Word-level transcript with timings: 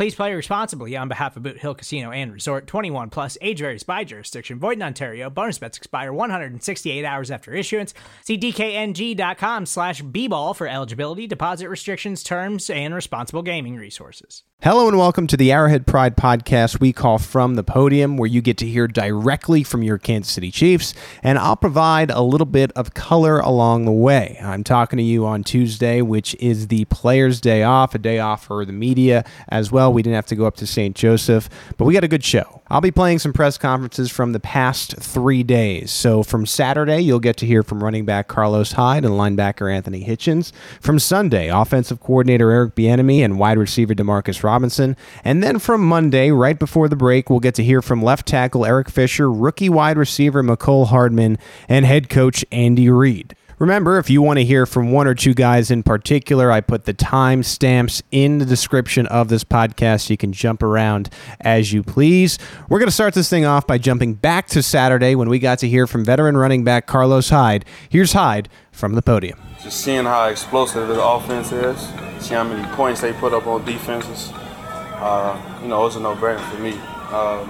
Please 0.00 0.14
play 0.14 0.32
responsibly 0.32 0.96
on 0.96 1.08
behalf 1.08 1.36
of 1.36 1.42
Boot 1.42 1.58
Hill 1.58 1.74
Casino 1.74 2.10
and 2.10 2.32
Resort 2.32 2.66
21 2.66 3.10
plus 3.10 3.36
age 3.42 3.58
varies 3.58 3.82
by 3.82 4.02
jurisdiction. 4.02 4.58
Void 4.58 4.78
in 4.78 4.82
Ontario. 4.82 5.28
Bonus 5.28 5.58
bets 5.58 5.76
expire 5.76 6.10
168 6.10 7.04
hours 7.04 7.30
after 7.30 7.52
issuance. 7.52 7.92
See 8.24 8.38
DKNG.com 8.38 9.66
slash 9.66 10.00
B-ball 10.00 10.54
for 10.54 10.66
eligibility, 10.66 11.26
deposit 11.26 11.68
restrictions, 11.68 12.22
terms, 12.22 12.70
and 12.70 12.94
responsible 12.94 13.42
gaming 13.42 13.76
resources. 13.76 14.42
Hello 14.62 14.88
and 14.88 14.98
welcome 14.98 15.26
to 15.26 15.38
the 15.38 15.50
Arrowhead 15.52 15.86
Pride 15.86 16.18
podcast 16.18 16.80
we 16.80 16.92
call 16.92 17.16
From 17.16 17.54
the 17.54 17.64
Podium, 17.64 18.18
where 18.18 18.28
you 18.28 18.42
get 18.42 18.58
to 18.58 18.66
hear 18.66 18.86
directly 18.86 19.62
from 19.62 19.82
your 19.82 19.96
Kansas 19.96 20.34
City 20.34 20.50
Chiefs, 20.50 20.92
and 21.22 21.38
I'll 21.38 21.56
provide 21.56 22.10
a 22.10 22.20
little 22.20 22.46
bit 22.46 22.70
of 22.72 22.92
color 22.92 23.38
along 23.38 23.86
the 23.86 23.90
way. 23.90 24.38
I'm 24.42 24.62
talking 24.62 24.98
to 24.98 25.02
you 25.02 25.24
on 25.24 25.44
Tuesday, 25.44 26.02
which 26.02 26.34
is 26.34 26.68
the 26.68 26.84
Players' 26.84 27.40
Day 27.40 27.62
off, 27.62 27.94
a 27.94 27.98
day 27.98 28.18
off 28.18 28.44
for 28.44 28.66
the 28.66 28.72
media 28.74 29.24
as 29.48 29.72
well. 29.72 29.89
We 29.92 30.02
didn't 30.02 30.16
have 30.16 30.26
to 30.26 30.36
go 30.36 30.46
up 30.46 30.56
to 30.56 30.66
St. 30.66 30.94
Joseph, 30.96 31.48
but 31.76 31.84
we 31.84 31.94
got 31.94 32.04
a 32.04 32.08
good 32.08 32.24
show. 32.24 32.62
I'll 32.68 32.80
be 32.80 32.92
playing 32.92 33.18
some 33.18 33.32
press 33.32 33.58
conferences 33.58 34.10
from 34.10 34.32
the 34.32 34.38
past 34.38 34.96
three 34.98 35.42
days. 35.42 35.90
So 35.90 36.22
from 36.22 36.46
Saturday, 36.46 37.00
you'll 37.00 37.18
get 37.18 37.36
to 37.38 37.46
hear 37.46 37.62
from 37.62 37.82
running 37.82 38.04
back 38.04 38.28
Carlos 38.28 38.72
Hyde 38.72 39.04
and 39.04 39.14
linebacker 39.14 39.72
Anthony 39.72 40.04
Hitchens. 40.04 40.52
From 40.80 40.98
Sunday, 40.98 41.48
offensive 41.48 41.98
coordinator 41.98 42.50
Eric 42.50 42.76
Bieniemy 42.76 43.24
and 43.24 43.38
wide 43.38 43.58
receiver 43.58 43.94
Demarcus 43.94 44.44
Robinson. 44.44 44.96
And 45.24 45.42
then 45.42 45.58
from 45.58 45.84
Monday, 45.84 46.30
right 46.30 46.58
before 46.58 46.88
the 46.88 46.96
break, 46.96 47.28
we'll 47.28 47.40
get 47.40 47.56
to 47.56 47.64
hear 47.64 47.82
from 47.82 48.02
left 48.02 48.26
tackle 48.26 48.64
Eric 48.64 48.88
Fisher, 48.88 49.30
rookie 49.30 49.68
wide 49.68 49.98
receiver 49.98 50.42
Mecole 50.42 50.86
Hardman, 50.86 51.38
and 51.68 51.84
head 51.84 52.08
coach 52.08 52.44
Andy 52.52 52.88
Reid. 52.88 53.34
Remember, 53.60 53.98
if 53.98 54.08
you 54.08 54.22
want 54.22 54.38
to 54.38 54.44
hear 54.46 54.64
from 54.64 54.90
one 54.90 55.06
or 55.06 55.14
two 55.14 55.34
guys 55.34 55.70
in 55.70 55.82
particular, 55.82 56.50
I 56.50 56.62
put 56.62 56.86
the 56.86 56.94
time 56.94 57.42
stamps 57.42 58.02
in 58.10 58.38
the 58.38 58.46
description 58.46 59.06
of 59.08 59.28
this 59.28 59.44
podcast. 59.44 60.08
You 60.08 60.16
can 60.16 60.32
jump 60.32 60.62
around 60.62 61.10
as 61.42 61.70
you 61.70 61.82
please. 61.82 62.38
We're 62.70 62.78
going 62.78 62.88
to 62.88 62.92
start 62.92 63.12
this 63.12 63.28
thing 63.28 63.44
off 63.44 63.66
by 63.66 63.76
jumping 63.76 64.14
back 64.14 64.46
to 64.46 64.62
Saturday 64.62 65.14
when 65.14 65.28
we 65.28 65.38
got 65.38 65.58
to 65.58 65.68
hear 65.68 65.86
from 65.86 66.06
veteran 66.06 66.38
running 66.38 66.64
back 66.64 66.86
Carlos 66.86 67.28
Hyde. 67.28 67.66
Here's 67.90 68.14
Hyde 68.14 68.48
from 68.72 68.94
the 68.94 69.02
podium. 69.02 69.38
Just 69.62 69.82
seeing 69.82 70.06
how 70.06 70.28
explosive 70.28 70.88
the 70.88 71.04
offense 71.04 71.52
is, 71.52 71.78
see 72.18 72.32
how 72.32 72.44
many 72.44 72.66
points 72.76 73.02
they 73.02 73.12
put 73.12 73.34
up 73.34 73.46
on 73.46 73.62
defenses. 73.66 74.30
Uh, 74.32 75.38
you 75.60 75.68
know, 75.68 75.82
it 75.82 75.84
was 75.84 75.96
a 75.96 76.00
no-brainer 76.00 76.40
for 76.50 76.62
me. 76.62 76.72
Um, 77.12 77.46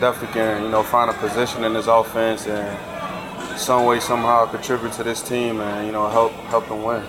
definitely 0.00 0.34
can, 0.34 0.64
you 0.64 0.68
know, 0.68 0.82
find 0.82 1.10
a 1.10 1.14
position 1.14 1.64
in 1.64 1.72
this 1.72 1.86
offense 1.86 2.46
and 2.46 2.93
some 3.58 3.86
way, 3.86 4.00
somehow 4.00 4.46
contribute 4.46 4.92
to 4.94 5.02
this 5.02 5.22
team 5.22 5.60
and 5.60 5.86
you 5.86 5.92
know 5.92 6.08
help 6.08 6.32
help 6.52 6.68
them 6.68 6.82
win. 6.82 7.02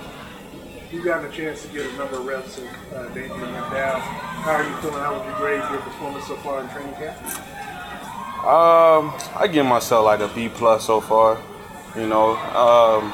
You 0.92 1.04
got 1.04 1.26
a 1.26 1.30
chance 1.30 1.64
to 1.64 1.68
get 1.70 1.86
a 1.86 1.98
number 1.98 2.18
of 2.18 2.26
reps 2.26 2.58
of 2.58 2.94
uh, 2.94 3.10
Damien 3.10 3.40
went 3.40 3.72
down. 3.72 4.00
How 4.00 4.52
are 4.52 4.64
you 4.64 4.76
feeling? 4.78 5.00
How 5.00 5.18
would 5.18 5.28
you 5.28 5.36
grade 5.38 5.64
your 5.72 5.82
performance 5.82 6.28
so 6.28 6.36
far 6.38 6.62
in 6.62 6.70
training 6.70 6.94
camp? 6.94 7.18
Um, 8.46 9.14
I 9.36 9.50
give 9.52 9.66
myself 9.66 10.06
like 10.06 10.20
a 10.20 10.28
B 10.28 10.50
plus 10.50 10.86
so 10.86 11.02
far. 11.02 11.42
You 11.96 12.08
know, 12.08 12.36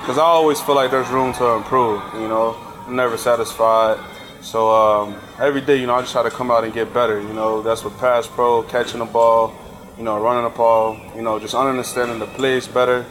because 0.02 0.18
um, 0.18 0.20
I 0.20 0.24
always 0.24 0.60
feel 0.60 0.76
like 0.76 0.90
there's 0.90 1.10
room 1.10 1.34
to 1.34 1.46
improve. 1.52 2.02
You 2.16 2.28
know, 2.28 2.58
I'm 2.88 2.96
never 2.96 3.16
satisfied. 3.16 4.04
So 4.42 4.72
um, 4.72 5.16
every 5.40 5.62
day, 5.62 5.78
you 5.78 5.86
know, 5.86 5.94
I 5.94 6.02
just 6.02 6.14
try 6.14 6.24
to 6.24 6.32
come 6.32 6.50
out 6.50 6.64
and 6.64 6.74
get 6.74 6.92
better. 6.94 7.22
You 7.22 7.32
know, 7.32 7.62
that's 7.62 7.84
with 7.84 7.98
pass 8.00 8.26
pro, 8.26 8.64
catching 8.64 9.00
the 9.00 9.06
ball, 9.06 9.54
you 9.98 10.04
know, 10.04 10.20
running 10.20 10.44
the 10.44 10.50
ball, 10.50 11.00
you 11.16 11.22
know, 11.22 11.38
just 11.40 11.54
understanding 11.54 12.18
the 12.18 12.26
plays 12.26 12.68
better, 12.68 13.06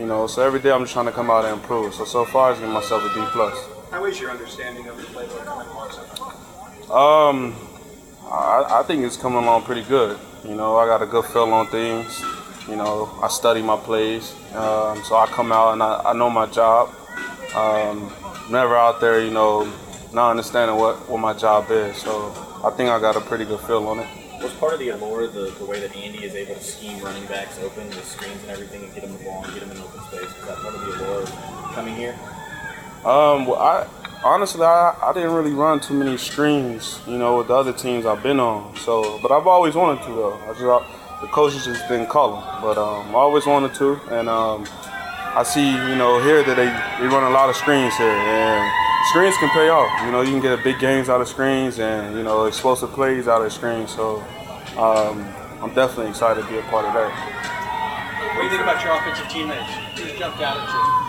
you 0.00 0.06
know, 0.06 0.26
so 0.26 0.42
every 0.42 0.60
day 0.60 0.70
I'm 0.72 0.80
just 0.80 0.94
trying 0.94 1.06
to 1.06 1.12
come 1.12 1.30
out 1.30 1.44
and 1.44 1.60
improve. 1.60 1.92
So 1.92 2.06
so 2.06 2.24
far, 2.24 2.52
I 2.52 2.58
give 2.58 2.70
myself 2.70 3.04
a 3.04 3.14
D 3.14 3.20
plus. 3.32 3.68
How 3.90 4.06
is 4.06 4.18
your 4.18 4.30
understanding 4.30 4.88
of 4.88 4.96
the 4.96 5.02
playbook 5.02 5.44
coming 5.44 5.66
along? 6.88 7.34
Um, 7.44 7.56
I, 8.24 8.80
I 8.80 8.82
think 8.86 9.04
it's 9.04 9.18
coming 9.18 9.42
along 9.44 9.64
pretty 9.64 9.82
good. 9.82 10.18
You 10.42 10.54
know, 10.54 10.78
I 10.78 10.86
got 10.86 11.02
a 11.02 11.06
good 11.06 11.26
feel 11.26 11.52
on 11.52 11.66
things. 11.66 12.18
You 12.66 12.76
know, 12.76 13.10
I 13.22 13.28
study 13.28 13.60
my 13.60 13.76
plays, 13.76 14.32
um, 14.54 15.02
so 15.04 15.16
I 15.16 15.26
come 15.26 15.52
out 15.52 15.74
and 15.74 15.82
I, 15.82 16.00
I 16.06 16.12
know 16.14 16.30
my 16.30 16.46
job. 16.46 16.94
Um, 17.54 18.10
never 18.48 18.76
out 18.76 19.02
there, 19.02 19.22
you 19.22 19.30
know, 19.30 19.70
not 20.14 20.30
understanding 20.30 20.76
what, 20.78 21.10
what 21.10 21.18
my 21.18 21.34
job 21.34 21.70
is. 21.70 21.96
So 21.98 22.32
I 22.64 22.70
think 22.70 22.88
I 22.88 22.98
got 23.00 23.16
a 23.16 23.20
pretty 23.20 23.44
good 23.44 23.60
feel 23.60 23.86
on 23.88 23.98
it 23.98 24.19
was 24.42 24.52
part 24.54 24.72
of 24.72 24.78
the 24.78 24.90
allure 24.90 25.26
the, 25.26 25.50
the 25.58 25.64
way 25.64 25.80
that 25.80 25.94
Andy 25.94 26.24
is 26.24 26.34
able 26.34 26.54
to 26.54 26.62
scheme 26.62 27.02
running 27.02 27.26
backs 27.26 27.58
open 27.60 27.86
with 27.88 28.04
screens 28.04 28.40
and 28.42 28.50
everything 28.50 28.84
and 28.84 28.94
get 28.94 29.02
them 29.02 29.16
the 29.16 29.24
ball 29.24 29.44
and 29.44 29.52
get 29.52 29.60
them 29.60 29.70
in 29.76 29.82
open 29.82 30.00
space? 30.04 30.22
Was 30.22 30.46
that 30.46 30.56
part 30.58 30.74
of 30.74 30.80
the 30.80 31.04
allure 31.04 31.26
coming 31.74 31.94
here? 31.94 32.18
Um, 33.04 33.46
well, 33.46 33.56
I 33.56 33.86
honestly 34.24 34.62
I, 34.62 34.96
I 35.02 35.12
didn't 35.12 35.32
really 35.32 35.52
run 35.52 35.80
too 35.80 35.94
many 35.94 36.16
screens, 36.16 37.00
you 37.06 37.18
know, 37.18 37.38
with 37.38 37.48
the 37.48 37.54
other 37.54 37.72
teams 37.72 38.06
I've 38.06 38.22
been 38.22 38.40
on. 38.40 38.76
So, 38.76 39.18
but 39.22 39.30
I've 39.30 39.46
always 39.46 39.74
wanted 39.74 40.02
to 40.04 40.08
though. 40.08 40.34
I 40.34 40.52
just 40.52 40.62
the 41.20 41.26
coaches 41.28 41.64
just 41.64 41.86
didn't 41.88 42.08
call 42.08 42.36
them, 42.36 42.62
but 42.62 42.78
um, 42.78 43.10
I 43.10 43.18
always 43.18 43.44
wanted 43.46 43.74
to, 43.74 44.00
and 44.10 44.28
um, 44.28 44.66
I 44.72 45.42
see 45.44 45.68
you 45.70 45.96
know 45.96 46.22
here 46.22 46.42
that 46.42 46.56
they, 46.56 46.66
they 47.00 47.12
run 47.12 47.24
a 47.24 47.30
lot 47.30 47.50
of 47.50 47.56
screens 47.56 47.94
here 47.96 48.08
and 48.08 48.89
screens 49.08 49.36
can 49.38 49.48
pay 49.50 49.68
off. 49.68 49.90
You 50.04 50.12
know, 50.12 50.20
you 50.20 50.30
can 50.30 50.40
get 50.40 50.62
big 50.62 50.78
games 50.78 51.08
out 51.08 51.20
of 51.20 51.28
screens 51.28 51.78
and 51.78 52.16
you 52.16 52.22
know 52.22 52.44
explosive 52.44 52.90
plays 52.92 53.28
out 53.28 53.42
of 53.42 53.52
screens. 53.52 53.94
So 53.94 54.20
um, 54.76 55.24
I'm 55.62 55.74
definitely 55.74 56.08
excited 56.08 56.42
to 56.42 56.48
be 56.48 56.58
a 56.58 56.62
part 56.62 56.84
of 56.84 56.94
that. 56.94 57.10
What 58.36 58.42
do 58.42 58.44
you 58.44 58.50
think 58.50 58.62
about 58.62 58.82
your 58.84 58.96
offensive 58.96 59.28
teammates? 59.28 59.72
Who's 59.98 60.18
jumped 60.18 60.40
out 60.40 60.56
at 60.56 60.68
you? 60.68 61.00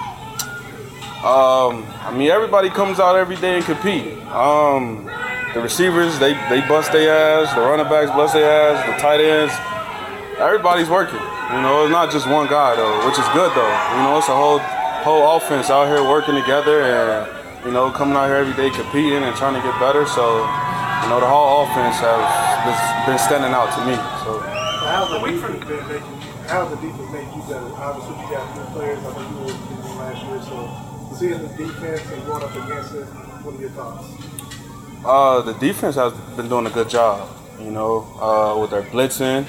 Um, 1.22 1.86
I 2.02 2.12
mean, 2.18 2.32
everybody 2.32 2.70
comes 2.70 3.00
out 3.00 3.16
every 3.16 3.36
day 3.36 3.58
and 3.58 3.64
compete. 3.64 4.18
Um, 4.34 5.06
the 5.54 5.62
receivers, 5.62 6.18
they, 6.18 6.34
they 6.50 6.62
bust 6.68 6.92
their 6.92 7.14
ass. 7.14 7.54
The 7.54 7.62
running 7.62 7.86
backs 7.86 8.10
bust 8.10 8.34
their 8.34 8.50
ass. 8.50 8.82
The 8.88 9.02
tight 9.02 9.22
ends, 9.22 9.54
everybody's 10.40 10.90
working. 10.90 11.20
You 11.54 11.62
know, 11.62 11.84
it's 11.84 11.92
not 11.92 12.12
just 12.12 12.26
one 12.28 12.48
guy 12.48 12.76
though, 12.76 13.06
which 13.06 13.20
is 13.20 13.28
good 13.36 13.52
though. 13.54 13.76
You 13.96 14.02
know, 14.04 14.18
it's 14.18 14.30
a 14.30 14.36
whole 14.36 14.60
whole 15.04 15.38
offense 15.38 15.70
out 15.70 15.88
here 15.88 16.02
working 16.02 16.36
together 16.36 16.82
and 16.82 17.41
you 17.66 17.72
know, 17.72 17.92
coming 17.92 18.16
out 18.16 18.26
here 18.26 18.38
every 18.38 18.54
day 18.58 18.70
competing 18.76 19.22
and 19.24 19.36
trying 19.36 19.54
to 19.54 19.62
get 19.62 19.78
better. 19.80 20.06
So, 20.06 20.42
you 21.04 21.08
know, 21.10 21.20
the 21.22 21.30
whole 21.30 21.64
offense 21.64 21.98
has 22.02 23.06
been 23.06 23.20
standing 23.20 23.54
out 23.54 23.70
to 23.78 23.82
me. 23.86 23.96
So, 24.26 24.40
how's 24.42 25.10
the 25.10 25.20
defense 25.22 25.66
been 25.66 25.88
making? 25.88 26.22
How's 26.50 26.70
the 26.70 26.76
defense 26.82 27.12
make 27.14 27.30
you 27.36 27.42
better? 27.46 27.70
Obviously, 27.78 28.18
you 28.18 28.28
got 28.34 28.46
new 28.58 28.66
players. 28.74 29.00
I 29.00 29.14
know 29.14 29.30
you 29.30 29.38
were 29.46 29.54
in 29.54 29.98
last 29.98 30.26
year, 30.26 30.42
so 30.42 31.16
seeing 31.16 31.42
the 31.42 31.50
defense 31.54 32.02
and 32.12 32.26
going 32.26 32.44
up 32.44 32.56
against 32.56 32.96
it, 32.96 33.06
what 33.46 33.56
are 33.56 33.62
your 33.62 33.70
thoughts? 33.72 34.08
Uh, 35.06 35.42
the 35.42 35.54
defense 35.54 35.96
has 35.96 36.14
been 36.36 36.50
doing 36.50 36.66
a 36.66 36.72
good 36.72 36.90
job. 36.90 37.30
You 37.60 37.72
know, 37.72 38.02
uh, 38.20 38.60
with 38.60 38.72
their 38.72 38.82
blitzing. 38.82 39.46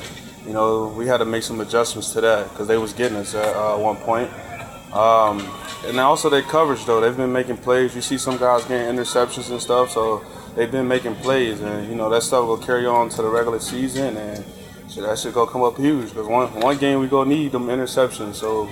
You 0.47 0.53
know, 0.53 0.89
we 0.89 1.07
had 1.07 1.19
to 1.19 1.25
make 1.25 1.45
some 1.45 1.61
adjustments 1.61 2.13
to 2.13 2.21
that 2.21 2.51
because 2.51 2.67
they 2.67 2.77
was 2.77 2.93
getting 2.93 3.17
us 3.17 3.35
at 3.35 3.55
uh, 3.55 3.77
one 3.79 3.97
point. 3.97 4.29
Um, 4.93 5.41
and 5.87 5.99
also 5.99 6.29
their 6.29 6.43
coverage 6.43 6.85
though, 6.85 7.01
they've 7.01 7.17
been 7.17 7.33
making 7.33 7.57
plays. 7.59 7.95
You 7.95 8.03
see 8.03 8.19
some 8.19 8.37
guys 8.37 8.65
getting 8.65 8.95
interceptions 8.95 9.51
and 9.51 9.61
stuff, 9.61 9.91
so 9.91 10.25
they've 10.55 10.71
been 10.71 10.87
making 10.87 11.15
plays, 11.17 11.61
and 11.61 11.89
you 11.89 11.95
know 11.95 12.11
that 12.11 12.23
stuff 12.23 12.47
will 12.47 12.59
carry 12.59 12.87
on 12.87 13.09
to 13.11 13.23
the 13.23 13.29
regular 13.29 13.59
season, 13.59 14.17
and 14.17 14.45
so 14.89 15.03
that 15.03 15.19
should 15.19 15.33
go 15.33 15.47
come 15.47 15.63
up 15.63 15.79
huge 15.79 16.11
because 16.11 16.27
one 16.27 16.49
one 16.61 16.77
game 16.77 17.01
we 17.01 17.09
gonna 17.09 17.31
need 17.31 17.53
them 17.53 17.69
interceptions. 17.69 18.35
So 18.35 18.69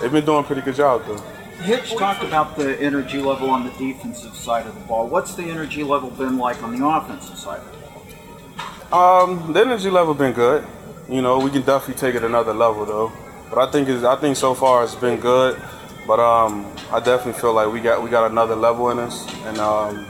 they've 0.00 0.12
been 0.12 0.24
doing 0.24 0.44
a 0.44 0.46
pretty 0.46 0.62
good 0.62 0.76
job 0.76 1.04
though. 1.06 1.22
Hitch 1.62 1.94
talked 1.96 2.22
about 2.22 2.56
the 2.56 2.80
energy 2.80 3.18
level 3.20 3.50
on 3.50 3.66
the 3.66 3.72
defensive 3.72 4.34
side 4.34 4.66
of 4.66 4.74
the 4.74 4.80
ball. 4.82 5.08
What's 5.08 5.34
the 5.34 5.42
energy 5.44 5.82
level 5.82 6.10
been 6.10 6.38
like 6.38 6.62
on 6.62 6.78
the 6.78 6.86
offensive 6.86 7.36
side? 7.36 7.60
Of 7.60 7.72
the 7.72 8.86
ball? 8.90 9.22
Um, 9.22 9.52
the 9.52 9.60
energy 9.60 9.90
level 9.90 10.14
been 10.14 10.32
good. 10.32 10.64
You 11.08 11.20
know, 11.20 11.38
we 11.38 11.50
can 11.50 11.62
definitely 11.62 12.00
take 12.00 12.14
it 12.14 12.24
another 12.24 12.54
level 12.54 12.86
though. 12.86 13.12
But 13.50 13.68
I 13.68 13.70
think 13.72 13.88
I 13.88 14.16
think 14.16 14.36
so 14.36 14.54
far 14.54 14.84
it's 14.84 14.94
been 14.94 15.20
good. 15.20 15.60
But 16.06 16.18
um, 16.18 16.72
I 16.90 16.98
definitely 17.00 17.40
feel 17.40 17.52
like 17.52 17.72
we 17.72 17.80
got 17.80 18.02
we 18.02 18.10
got 18.10 18.30
another 18.30 18.56
level 18.56 18.90
in 18.90 18.98
us, 18.98 19.26
and 19.44 19.58
um, 19.58 20.06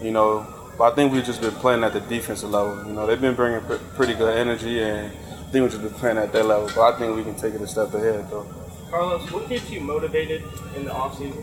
you 0.00 0.10
know, 0.10 0.46
but 0.76 0.92
I 0.92 0.94
think 0.94 1.12
we've 1.12 1.24
just 1.24 1.40
been 1.40 1.52
playing 1.52 1.84
at 1.84 1.92
the 1.92 2.00
defensive 2.00 2.50
level. 2.50 2.84
You 2.86 2.92
know, 2.92 3.06
they've 3.06 3.20
been 3.20 3.34
bringing 3.34 3.60
pr- 3.60 3.82
pretty 3.94 4.14
good 4.14 4.36
energy, 4.36 4.82
and 4.82 5.06
I 5.06 5.50
think 5.50 5.62
we've 5.62 5.70
just 5.70 5.82
been 5.82 5.94
playing 5.94 6.18
at 6.18 6.32
that 6.32 6.44
level. 6.46 6.70
But 6.74 6.94
I 6.94 6.98
think 6.98 7.16
we 7.16 7.22
can 7.22 7.34
take 7.34 7.54
it 7.54 7.60
a 7.60 7.66
step 7.66 7.92
ahead, 7.94 8.30
though. 8.30 8.46
Carlos, 8.90 9.30
what 9.32 9.48
keeps 9.48 9.70
you 9.70 9.80
motivated 9.80 10.42
in 10.76 10.84
the 10.84 10.90
offseason? 10.90 11.42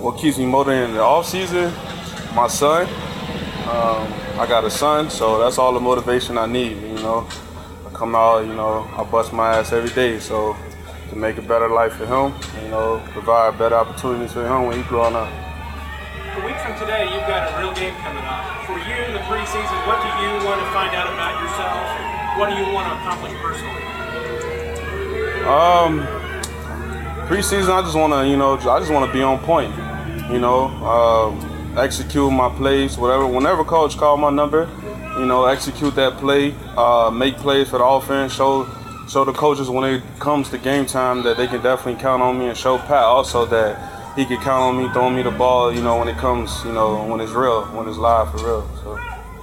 What 0.00 0.16
keeps 0.18 0.38
me 0.38 0.46
motivated 0.46 0.90
in 0.90 0.94
the 0.94 1.02
off 1.02 1.26
season? 1.26 1.72
My 2.34 2.46
son. 2.46 2.86
Um, 3.68 4.12
I 4.38 4.46
got 4.48 4.64
a 4.64 4.70
son, 4.70 5.10
so 5.10 5.38
that's 5.38 5.58
all 5.58 5.72
the 5.72 5.80
motivation 5.80 6.38
I 6.38 6.46
need. 6.46 6.80
You 6.80 6.94
know, 7.02 7.28
come 7.98 8.14
out, 8.14 8.46
you 8.46 8.54
know, 8.54 8.88
I 8.96 9.02
bust 9.02 9.32
my 9.32 9.56
ass 9.56 9.72
every 9.72 9.90
day, 9.90 10.20
so 10.20 10.56
to 11.10 11.16
make 11.16 11.36
a 11.36 11.42
better 11.42 11.68
life 11.68 11.94
for 11.94 12.06
him, 12.06 12.32
you 12.62 12.70
know, 12.70 13.02
provide 13.10 13.58
better 13.58 13.74
opportunities 13.74 14.32
for 14.32 14.46
him 14.46 14.66
when 14.66 14.78
he's 14.78 14.86
growing 14.86 15.16
up. 15.16 15.26
A 15.26 16.46
week 16.46 16.54
from 16.62 16.78
today, 16.78 17.10
you've 17.10 17.26
got 17.26 17.50
a 17.50 17.58
real 17.58 17.74
game 17.74 17.94
coming 17.98 18.22
up. 18.22 18.46
For 18.66 18.78
you 18.78 18.94
in 19.02 19.14
the 19.14 19.24
preseason, 19.26 19.78
what 19.90 19.98
do 19.98 20.08
you 20.22 20.30
want 20.46 20.60
to 20.62 20.68
find 20.70 20.94
out 20.94 21.10
about 21.10 21.42
yourself? 21.42 22.38
What 22.38 22.50
do 22.50 22.54
you 22.54 22.72
want 22.72 22.86
to 22.86 22.94
accomplish 23.02 23.34
personally? 23.42 23.82
Um, 25.48 26.06
preseason, 27.26 27.70
I 27.70 27.82
just 27.82 27.96
want 27.96 28.12
to, 28.12 28.28
you 28.28 28.36
know, 28.36 28.54
I 28.58 28.78
just 28.78 28.92
want 28.92 29.06
to 29.06 29.12
be 29.12 29.22
on 29.22 29.40
point. 29.40 29.74
You 30.30 30.38
know, 30.38 30.68
um, 30.86 31.76
execute 31.76 32.30
my 32.30 32.48
plays, 32.50 32.96
whatever. 32.96 33.26
Whenever 33.26 33.64
coach 33.64 33.96
call 33.96 34.16
my 34.18 34.30
number, 34.30 34.68
you 35.18 35.26
know, 35.26 35.46
execute 35.46 35.94
that 35.96 36.16
play, 36.18 36.54
uh, 36.76 37.10
make 37.10 37.36
plays 37.36 37.68
for 37.68 37.78
the 37.78 37.84
offense, 37.84 38.34
show 38.34 38.68
show 39.08 39.24
the 39.24 39.32
coaches 39.32 39.70
when 39.70 39.84
it 39.94 40.02
comes 40.18 40.50
to 40.50 40.58
game 40.58 40.84
time 40.84 41.22
that 41.22 41.36
they 41.36 41.46
can 41.46 41.62
definitely 41.62 42.00
count 42.00 42.22
on 42.22 42.38
me, 42.38 42.48
and 42.48 42.56
show 42.56 42.78
Pat 42.78 43.04
also 43.04 43.46
that 43.46 44.16
he 44.16 44.24
can 44.24 44.36
count 44.38 44.62
on 44.62 44.78
me 44.78 44.92
throwing 44.92 45.16
me 45.16 45.22
the 45.22 45.30
ball. 45.30 45.72
You 45.72 45.82
know, 45.82 45.98
when 45.98 46.08
it 46.08 46.16
comes, 46.18 46.62
you 46.64 46.72
know, 46.72 47.04
when 47.06 47.20
it's 47.20 47.32
real, 47.32 47.64
when 47.66 47.88
it's 47.88 47.98
live 47.98 48.30
for 48.30 48.38
real. 48.38 48.68
So. 48.82 48.98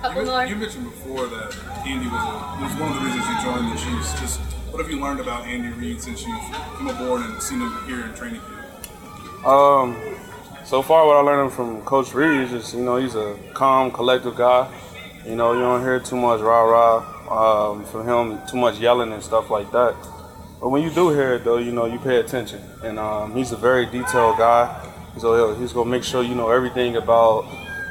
You, 0.05 0.21
you 0.21 0.55
mentioned 0.55 0.83
before 0.83 1.25
that 1.25 1.57
Andy 1.83 2.05
was, 2.05 2.13
a, 2.13 2.61
was 2.61 2.79
one 2.79 2.91
of 2.91 3.01
the 3.01 3.05
reasons 3.05 3.25
you 3.25 3.41
joined 3.41 3.71
the 3.71 3.77
Chiefs. 3.77 4.19
Just 4.19 4.39
what 4.69 4.79
have 4.83 4.91
you 4.91 5.01
learned 5.01 5.19
about 5.19 5.47
Andy 5.47 5.69
Reid 5.69 5.99
since 5.99 6.25
you've 6.25 6.41
come 6.77 6.89
aboard 6.89 7.21
and 7.21 7.41
seen 7.41 7.59
him 7.59 7.73
here 7.87 8.05
in 8.05 8.13
training 8.13 8.39
camp? 8.41 9.47
Um, 9.47 9.95
so 10.63 10.83
far, 10.83 11.07
what 11.07 11.17
I 11.17 11.21
learned 11.21 11.53
from 11.53 11.81
Coach 11.81 12.13
Reid 12.13 12.41
is 12.41 12.51
just, 12.51 12.73
you 12.75 12.81
know, 12.81 12.97
he's 12.97 13.15
a 13.15 13.35
calm, 13.53 13.91
collective 13.91 14.35
guy. 14.35 14.71
You 15.25 15.35
know, 15.35 15.53
you 15.53 15.59
don't 15.59 15.81
hear 15.81 15.99
too 15.99 16.15
much 16.15 16.39
rah 16.39 16.61
rah 16.61 17.71
um, 17.71 17.83
from 17.85 18.07
him, 18.07 18.47
too 18.47 18.57
much 18.57 18.79
yelling 18.79 19.11
and 19.11 19.23
stuff 19.23 19.49
like 19.49 19.71
that. 19.71 19.95
But 20.61 20.69
when 20.69 20.83
you 20.83 20.91
do 20.91 21.09
hear 21.09 21.33
it, 21.33 21.43
though, 21.43 21.57
you 21.57 21.71
know, 21.71 21.85
you 21.85 21.97
pay 21.97 22.17
attention. 22.17 22.61
And 22.83 22.99
um, 22.99 23.35
he's 23.35 23.51
a 23.51 23.57
very 23.57 23.85
detailed 23.85 24.37
guy. 24.37 24.91
So 25.17 25.55
he's 25.55 25.73
going 25.73 25.87
to 25.87 25.91
make 25.91 26.03
sure 26.03 26.21
you 26.23 26.35
know 26.35 26.51
everything 26.51 26.97
about, 26.97 27.45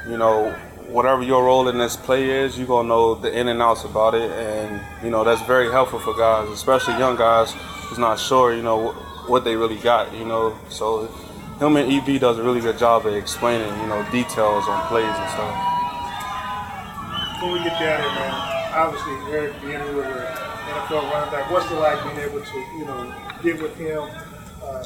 you 0.08 0.16
know, 0.16 0.52
whatever 0.88 1.22
your 1.22 1.44
role 1.44 1.68
in 1.68 1.76
this 1.78 1.96
play 1.96 2.30
is, 2.30 2.56
you're 2.56 2.68
going 2.68 2.84
to 2.84 2.88
know 2.88 3.14
the 3.16 3.36
in 3.36 3.48
and 3.48 3.60
outs 3.60 3.82
about 3.84 4.14
it. 4.14 4.30
And, 4.30 4.80
you 5.02 5.10
know, 5.10 5.24
that's 5.24 5.42
very 5.42 5.70
helpful 5.72 5.98
for 5.98 6.16
guys, 6.16 6.48
especially 6.50 6.94
young 6.98 7.16
guys 7.16 7.52
who's 7.52 7.98
not 7.98 8.20
sure, 8.20 8.54
you 8.54 8.62
know, 8.62 8.92
what 9.26 9.44
they 9.44 9.56
really 9.56 9.78
got, 9.78 10.14
you 10.14 10.24
know. 10.24 10.56
So 10.68 11.06
him 11.58 11.76
and 11.76 11.92
EB 11.92 12.20
does 12.20 12.38
a 12.38 12.42
really 12.44 12.60
good 12.60 12.78
job 12.78 13.06
of 13.06 13.14
explaining, 13.14 13.68
you 13.80 13.86
know, 13.88 14.06
details 14.12 14.68
on 14.68 14.86
plays 14.86 15.04
and 15.04 15.30
stuff. 15.30 15.73
Before 17.44 17.58
we 17.58 17.64
get 17.68 17.78
you 17.78 17.86
out 17.88 18.00
of 18.00 18.06
here, 18.06 18.14
man, 18.14 18.72
obviously 18.72 19.12
Eric 19.30 19.52
Bieniemy 19.56 19.94
was 19.94 20.06
an 20.06 20.12
NFL 20.64 21.12
running 21.12 21.30
back. 21.30 21.50
What's 21.50 21.70
it 21.70 21.74
like 21.74 22.02
being 22.02 22.16
able 22.26 22.40
to, 22.40 22.58
you 22.78 22.86
know, 22.86 23.14
get 23.42 23.60
with 23.60 23.76
him, 23.76 24.02
uh, 24.62 24.82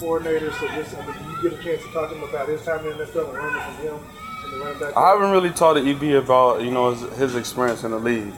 coordinator? 0.00 0.50
So 0.52 0.68
this, 0.68 0.94
I 0.94 1.04
mean, 1.04 1.30
you 1.30 1.50
get 1.50 1.60
a 1.60 1.62
chance 1.62 1.82
to 1.82 1.92
talk 1.92 2.08
to 2.08 2.16
him 2.16 2.26
about 2.26 2.48
his 2.48 2.64
time 2.64 2.86
in 2.86 2.96
the 2.96 3.04
NFL 3.04 3.24
and 3.24 3.32
learning 3.34 3.60
from 3.60 3.74
him. 3.84 4.92
I 4.96 5.10
haven't 5.10 5.32
really 5.32 5.50
talked 5.50 5.84
to 5.84 5.90
EB 5.90 6.24
about, 6.24 6.62
you 6.62 6.70
know, 6.70 6.94
his, 6.94 7.18
his 7.18 7.36
experience 7.36 7.84
in 7.84 7.90
the 7.90 7.98
league. 7.98 8.32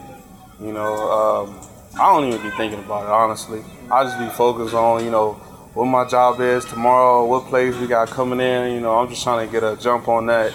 You 0.59 0.73
know, 0.73 0.93
um, 1.09 1.69
I 1.93 2.11
don't 2.11 2.27
even 2.27 2.41
be 2.41 2.53
thinking 2.57 2.79
about 2.79 3.05
it, 3.05 3.09
honestly. 3.09 3.63
I 3.89 4.03
just 4.03 4.19
be 4.19 4.27
focused 4.27 4.73
on, 4.73 5.05
you 5.05 5.11
know, 5.11 5.35
what 5.75 5.85
my 5.85 6.05
job 6.05 6.41
is 6.41 6.65
tomorrow, 6.65 7.25
what 7.25 7.45
plays 7.45 7.77
we 7.77 7.87
got 7.87 8.09
coming 8.09 8.41
in. 8.41 8.73
You 8.73 8.81
know, 8.81 8.99
I'm 8.99 9.07
just 9.07 9.23
trying 9.23 9.47
to 9.47 9.51
get 9.51 9.63
a 9.63 9.77
jump 9.77 10.09
on 10.09 10.25
that, 10.25 10.51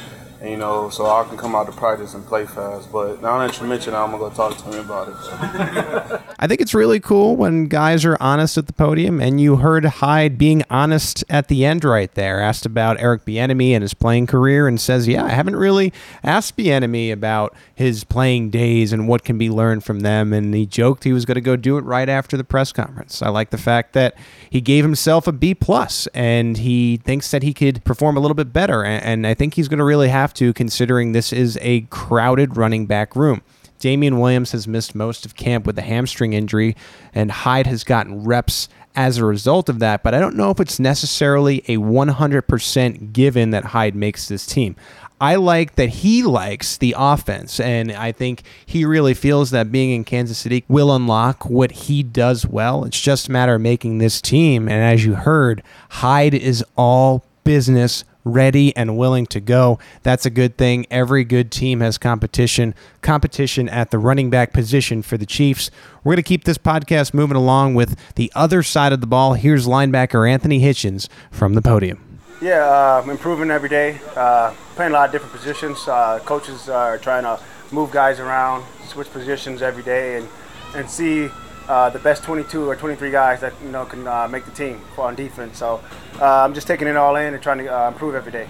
you 0.49 0.57
know, 0.57 0.89
so 0.91 1.07
I 1.07 1.25
can 1.25 1.37
come 1.37 1.55
out 1.55 1.67
to 1.67 1.73
practice 1.73 2.15
and 2.15 2.25
play 2.25 2.47
fast. 2.47 2.91
But 2.93 3.21
now 3.23 3.39
that 3.39 3.61
you 3.61 3.67
mention 3.67 3.95
it, 3.95 3.97
I'm 3.97 4.11
going 4.11 4.23
to 4.23 4.37
go 4.37 4.49
talk 4.49 4.57
to 4.59 4.65
him 4.65 4.85
about 4.85 5.09
it. 5.09 6.23
I 6.39 6.47
think 6.47 6.61
it's 6.61 6.75
really 6.75 7.01
cool 7.01 7.37
when 7.37 7.67
guys 7.67 8.05
are 8.05 8.17
honest 8.21 8.59
at 8.59 8.67
the 8.67 8.73
podium, 8.73 9.21
and 9.21 9.41
you 9.41 9.57
heard 9.57 9.85
Hyde 9.85 10.39
being 10.39 10.63
honest 10.71 11.25
at 11.29 11.49
the 11.49 11.65
end 11.65 11.85
right 11.85 12.13
there. 12.15 12.41
Asked 12.41 12.67
about 12.67 13.01
Eric 13.01 13.25
Bieniemy 13.25 13.71
and 13.71 13.83
his 13.83 13.95
playing 13.95 14.27
career, 14.27 14.69
and 14.69 14.81
says, 14.81 15.09
"Yeah, 15.09 15.25
I 15.25 15.31
haven't 15.31 15.57
really 15.57 15.93
asked 16.23 16.57
Bieniemy 16.57 17.13
about 17.13 17.55
his 17.75 18.05
playing 18.05 18.51
days 18.51 18.93
and 18.93 19.09
what 19.09 19.25
can 19.25 19.39
be 19.39 19.51
learned 19.51 19.85
from 19.85 20.01
them." 20.01 20.33
And 20.33 20.55
he 20.55 20.67
joked 20.67 21.05
he 21.05 21.13
was 21.13 21.25
going 21.25 21.37
to 21.37 21.41
go 21.41 21.57
do 21.57 21.79
it 21.79 21.85
right 21.85 22.09
after 22.09 22.37
the 22.37 22.45
press 22.45 22.73
conference. 22.73 23.23
I 23.23 23.29
like 23.29 23.51
the 23.51 23.59
fact 23.59 23.93
that 23.95 24.15
he 24.49 24.61
gave 24.61 24.85
himself 24.85 25.27
a 25.27 25.33
B 25.33 25.55
plus, 25.55 26.07
and 26.09 26.59
he 26.59 26.99
thinks 26.99 27.31
that 27.31 27.43
he 27.43 27.53
could 27.53 27.85
perform 27.85 28.17
a 28.17 28.21
little 28.21 28.35
bit 28.35 28.53
better. 28.53 28.85
And, 28.85 29.05
and 29.05 29.27
I 29.27 29.35
think 29.35 29.55
he's 29.55 29.69
going 29.69 29.79
to 29.79 29.85
really 29.85 30.09
have 30.09 30.35
to, 30.37 30.53
considering 30.53 31.13
this 31.13 31.33
is 31.33 31.59
a 31.61 31.83
crowded 31.83 32.57
running 32.57 32.87
back 32.87 33.17
room. 33.17 33.43
Damien 33.79 34.19
Williams 34.19 34.53
has 34.53 34.67
missed 34.67 34.95
most 34.95 35.27
of 35.27 35.37
camp 35.37 35.67
with 35.67 35.79
a 35.79 35.83
hamstring 35.83 36.33
injury, 36.33 36.77
and 37.15 37.31
Hyde 37.31 37.67
has 37.67 37.85
gotten 37.85 38.25
reps 38.25 38.69
as 38.95 39.19
a 39.19 39.25
result 39.25 39.69
of 39.69 39.79
that. 39.81 40.03
But 40.03 40.15
I 40.15 40.21
don't 40.21 40.37
know 40.37 40.51
if 40.51 40.61
it's 40.61 40.81
necessarily 40.81 41.59
a 41.69 41.77
100% 41.77 43.13
given 43.13 43.51
that 43.51 43.67
Hyde 43.67 43.95
makes 43.95 44.29
this 44.29 44.47
team. 44.47 44.77
I 45.21 45.37
like 45.37 45.77
that 45.77 45.89
he 45.89 46.23
likes 46.23 46.77
the 46.77 46.95
offense, 46.97 47.59
and 47.59 47.91
I 47.91 48.13
think 48.13 48.43
he 48.67 48.85
really 48.85 49.15
feels 49.15 49.51
that 49.51 49.73
being 49.73 49.91
in 49.91 50.05
Kansas 50.05 50.37
City 50.37 50.65
will 50.69 50.95
unlock 50.95 51.49
what 51.49 51.73
he 51.73 52.03
does 52.03 52.47
well. 52.47 52.85
It's 52.85 53.01
just 53.01 53.29
a 53.29 53.33
matter 53.33 53.55
of 53.55 53.63
making 53.63 53.99
this 53.99 54.21
team. 54.21 54.69
And 54.69 54.83
as 54.83 55.07
you 55.07 55.15
heard, 55.15 55.63
Hyde 55.89 56.35
is 56.35 56.63
all 56.77 57.25
business 57.45 58.05
ready 58.27 58.77
and 58.77 58.99
willing 58.99 59.25
to 59.27 59.41
go. 59.41 59.79
That's 60.03 60.27
a 60.27 60.31
good 60.31 60.59
thing. 60.59 60.85
Every 60.91 61.25
good 61.25 61.51
team 61.51 61.81
has 61.81 61.97
competition, 61.97 62.75
competition 63.01 63.69
at 63.69 63.91
the 63.91 63.99
running 63.99 64.29
back 64.29 64.53
position 64.53 65.01
for 65.01 65.17
the 65.17 65.25
Chiefs. 65.25 65.71
We're 66.05 66.13
going 66.13 66.23
to 66.25 66.29
keep 66.29 66.45
this 66.45 66.59
podcast 66.59 67.15
moving 67.15 67.37
along 67.37 67.75
with 67.75 67.97
the 68.17 68.31
other 68.35 68.63
side 68.63 68.93
of 68.93 69.01
the 69.01 69.07
ball. 69.07 69.35
Here's 69.35 69.67
linebacker 69.67 70.29
Anthony 70.29 70.61
Hitchens 70.61 71.09
from 71.31 71.55
the 71.55 71.63
podium. 71.63 72.03
Yeah, 72.43 72.67
uh, 72.67 73.01
I'm 73.03 73.09
improving 73.09 73.51
every 73.51 73.71
day. 73.71 73.99
Uh, 74.15 74.53
playing 74.75 74.93
a 74.93 74.95
lot 74.95 75.07
of 75.07 75.13
different 75.13 75.33
positions. 75.33 75.89
Uh, 75.89 76.19
coaches 76.25 76.69
are 76.69 76.99
trying 76.99 77.23
to 77.23 77.41
move 77.73 77.91
guys 77.91 78.21
around, 78.21 78.65
switch 78.89 79.11
positions 79.11 79.63
every 79.63 79.83
day, 79.83 80.17
and 80.19 80.29
and 80.75 80.91
see 80.91 81.31
uh, 81.69 81.91
the 81.91 81.99
best 81.99 82.23
22 82.23 82.69
or 82.69 82.77
23 82.77 83.11
guys 83.11 83.41
that 83.41 83.53
you 83.63 83.71
know 83.71 83.85
can 83.85 84.07
uh, 84.07 84.29
make 84.29 84.45
the 84.45 84.51
team 84.51 84.81
on 84.99 85.15
defense. 85.15 85.59
So 85.59 85.83
uh, 86.21 86.45
I'm 86.45 86.55
just 86.55 86.67
taking 86.67 86.89
it 86.89 86.97
all 86.97 87.17
in 87.17 87.35
and 87.35 87.43
trying 87.43 87.59
to 87.59 87.69
uh, 87.69 87.89
improve 87.89 88.15
every 88.15 88.33
day. 88.33 88.49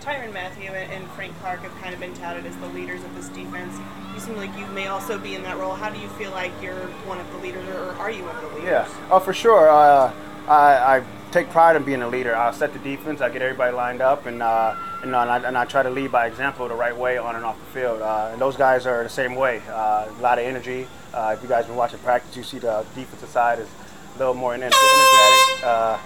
Tyrann 0.00 0.32
Mathieu 0.32 0.70
and 0.70 1.08
Frank 1.10 1.38
Clark 1.38 1.60
have 1.60 1.74
kind 1.80 1.94
of 1.94 2.00
been 2.00 2.12
touted 2.14 2.44
as 2.44 2.56
the 2.56 2.66
leaders 2.68 3.04
of 3.04 3.14
this 3.14 3.28
defense. 3.28 3.78
You 4.14 4.20
seem 4.20 4.36
like 4.36 4.56
you 4.58 4.66
may 4.68 4.88
also 4.88 5.16
be 5.16 5.36
in 5.36 5.42
that 5.44 5.58
role. 5.58 5.74
How 5.74 5.90
do 5.90 6.00
you 6.00 6.08
feel 6.10 6.32
like 6.32 6.50
you're 6.60 6.86
one 7.06 7.20
of 7.20 7.30
the 7.30 7.38
leaders, 7.38 7.68
or 7.68 7.90
are 7.94 8.10
you 8.10 8.24
one 8.24 8.34
of 8.34 8.42
the 8.42 8.48
leaders? 8.48 8.64
Yeah, 8.64 9.08
oh 9.10 9.20
for 9.20 9.32
sure. 9.32 9.70
Uh, 9.70 10.12
I, 10.48 10.96
I 10.96 11.04
take 11.30 11.50
pride 11.50 11.76
in 11.76 11.84
being 11.84 12.02
a 12.02 12.08
leader. 12.08 12.34
I 12.34 12.50
set 12.50 12.72
the 12.72 12.80
defense. 12.80 13.20
I 13.20 13.28
get 13.28 13.42
everybody 13.42 13.76
lined 13.76 14.00
up, 14.00 14.26
and 14.26 14.42
uh, 14.42 14.74
and, 15.02 15.14
and, 15.14 15.30
I, 15.30 15.38
and 15.38 15.56
I 15.56 15.64
try 15.64 15.82
to 15.82 15.90
lead 15.90 16.10
by 16.10 16.26
example 16.26 16.66
the 16.68 16.74
right 16.74 16.96
way 16.96 17.18
on 17.18 17.36
and 17.36 17.44
off 17.44 17.58
the 17.58 17.80
field. 17.80 18.02
Uh, 18.02 18.30
and 18.32 18.40
those 18.40 18.56
guys 18.56 18.86
are 18.86 19.02
the 19.02 19.08
same 19.08 19.34
way. 19.34 19.62
Uh, 19.68 20.08
a 20.08 20.20
lot 20.20 20.38
of 20.38 20.44
energy. 20.44 20.86
Uh, 21.12 21.34
if 21.36 21.42
you 21.42 21.48
guys 21.48 21.66
been 21.66 21.76
watching 21.76 21.98
practice, 22.00 22.36
you 22.36 22.42
see 22.42 22.58
the 22.58 22.84
defensive 22.94 23.28
side 23.28 23.58
is 23.58 23.68
a 24.14 24.18
little 24.18 24.34
more 24.34 24.54
energetic. 24.54 25.64
Uh, 25.64 25.98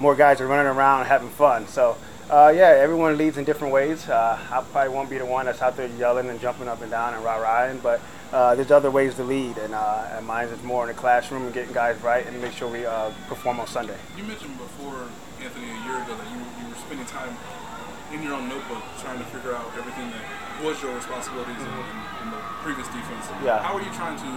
more 0.00 0.14
guys 0.14 0.40
are 0.40 0.46
running 0.46 0.66
around 0.66 1.06
having 1.06 1.30
fun. 1.30 1.66
So. 1.68 1.96
Uh, 2.28 2.52
yeah, 2.52 2.70
everyone 2.70 3.16
leads 3.16 3.38
in 3.38 3.44
different 3.44 3.72
ways. 3.72 4.08
Uh, 4.08 4.36
I 4.50 4.60
probably 4.72 4.92
won't 4.92 5.08
be 5.08 5.16
the 5.16 5.24
one 5.24 5.46
that's 5.46 5.62
out 5.62 5.76
there 5.76 5.86
yelling 5.86 6.28
and 6.28 6.40
jumping 6.40 6.66
up 6.66 6.82
and 6.82 6.90
down 6.90 7.14
and 7.14 7.22
rah-rahing, 7.22 7.78
but 7.78 8.00
uh, 8.32 8.56
there's 8.56 8.72
other 8.72 8.90
ways 8.90 9.14
to 9.14 9.22
lead, 9.22 9.56
and, 9.58 9.72
uh, 9.72 10.10
and 10.10 10.26
mine 10.26 10.48
is 10.48 10.60
more 10.64 10.82
in 10.82 10.88
the 10.88 10.94
classroom 10.98 11.44
and 11.44 11.54
getting 11.54 11.72
guys 11.72 11.94
right 12.02 12.26
and 12.26 12.42
make 12.42 12.50
sure 12.50 12.66
we 12.66 12.84
uh, 12.84 13.12
perform 13.28 13.60
on 13.60 13.68
Sunday. 13.68 13.94
You 14.16 14.24
mentioned 14.24 14.58
before, 14.58 15.06
Anthony, 15.40 15.70
a 15.70 15.78
year 15.86 16.02
ago 16.02 16.18
that 16.18 16.26
you, 16.34 16.42
you 16.58 16.68
were 16.68 16.74
spending 16.74 17.06
time 17.06 17.30
in 18.12 18.24
your 18.24 18.34
own 18.34 18.48
notebook 18.48 18.82
trying 18.98 19.18
to 19.18 19.24
figure 19.26 19.54
out 19.54 19.70
everything 19.78 20.10
that 20.10 20.64
was 20.64 20.82
your 20.82 20.96
responsibilities 20.96 21.62
in 21.62 21.70
the 21.78 21.84
previous 22.66 22.88
defense. 22.88 23.30
Yeah. 23.44 23.62
How 23.62 23.76
are 23.76 23.82
you 23.82 23.92
trying 23.94 24.18
to 24.18 24.32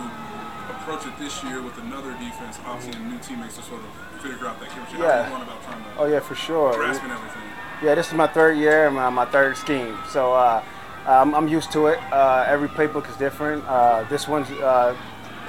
approach 0.69 1.07
it 1.07 1.17
this 1.17 1.43
year 1.43 1.63
with 1.63 1.75
another 1.79 2.11
defense, 2.21 2.59
obviously, 2.63 3.01
and 3.01 3.09
new 3.09 3.17
teammates 3.17 3.57
to 3.57 3.63
sort 3.63 3.81
of 3.81 4.21
figure 4.21 4.45
out 4.45 4.59
that 4.59 4.69
chemistry? 4.69 4.99
Yeah. 4.99 5.23
you 5.23 5.29
going 5.31 5.41
about 5.41 5.63
trying 5.63 5.83
to 5.83 5.89
Oh 5.97 6.05
yeah, 6.05 6.19
for 6.19 6.35
sure. 6.35 6.73
grasping 6.73 7.09
everything? 7.09 7.41
Yeah, 7.81 7.95
this 7.95 8.07
is 8.07 8.13
my 8.13 8.27
third 8.27 8.57
year 8.57 8.85
and 8.85 8.95
my, 8.95 9.09
my 9.09 9.25
third 9.25 9.57
scheme, 9.57 9.97
so 10.07 10.33
uh, 10.33 10.63
I'm, 11.07 11.33
I'm 11.33 11.47
used 11.47 11.71
to 11.71 11.87
it. 11.87 11.97
Uh, 12.11 12.45
every 12.47 12.67
playbook 12.67 13.09
is 13.09 13.15
different. 13.17 13.65
Uh, 13.65 14.03
this 14.09 14.27
one 14.27 14.43
uh, 14.61 14.93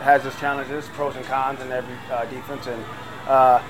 has 0.01 0.25
its 0.25 0.39
challenges, 0.41 0.89
pros 0.95 1.17
and 1.17 1.25
cons, 1.27 1.61
in 1.61 1.71
every 1.71 1.97
uh, 2.11 2.25
defense, 2.27 2.67
and 2.67 2.83
uh, 3.29 3.61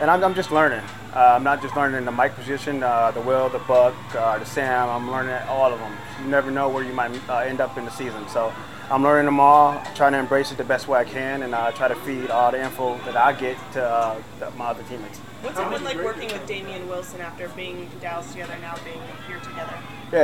and 0.00 0.10
I'm, 0.10 0.24
I'm 0.24 0.34
just 0.34 0.50
learning. 0.50 0.82
Uh, 1.16 1.32
I'm 1.34 1.42
not 1.42 1.62
just 1.62 1.74
learning 1.74 2.04
the 2.04 2.12
mic 2.12 2.34
position, 2.34 2.82
uh, 2.82 3.10
the 3.10 3.22
Will, 3.22 3.48
the 3.48 3.58
Buck, 3.60 3.94
uh, 4.14 4.38
the 4.38 4.44
Sam. 4.44 4.90
I'm 4.90 5.10
learning 5.10 5.32
all 5.48 5.72
of 5.72 5.78
them. 5.78 5.96
You 6.22 6.28
never 6.28 6.50
know 6.50 6.68
where 6.68 6.84
you 6.84 6.92
might 6.92 7.10
uh, 7.26 7.38
end 7.38 7.58
up 7.62 7.78
in 7.78 7.86
the 7.86 7.90
season. 7.90 8.28
So 8.28 8.52
I'm 8.90 9.02
learning 9.02 9.24
them 9.24 9.40
all, 9.40 9.82
trying 9.94 10.12
to 10.12 10.18
embrace 10.18 10.52
it 10.52 10.58
the 10.58 10.64
best 10.64 10.88
way 10.88 10.98
I 10.98 11.04
can, 11.04 11.42
and 11.42 11.54
uh, 11.54 11.72
try 11.72 11.88
to 11.88 11.94
feed 11.94 12.28
all 12.28 12.52
the 12.52 12.62
info 12.62 12.98
that 13.06 13.16
I 13.16 13.32
get 13.32 13.56
to 13.72 13.82
uh, 13.82 14.20
my 14.58 14.66
other 14.66 14.82
teammates. 14.90 15.16
What's 15.40 15.58
it 15.58 15.70
been 15.70 15.84
like 15.84 16.04
working 16.04 16.28
with 16.28 16.46
Damien 16.46 16.86
Wilson 16.86 17.22
after 17.22 17.48
being 17.48 17.88
in 17.90 17.98
Dallas 17.98 18.30
together, 18.32 18.52
and 18.52 18.60
now 18.60 18.76
being 18.84 19.00
here 19.26 19.38
together? 19.38 19.72
Yeah, 20.12 20.18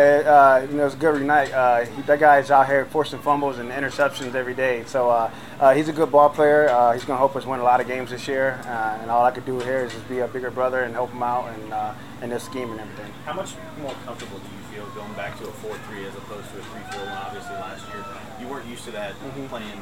uh, 0.65 0.67
you 0.71 0.77
know, 0.77 0.87
it's 0.87 0.95
a 0.95 0.99
good 0.99 1.17
reunite. 1.17 1.53
Uh, 1.53 1.85
he, 1.85 2.03
that 2.03 2.21
guy's 2.21 2.53
out 2.53 2.67
here 2.69 2.85
forcing 2.87 3.19
fumbles 3.19 3.59
and 3.59 3.69
interceptions 3.71 4.35
every 4.37 4.55
day. 4.55 4.85
So 4.87 5.11
uh, 5.11 5.31
uh, 5.59 5.75
he's 5.75 5.89
a 5.89 5.93
good 5.93 6.13
ball 6.13 6.31
player. 6.31 6.69
Uh, 6.69 6.93
he's 6.93 7.05
going 7.05 7.17
to 7.17 7.19
help 7.19 7.35
us 7.35 7.45
win 7.45 7.59
a 7.59 7.65
lot 7.65 7.81
of 7.81 7.89
games 7.89 8.11
this 8.11 8.29
year. 8.29 8.61
Uh, 8.65 8.99
and 9.03 9.11
all 9.11 9.25
I 9.25 9.33
could 9.33 9.45
do 9.45 9.59
here 9.59 9.81
is 9.81 9.93
just 9.93 10.09
be 10.09 10.21
a 10.21 10.29
bigger 10.29 10.53
brother 10.53 10.83
and 10.83 10.95
help 10.95 11.11
him 11.11 11.23
out 11.25 11.49
and 11.49 11.73
uh, 11.73 11.95
in 12.23 12.31
this 12.31 12.45
scheme 12.45 12.71
and 12.71 12.79
everything. 12.81 13.13
How 13.25 13.33
much 13.33 13.55
more 13.81 13.93
comfortable 14.05 14.39
do 14.39 14.45
you 14.45 14.63
feel 14.85 14.87
going 14.95 15.13
back 15.15 15.37
to 15.41 15.45
a 15.49 15.51
4-3 15.51 16.07
as 16.07 16.15
opposed 16.15 16.49
to 16.51 16.59
a 16.59 16.63
3-4 16.63 16.99
when 17.01 17.09
obviously 17.09 17.55
last 17.57 17.85
year 17.93 18.05
you 18.41 18.47
weren't 18.47 18.67
used 18.67 18.85
to 18.85 18.93
that 18.93 19.15
Mhm. 19.35 19.49
playing 19.49 19.81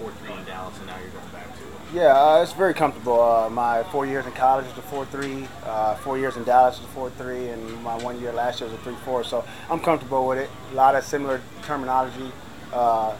a 0.00 0.04
4-3 0.04 0.38
in 0.38 0.44
Dallas 0.44 0.76
and 0.78 0.86
now 0.86 0.96
you're 0.98 1.10
going 1.10 1.28
back 1.32 1.46
to 1.56 1.62
it? 1.62 1.66
Yeah, 1.92 2.16
uh, 2.16 2.42
it's 2.42 2.52
very 2.52 2.74
comfortable. 2.74 3.20
Uh, 3.20 3.50
my 3.50 3.82
four 3.84 4.06
years 4.06 4.24
in 4.24 4.32
college 4.32 4.64
was 4.66 4.78
a 4.78 5.16
4-3. 5.16 5.48
Uh, 5.66 5.94
four 5.96 6.18
years 6.18 6.36
in 6.36 6.44
Dallas 6.44 6.80
was 6.80 7.12
a 7.18 7.22
4-3, 7.22 7.52
and 7.52 7.82
my 7.82 7.96
one 7.98 8.20
year 8.20 8.32
last 8.32 8.60
year 8.60 8.70
was 8.70 8.78
a 8.78 8.90
3-4. 8.90 9.24
So 9.26 9.44
I'm 9.68 9.80
comfortable 9.80 10.26
with 10.26 10.38
it. 10.38 10.50
A 10.70 10.74
lot 10.74 10.94
of 10.94 11.02
similar 11.04 11.40
terminology, 11.62 12.30
uh, 12.72 13.14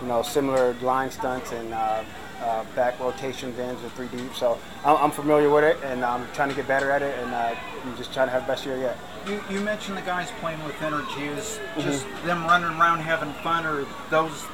you 0.00 0.08
know, 0.08 0.22
similar 0.22 0.74
line 0.82 1.10
stunts 1.10 1.52
and 1.52 1.72
uh, 1.72 2.02
uh, 2.42 2.64
back 2.74 2.98
rotations 2.98 3.58
into 3.58 3.88
three 3.90 4.08
deep. 4.08 4.34
So 4.34 4.58
I'm, 4.84 4.96
I'm 4.96 5.10
familiar 5.12 5.48
with 5.50 5.62
it, 5.62 5.76
and 5.84 6.04
I'm 6.04 6.26
trying 6.32 6.48
to 6.48 6.54
get 6.56 6.66
better 6.66 6.90
at 6.90 7.02
it, 7.02 7.16
and 7.20 7.32
uh, 7.32 7.54
I'm 7.84 7.96
just 7.96 8.12
trying 8.12 8.26
to 8.26 8.32
have 8.32 8.42
the 8.46 8.52
best 8.52 8.66
year 8.66 8.78
yet. 8.78 8.96
You, 9.26 9.40
you 9.50 9.60
mentioned 9.60 9.98
the 9.98 10.02
guys 10.02 10.28
playing 10.40 10.64
with 10.64 10.80
energy. 10.82 11.26
Is 11.26 11.60
just 11.78 12.06
Mhm. 12.06 12.24
them 12.24 12.44
running 12.44 12.70
around 12.80 13.00
having 13.00 13.32
fun, 13.44 13.66
or 13.66 13.84
those 14.08 14.46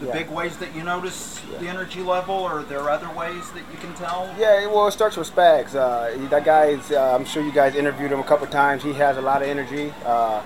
the 0.00 0.06
Yeah. 0.06 0.12
big 0.12 0.30
ways 0.30 0.56
that 0.58 0.74
you 0.74 0.82
notice 0.82 1.40
the 1.60 1.68
energy 1.68 2.02
level, 2.02 2.34
or 2.34 2.60
are 2.60 2.62
there 2.62 2.88
other 2.90 3.08
ways 3.10 3.50
that 3.52 3.62
you 3.70 3.78
can 3.80 3.94
tell? 3.94 4.28
Yeah, 4.38 4.66
well, 4.66 4.86
it 4.88 4.92
starts 4.92 5.16
with 5.16 5.34
Spags. 5.34 5.74
Uh, 5.74 6.10
that 6.30 6.44
guy 6.44 6.66
is, 6.66 6.90
uh, 6.90 7.14
I'm 7.14 7.24
sure 7.24 7.42
you 7.42 7.52
guys 7.52 7.74
interviewed 7.74 8.10
him 8.12 8.20
a 8.20 8.24
couple 8.24 8.46
times. 8.48 8.82
He 8.82 8.92
has 8.94 9.16
a 9.16 9.20
lot 9.22 9.42
of 9.42 9.48
energy, 9.48 9.92
uh, 10.04 10.40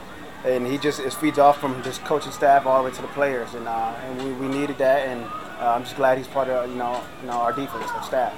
and 0.45 0.67
he 0.67 0.79
just 0.79 1.01
it 1.01 1.13
feeds 1.15 1.39
off 1.39 1.59
from 1.61 1.83
his 1.83 1.99
coaching 1.99 2.33
staff 2.33 2.67
all 2.67 2.83
the 2.83 2.89
way 2.91 2.95
to 2.95 3.03
the 3.03 3.09
players, 3.09 3.55
and 3.55 3.67
uh, 3.67 3.95
and 4.07 4.23
we, 4.23 4.33
we 4.35 4.49
needed 4.49 4.79
that, 4.79 5.09
and 5.09 5.25
uh, 5.61 5.75
I'm 5.75 5.83
just 5.85 5.97
glad 5.97 6.19
he's 6.19 6.29
part 6.29 6.49
of 6.49 6.69
you 6.71 6.77
know 6.77 7.01
you 7.23 7.27
know 7.29 7.39
our 7.39 7.53
defense, 7.53 7.91
our 7.91 8.03
staff. 8.03 8.33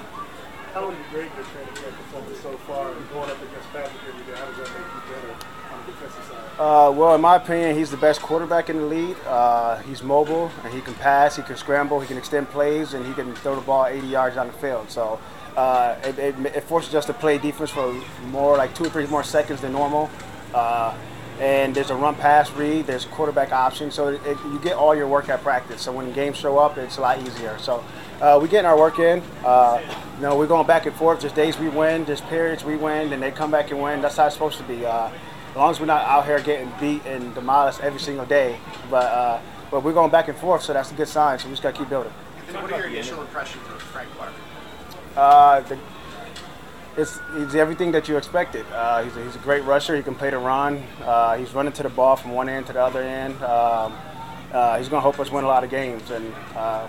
How 0.73 0.87
would 0.87 0.95
you 0.95 1.03
grade 1.11 1.29
your 1.35 1.43
training 1.51 1.75
camp 1.75 1.93
performance 1.97 2.39
so 2.39 2.55
far 2.65 2.91
and 2.91 3.03
going 3.11 3.29
up 3.29 3.35
against 3.43 3.67
Patrick 3.73 3.91
every 4.07 4.23
day? 4.23 4.39
How 4.39 4.45
does 4.47 4.57
that 4.57 4.71
make 4.71 4.87
you 4.87 5.01
better 5.13 5.35
on 5.35 5.79
the 5.85 5.91
defensive 5.91 6.23
side? 6.31 6.40
Uh, 6.59 6.91
well, 6.95 7.15
in 7.15 7.21
my 7.21 7.37
opinion, 7.37 7.75
he's 7.75 7.89
the 7.89 7.97
best 7.97 8.21
quarterback 8.21 8.69
in 8.69 8.77
the 8.77 8.85
league. 8.85 9.17
Uh, 9.25 9.77
he's 9.83 10.03
mobile, 10.03 10.51
and 10.63 10.73
he 10.73 10.81
can 10.81 10.93
pass, 10.95 11.35
he 11.35 11.41
can 11.41 11.55
scramble, 11.55 11.99
he 11.99 12.07
can 12.07 12.17
extend 12.17 12.47
plays, 12.49 12.93
and 12.93 13.05
he 13.05 13.13
can 13.13 13.33
throw 13.35 13.55
the 13.55 13.61
ball 13.61 13.85
80 13.85 14.07
yards 14.07 14.35
down 14.35 14.47
the 14.47 14.53
field. 14.53 14.91
So 14.91 15.19
uh, 15.55 15.95
it, 16.03 16.19
it, 16.19 16.35
it 16.45 16.63
forces 16.63 16.93
us 16.93 17.05
to 17.05 17.13
play 17.13 17.37
defense 17.37 17.71
for 17.71 17.93
more, 18.27 18.57
like 18.57 18.75
two 18.75 18.85
or 18.85 18.89
three 18.89 19.07
more 19.07 19.23
seconds 19.23 19.61
than 19.61 19.71
normal. 19.71 20.09
Uh, 20.53 20.95
and 21.39 21.73
there's 21.73 21.89
a 21.89 21.95
run 21.95 22.13
pass 22.15 22.51
read, 22.51 22.85
there's 22.85 23.05
a 23.05 23.07
quarterback 23.07 23.51
option, 23.51 23.89
so 23.89 24.09
it, 24.09 24.21
you 24.25 24.59
get 24.61 24.75
all 24.75 24.93
your 24.93 25.07
work 25.07 25.27
at 25.29 25.41
practice. 25.41 25.81
So 25.81 25.91
when 25.91 26.11
games 26.13 26.37
show 26.37 26.59
up, 26.59 26.77
it's 26.77 26.97
a 26.97 27.01
lot 27.01 27.19
easier. 27.19 27.57
So 27.57 27.83
uh, 28.21 28.37
we're 28.39 28.47
getting 28.47 28.67
our 28.67 28.77
work 28.77 28.99
in. 28.99 29.23
Uh, 29.43 29.81
you 30.17 30.21
know, 30.21 30.37
we're 30.37 30.45
going 30.45 30.67
back 30.67 30.85
and 30.85 30.95
forth. 30.95 31.21
There's 31.21 31.33
days 31.33 31.57
we 31.57 31.69
win, 31.69 32.05
there's 32.05 32.21
periods 32.21 32.63
we 32.63 32.75
win, 32.75 33.11
and 33.11 33.23
they 33.23 33.31
come 33.31 33.49
back 33.49 33.71
and 33.71 33.81
win. 33.81 34.01
That's 34.01 34.17
how 34.17 34.27
it's 34.27 34.35
supposed 34.35 34.57
to 34.59 34.63
be. 34.65 34.85
As 35.51 35.57
long 35.57 35.69
as 35.69 35.79
we're 35.81 35.85
not 35.85 36.03
out 36.03 36.25
here 36.25 36.39
getting 36.39 36.71
beat 36.79 37.05
and 37.05 37.35
demolished 37.35 37.81
every 37.81 37.99
single 37.99 38.25
day. 38.25 38.57
But 38.89 39.05
uh, 39.05 39.41
but 39.69 39.83
we're 39.83 39.93
going 39.93 40.09
back 40.09 40.29
and 40.29 40.37
forth, 40.37 40.63
so 40.63 40.73
that's 40.73 40.91
a 40.91 40.95
good 40.95 41.07
sign. 41.07 41.39
So 41.39 41.47
we 41.47 41.51
just 41.51 41.61
got 41.63 41.75
to 41.75 41.79
keep 41.79 41.89
building. 41.89 42.11
What 42.11 42.71
are 42.71 42.79
your 42.79 42.87
initial 42.87 43.21
impressions 43.21 43.63
of 43.67 43.81
Frank 43.81 44.09
Clark? 44.11 44.33
Uh, 45.15 45.59
the, 45.61 45.77
it's 46.97 47.19
he's 47.35 47.55
everything 47.55 47.91
that 47.91 48.07
you 48.07 48.17
expected. 48.17 48.65
Uh, 48.71 49.03
he's, 49.03 49.15
a, 49.15 49.23
he's 49.23 49.35
a 49.35 49.39
great 49.39 49.63
rusher. 49.63 49.95
He 49.95 50.03
can 50.03 50.15
play 50.15 50.29
the 50.29 50.37
run. 50.37 50.83
Uh, 51.03 51.37
he's 51.37 51.53
running 51.53 51.73
to 51.73 51.83
the 51.83 51.89
ball 51.89 52.15
from 52.15 52.31
one 52.31 52.47
end 52.49 52.67
to 52.67 52.73
the 52.73 52.81
other 52.81 53.01
end. 53.01 53.35
Um, 53.43 53.93
uh, 54.51 54.77
he's 54.77 54.89
going 54.89 54.99
to 54.99 55.03
help 55.03 55.19
us 55.19 55.31
win 55.31 55.43
a 55.43 55.47
lot 55.47 55.63
of 55.63 55.69
games, 55.69 56.11
and 56.11 56.33
uh, 56.55 56.87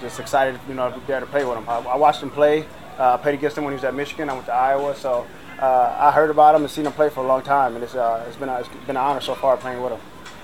just 0.00 0.18
excited, 0.18 0.58
you 0.68 0.74
know, 0.74 0.90
to 0.90 0.98
be 0.98 1.06
there 1.06 1.20
to 1.20 1.26
play 1.26 1.44
with 1.44 1.58
him. 1.58 1.68
I, 1.68 1.78
I 1.78 1.96
watched 1.96 2.22
him 2.22 2.30
play. 2.30 2.66
Uh, 2.98 3.18
played 3.18 3.34
against 3.34 3.58
him 3.58 3.64
when 3.64 3.72
he 3.72 3.76
was 3.76 3.84
at 3.84 3.94
Michigan. 3.94 4.30
I 4.30 4.34
went 4.34 4.46
to 4.46 4.52
Iowa, 4.52 4.94
so 4.94 5.26
uh, 5.60 5.96
I 5.98 6.10
heard 6.10 6.30
about 6.30 6.54
him 6.54 6.62
and 6.62 6.70
seen 6.70 6.86
him 6.86 6.92
play 6.92 7.10
for 7.10 7.24
a 7.24 7.26
long 7.26 7.42
time, 7.42 7.74
and 7.74 7.84
it's, 7.84 7.94
uh, 7.94 8.24
it's 8.26 8.36
been 8.36 8.48
a, 8.48 8.60
it's 8.60 8.68
been 8.68 8.96
an 8.96 9.04
honor 9.04 9.20
so 9.20 9.34
far 9.34 9.56
playing 9.56 9.82
with 9.82 9.92
him. 9.92 10.00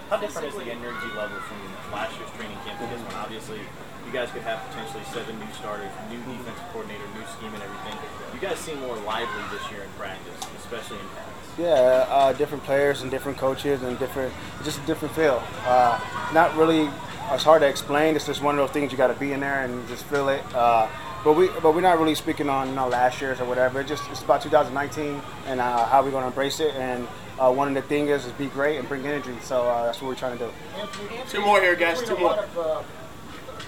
How 0.08 0.16
different 0.16 0.48
is 0.48 0.54
the 0.54 0.70
energy 0.70 1.06
level 1.16 1.38
from 1.38 1.92
last 1.92 2.18
year's 2.18 2.30
training 2.32 2.56
camp 2.64 2.80
to 2.80 2.86
this 2.86 3.00
one? 3.06 3.14
Obviously, 3.14 3.60
you 4.06 4.12
guys 4.12 4.30
could 4.32 4.42
have 4.42 4.58
potentially 4.70 5.04
seven 5.12 5.38
new 5.38 5.52
starters, 5.52 5.90
new 6.10 6.18
defensive 6.18 6.64
coordinator, 6.72 7.04
new 7.14 7.24
scheme, 7.26 7.54
and 7.54 7.62
everything. 7.62 7.94
You 8.34 8.40
guys 8.40 8.58
seem 8.58 8.80
more 8.80 8.96
lively 9.06 9.42
this 9.56 9.70
year 9.70 9.82
in 9.82 9.90
practice, 9.90 10.34
especially 10.58 10.98
in 10.98 11.06
practice. 11.14 11.48
Yeah, 11.58 12.06
uh, 12.08 12.32
different 12.32 12.64
players 12.64 13.02
and 13.02 13.10
different 13.10 13.38
coaches 13.38 13.82
and 13.82 13.98
different, 13.98 14.32
just 14.64 14.82
a 14.82 14.86
different 14.86 15.14
feel. 15.14 15.42
Uh, 15.64 16.00
not 16.32 16.56
really, 16.56 16.90
it's 17.30 17.44
hard 17.44 17.62
to 17.62 17.68
explain. 17.68 18.16
It's 18.16 18.26
just 18.26 18.42
one 18.42 18.58
of 18.58 18.66
those 18.66 18.72
things 18.72 18.90
you 18.90 18.98
got 18.98 19.14
to 19.14 19.20
be 19.20 19.32
in 19.32 19.40
there 19.40 19.62
and 19.62 19.86
just 19.86 20.04
feel 20.04 20.28
it. 20.28 20.42
Uh, 20.54 20.88
but 21.24 21.34
we, 21.34 21.48
but 21.62 21.74
we're 21.74 21.80
not 21.80 21.98
really 21.98 22.14
speaking 22.14 22.48
on 22.48 22.68
you 22.68 22.74
know 22.74 22.88
last 22.88 23.20
year's 23.20 23.40
or 23.40 23.44
whatever. 23.44 23.80
It 23.80 23.86
just 23.86 24.08
it's 24.10 24.22
about 24.22 24.42
2019 24.42 25.20
and 25.46 25.60
uh, 25.60 25.86
how 25.86 26.02
we're 26.02 26.10
going 26.10 26.22
to 26.22 26.28
embrace 26.28 26.60
it. 26.60 26.74
And 26.74 27.06
uh, 27.38 27.52
one 27.52 27.68
of 27.68 27.74
the 27.74 27.82
things 27.82 28.10
is, 28.10 28.26
is 28.26 28.32
be 28.32 28.46
great 28.46 28.78
and 28.78 28.88
bring 28.88 29.06
energy. 29.06 29.34
So 29.42 29.62
uh, 29.62 29.86
that's 29.86 30.00
what 30.00 30.08
we're 30.08 30.14
trying 30.14 30.38
to 30.38 30.44
do. 30.46 30.52
Anthony, 30.78 31.18
Anthony, 31.18 31.30
Two 31.30 31.40
more 31.46 31.60
here, 31.60 31.74
guys, 31.76 32.00
between 32.00 32.18
two 32.18 32.26
a 32.26 32.28
more. 32.28 32.38
Of, 32.38 32.58
uh, 32.58 32.82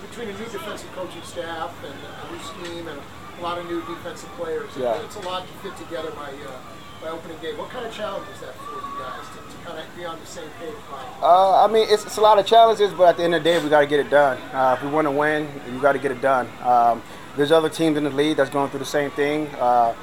between 0.09 0.29
a 0.29 0.33
new 0.39 0.45
defensive 0.47 0.93
coaching 0.95 1.23
staff 1.23 1.73
and 1.85 1.95
a 1.95 2.33
new 2.33 2.43
scheme 2.45 2.89
and 2.89 3.01
a 3.39 3.43
lot 3.43 3.59
of 3.59 3.67
new 3.67 3.81
defensive 3.83 4.29
players, 4.37 4.71
Yeah. 4.77 5.01
it's 5.03 5.17
a 5.17 5.21
lot 5.21 5.47
to 5.47 5.53
fit 5.65 5.77
together 5.77 6.11
by, 6.13 6.29
uh, 6.31 6.61
by 7.01 7.09
opening 7.09 7.39
day. 7.39 7.55
What 7.57 7.71
kind 7.71 7.87
of 7.87 7.93
challenge 7.95 8.29
is 8.35 8.41
that 8.41 8.55
for 8.55 8.77
you 8.77 8.93
guys 9.01 9.25
to, 9.33 9.39
to 9.41 9.42
kind 9.65 9.79
of 9.79 9.97
be 9.97 10.05
on 10.05 10.19
the 10.19 10.27
same 10.27 10.49
page? 10.61 10.75
By 10.91 11.03
Uh, 11.23 11.65
I 11.65 11.73
mean, 11.73 11.87
it's, 11.89 12.05
it's 12.05 12.17
a 12.17 12.21
lot 12.21 12.39
of 12.39 12.47
challenges, 12.47 12.93
but 12.93 13.11
at 13.11 13.17
the 13.17 13.25
end 13.25 13.35
of 13.35 13.43
the 13.43 13.51
day, 13.51 13.63
we 13.63 13.69
got 13.69 13.81
to 13.81 13.87
get 13.87 14.01
it 14.01 14.11
done. 14.11 14.39
Uh, 14.53 14.75
if 14.77 14.85
we 14.85 14.91
want 14.91 15.07
to 15.07 15.11
win, 15.11 15.49
you 15.73 15.81
got 15.81 15.93
to 15.93 15.99
get 15.99 16.11
it 16.11 16.21
done. 16.21 16.49
Um, 16.63 17.03
there's 17.37 17.53
other 17.53 17.69
teams 17.69 17.97
in 17.97 18.05
the 18.05 18.11
league 18.11 18.37
that's 18.37 18.51
going 18.51 18.71
through 18.71 18.81
the 18.81 18.85
same 18.85 19.11
thing. 19.11 19.49
Uh, 19.59 19.95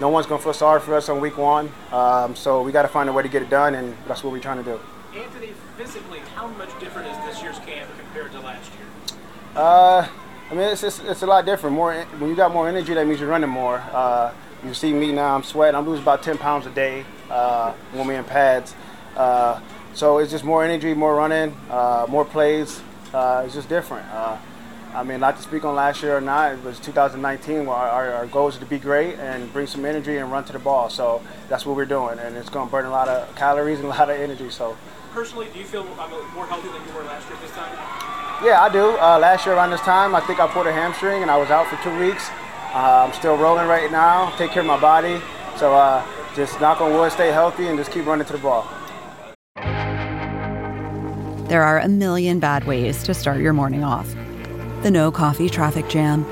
no 0.00 0.08
one's 0.08 0.26
going 0.26 0.38
to 0.38 0.44
feel 0.44 0.52
sorry 0.52 0.80
for 0.80 0.94
us 0.94 1.08
on 1.08 1.20
week 1.20 1.38
one, 1.38 1.72
um, 1.90 2.36
so 2.36 2.62
we 2.62 2.70
got 2.70 2.82
to 2.82 2.88
find 2.88 3.08
a 3.08 3.12
way 3.12 3.22
to 3.22 3.28
get 3.28 3.42
it 3.42 3.50
done, 3.50 3.74
and 3.74 3.96
that's 4.06 4.22
what 4.22 4.32
we're 4.32 4.40
trying 4.40 4.62
to 4.62 4.64
do. 4.64 4.80
Anthony, 5.18 5.52
physically, 5.78 6.18
how 6.34 6.46
much 6.48 6.68
different 6.78 7.08
is 7.08 7.16
this 7.24 7.42
year's 7.42 7.58
camp 7.60 7.90
compared 7.98 8.30
to 8.32 8.40
last 8.40 8.70
year? 8.74 9.18
Uh, 9.54 10.06
I 10.50 10.54
mean, 10.54 10.68
it's, 10.68 10.82
it's, 10.82 11.00
it's 11.00 11.22
a 11.22 11.26
lot 11.26 11.46
different. 11.46 11.74
More 11.74 11.94
when 12.18 12.28
you 12.28 12.36
got 12.36 12.52
more 12.52 12.68
energy, 12.68 12.92
that 12.94 13.06
means 13.06 13.20
you're 13.20 13.28
running 13.28 13.48
more. 13.48 13.78
Uh, 13.90 14.32
you 14.64 14.74
see 14.74 14.92
me 14.92 15.12
now; 15.12 15.34
I'm 15.34 15.42
sweating. 15.42 15.74
I'm 15.74 15.86
losing 15.86 16.02
about 16.02 16.22
10 16.22 16.38
pounds 16.38 16.66
a 16.66 16.70
day 16.70 17.04
uh, 17.30 17.72
when 17.92 18.06
we're 18.06 18.18
in 18.18 18.24
pads. 18.24 18.74
Uh, 19.16 19.60
so 19.94 20.18
it's 20.18 20.30
just 20.30 20.44
more 20.44 20.62
energy, 20.62 20.92
more 20.94 21.14
running, 21.16 21.56
uh, 21.70 22.06
more 22.08 22.24
plays. 22.24 22.80
Uh, 23.14 23.42
it's 23.46 23.54
just 23.54 23.68
different. 23.68 24.06
Uh, 24.12 24.36
I 24.94 25.02
mean, 25.02 25.20
not 25.20 25.36
to 25.36 25.42
speak 25.42 25.64
on 25.64 25.74
last 25.74 26.02
year 26.02 26.16
or 26.16 26.20
not, 26.20 26.52
it 26.52 26.64
was 26.64 26.78
2019 26.80 27.66
where 27.66 27.76
our, 27.76 28.12
our, 28.12 28.26
goal 28.26 28.48
is 28.48 28.56
to 28.58 28.66
be 28.66 28.78
great 28.78 29.18
and 29.18 29.52
bring 29.52 29.66
some 29.66 29.84
energy 29.84 30.16
and 30.16 30.30
run 30.32 30.44
to 30.44 30.52
the 30.52 30.58
ball. 30.58 30.88
So 30.88 31.22
that's 31.48 31.66
what 31.66 31.76
we're 31.76 31.84
doing, 31.84 32.18
and 32.18 32.36
it's 32.36 32.48
going 32.48 32.66
to 32.66 32.70
burn 32.70 32.86
a 32.86 32.90
lot 32.90 33.08
of 33.08 33.34
calories 33.36 33.78
and 33.78 33.86
a 33.86 33.90
lot 33.90 34.08
of 34.08 34.18
energy. 34.18 34.50
So. 34.50 34.76
Personally, 35.12 35.48
do 35.52 35.58
you 35.58 35.64
feel 35.64 35.84
more 35.84 36.46
healthy 36.46 36.68
than 36.68 36.86
you 36.86 36.94
were 36.94 37.04
last 37.04 37.26
year 37.28 37.36
at 37.36 37.42
this 37.42 37.50
time? 37.52 37.72
Yeah, 38.44 38.62
I 38.62 38.68
do. 38.70 38.98
Uh, 38.98 39.18
last 39.18 39.46
year 39.46 39.54
around 39.54 39.70
this 39.70 39.80
time, 39.80 40.14
I 40.14 40.20
think 40.20 40.40
I 40.40 40.46
pulled 40.46 40.66
a 40.66 40.72
hamstring 40.72 41.22
and 41.22 41.30
I 41.30 41.38
was 41.38 41.50
out 41.50 41.66
for 41.68 41.82
two 41.82 41.98
weeks. 41.98 42.28
Uh, 42.74 43.06
I'm 43.06 43.14
still 43.14 43.36
rolling 43.36 43.66
right 43.66 43.90
now. 43.90 44.34
Take 44.36 44.50
care 44.50 44.60
of 44.60 44.66
my 44.66 44.78
body. 44.78 45.20
So 45.56 45.74
uh, 45.74 46.04
just 46.34 46.60
knock 46.60 46.82
on 46.82 46.92
wood, 46.92 47.12
stay 47.12 47.32
healthy, 47.32 47.68
and 47.68 47.78
just 47.78 47.90
keep 47.90 48.04
running 48.04 48.26
to 48.26 48.32
the 48.34 48.38
ball. 48.38 48.68
There 51.48 51.62
are 51.62 51.78
a 51.78 51.86
million 51.86 52.40
bad 52.40 52.64
ways 52.64 53.04
to 53.04 53.14
start 53.14 53.40
your 53.40 53.52
morning 53.52 53.84
off. 53.84 54.12
The 54.82 54.90
no 54.90 55.12
coffee 55.12 55.48
traffic 55.48 55.88
jam, 55.88 56.24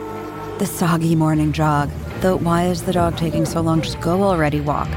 the 0.59 0.67
soggy 0.67 1.15
morning 1.15 1.53
jog, 1.53 1.89
the 2.21 2.37
why 2.37 2.65
is 2.67 2.83
the 2.83 2.93
dog 2.93 3.17
taking 3.17 3.47
so 3.47 3.61
long, 3.61 3.81
just 3.81 4.01
go 4.01 4.25
already 4.25 4.61
walk. 4.61 4.89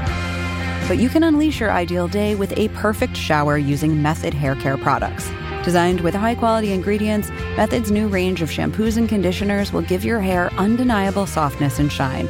But 0.88 0.98
you 0.98 1.08
can 1.08 1.22
unleash 1.22 1.60
your 1.60 1.70
ideal 1.70 2.08
day 2.08 2.34
with 2.34 2.52
a 2.58 2.68
perfect 2.70 3.16
shower 3.16 3.58
using 3.58 4.02
Method 4.02 4.34
Hair 4.34 4.56
Care 4.56 4.76
products. 4.76 5.30
Designed 5.64 6.00
with 6.00 6.14
high 6.14 6.34
quality 6.34 6.72
ingredients, 6.72 7.30
Method's 7.56 7.92
new 7.92 8.08
range 8.08 8.42
of 8.42 8.50
shampoos 8.50 8.96
and 8.96 9.08
conditioners 9.08 9.72
will 9.72 9.82
give 9.82 10.04
your 10.04 10.20
hair 10.20 10.52
undeniable 10.54 11.26
softness 11.26 11.78
and 11.78 11.92
shine. 11.92 12.26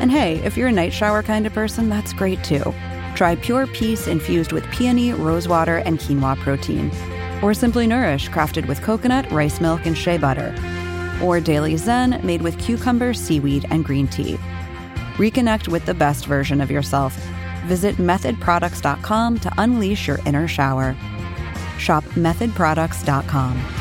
And 0.00 0.10
hey, 0.10 0.36
if 0.44 0.56
you're 0.56 0.68
a 0.68 0.72
night 0.72 0.94
shower 0.94 1.22
kind 1.22 1.46
of 1.46 1.52
person, 1.52 1.90
that's 1.90 2.14
great 2.14 2.42
too. 2.42 2.74
Try 3.16 3.36
Pure 3.36 3.66
Peace 3.66 4.06
infused 4.06 4.52
with 4.52 4.64
peony, 4.70 5.12
rosewater, 5.12 5.78
and 5.78 5.98
quinoa 5.98 6.38
protein. 6.38 6.90
Or 7.42 7.54
Simply 7.54 7.86
Nourish, 7.86 8.28
crafted 8.30 8.66
with 8.66 8.82
coconut, 8.82 9.30
rice 9.30 9.60
milk, 9.60 9.86
and 9.86 9.96
shea 9.96 10.18
butter. 10.18 10.54
Or 11.22 11.40
Daily 11.40 11.76
Zen, 11.76 12.20
made 12.24 12.42
with 12.42 12.58
cucumber, 12.58 13.14
seaweed, 13.14 13.66
and 13.70 13.84
green 13.84 14.08
tea. 14.08 14.38
Reconnect 15.16 15.68
with 15.68 15.84
the 15.86 15.94
best 15.94 16.26
version 16.26 16.60
of 16.60 16.70
yourself. 16.70 17.14
Visit 17.66 17.96
methodproducts.com 17.96 19.38
to 19.40 19.52
unleash 19.58 20.08
your 20.08 20.18
inner 20.26 20.48
shower. 20.48 20.96
Shop 21.78 22.04
methodproducts.com. 22.14 23.78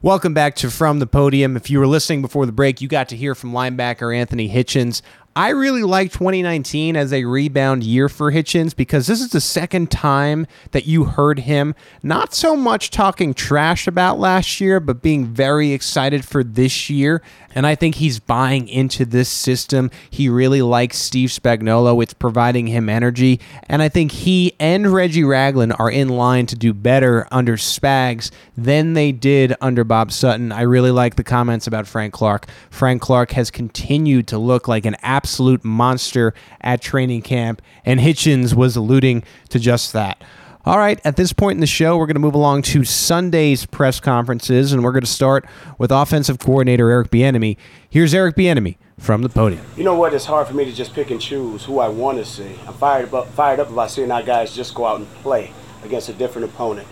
Welcome 0.00 0.32
back 0.32 0.54
to 0.56 0.70
From 0.70 1.00
the 1.00 1.08
Podium. 1.08 1.56
If 1.56 1.70
you 1.70 1.80
were 1.80 1.86
listening 1.88 2.22
before 2.22 2.46
the 2.46 2.52
break, 2.52 2.80
you 2.80 2.86
got 2.86 3.08
to 3.08 3.16
hear 3.16 3.34
from 3.34 3.50
linebacker 3.50 4.16
Anthony 4.16 4.48
Hitchens. 4.48 5.02
I 5.38 5.50
really 5.50 5.84
like 5.84 6.10
2019 6.10 6.96
as 6.96 7.12
a 7.12 7.24
rebound 7.24 7.84
year 7.84 8.08
for 8.08 8.32
Hitchens 8.32 8.74
because 8.74 9.06
this 9.06 9.20
is 9.20 9.30
the 9.30 9.40
second 9.40 9.88
time 9.88 10.48
that 10.72 10.86
you 10.86 11.04
heard 11.04 11.38
him 11.38 11.76
not 12.02 12.34
so 12.34 12.56
much 12.56 12.90
talking 12.90 13.34
trash 13.34 13.86
about 13.86 14.18
last 14.18 14.60
year, 14.60 14.80
but 14.80 15.00
being 15.00 15.26
very 15.26 15.70
excited 15.70 16.24
for 16.24 16.42
this 16.42 16.90
year. 16.90 17.22
And 17.54 17.68
I 17.68 17.76
think 17.76 17.94
he's 17.94 18.18
buying 18.18 18.66
into 18.66 19.04
this 19.04 19.28
system. 19.28 19.92
He 20.10 20.28
really 20.28 20.60
likes 20.60 20.98
Steve 20.98 21.30
Spagnuolo. 21.30 22.02
It's 22.02 22.14
providing 22.14 22.66
him 22.66 22.88
energy. 22.88 23.40
And 23.68 23.80
I 23.80 23.88
think 23.88 24.10
he 24.10 24.54
and 24.58 24.92
Reggie 24.92 25.22
Ragland 25.22 25.72
are 25.78 25.90
in 25.90 26.08
line 26.08 26.46
to 26.46 26.56
do 26.56 26.74
better 26.74 27.28
under 27.30 27.56
Spags 27.56 28.32
than 28.56 28.94
they 28.94 29.12
did 29.12 29.54
under 29.60 29.84
Bob 29.84 30.10
Sutton. 30.10 30.50
I 30.50 30.62
really 30.62 30.90
like 30.90 31.14
the 31.14 31.22
comments 31.22 31.68
about 31.68 31.86
Frank 31.86 32.12
Clark. 32.12 32.48
Frank 32.70 33.02
Clark 33.02 33.30
has 33.32 33.52
continued 33.52 34.26
to 34.28 34.38
look 34.38 34.66
like 34.66 34.84
an 34.84 34.96
absolute 35.00 35.27
monster 35.64 36.34
at 36.60 36.80
training 36.80 37.22
camp, 37.22 37.62
and 37.84 38.00
Hitchens 38.00 38.54
was 38.54 38.76
alluding 38.76 39.24
to 39.50 39.58
just 39.58 39.92
that. 39.92 40.22
All 40.64 40.76
right, 40.76 41.00
at 41.02 41.16
this 41.16 41.32
point 41.32 41.56
in 41.56 41.60
the 41.60 41.66
show, 41.66 41.96
we're 41.96 42.04
going 42.06 42.16
to 42.16 42.20
move 42.20 42.34
along 42.34 42.62
to 42.62 42.84
Sunday's 42.84 43.64
press 43.64 44.00
conferences, 44.00 44.72
and 44.72 44.84
we're 44.84 44.92
going 44.92 45.00
to 45.00 45.06
start 45.06 45.46
with 45.78 45.90
offensive 45.90 46.38
coordinator 46.38 46.90
Eric 46.90 47.10
Bieniemy. 47.10 47.56
Here's 47.88 48.12
Eric 48.12 48.36
Bieniemy 48.36 48.76
from 48.98 49.22
the 49.22 49.30
podium. 49.30 49.64
You 49.76 49.84
know 49.84 49.94
what? 49.94 50.12
It's 50.12 50.26
hard 50.26 50.46
for 50.46 50.54
me 50.54 50.66
to 50.66 50.72
just 50.72 50.92
pick 50.92 51.10
and 51.10 51.20
choose 51.20 51.64
who 51.64 51.78
I 51.78 51.88
want 51.88 52.18
to 52.18 52.24
see. 52.24 52.54
I'm 52.66 52.74
fired 52.74 53.14
up, 53.14 53.28
fired 53.28 53.60
up 53.60 53.70
about 53.70 53.90
seeing 53.90 54.10
our 54.10 54.22
guys 54.22 54.54
just 54.54 54.74
go 54.74 54.84
out 54.84 54.98
and 54.98 55.08
play 55.14 55.52
against 55.84 56.10
a 56.10 56.12
different 56.12 56.50
opponent. 56.50 56.86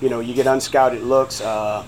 You 0.00 0.10
know, 0.10 0.20
you 0.20 0.34
get 0.34 0.46
unscouted 0.46 1.02
looks, 1.02 1.40
uh, 1.40 1.86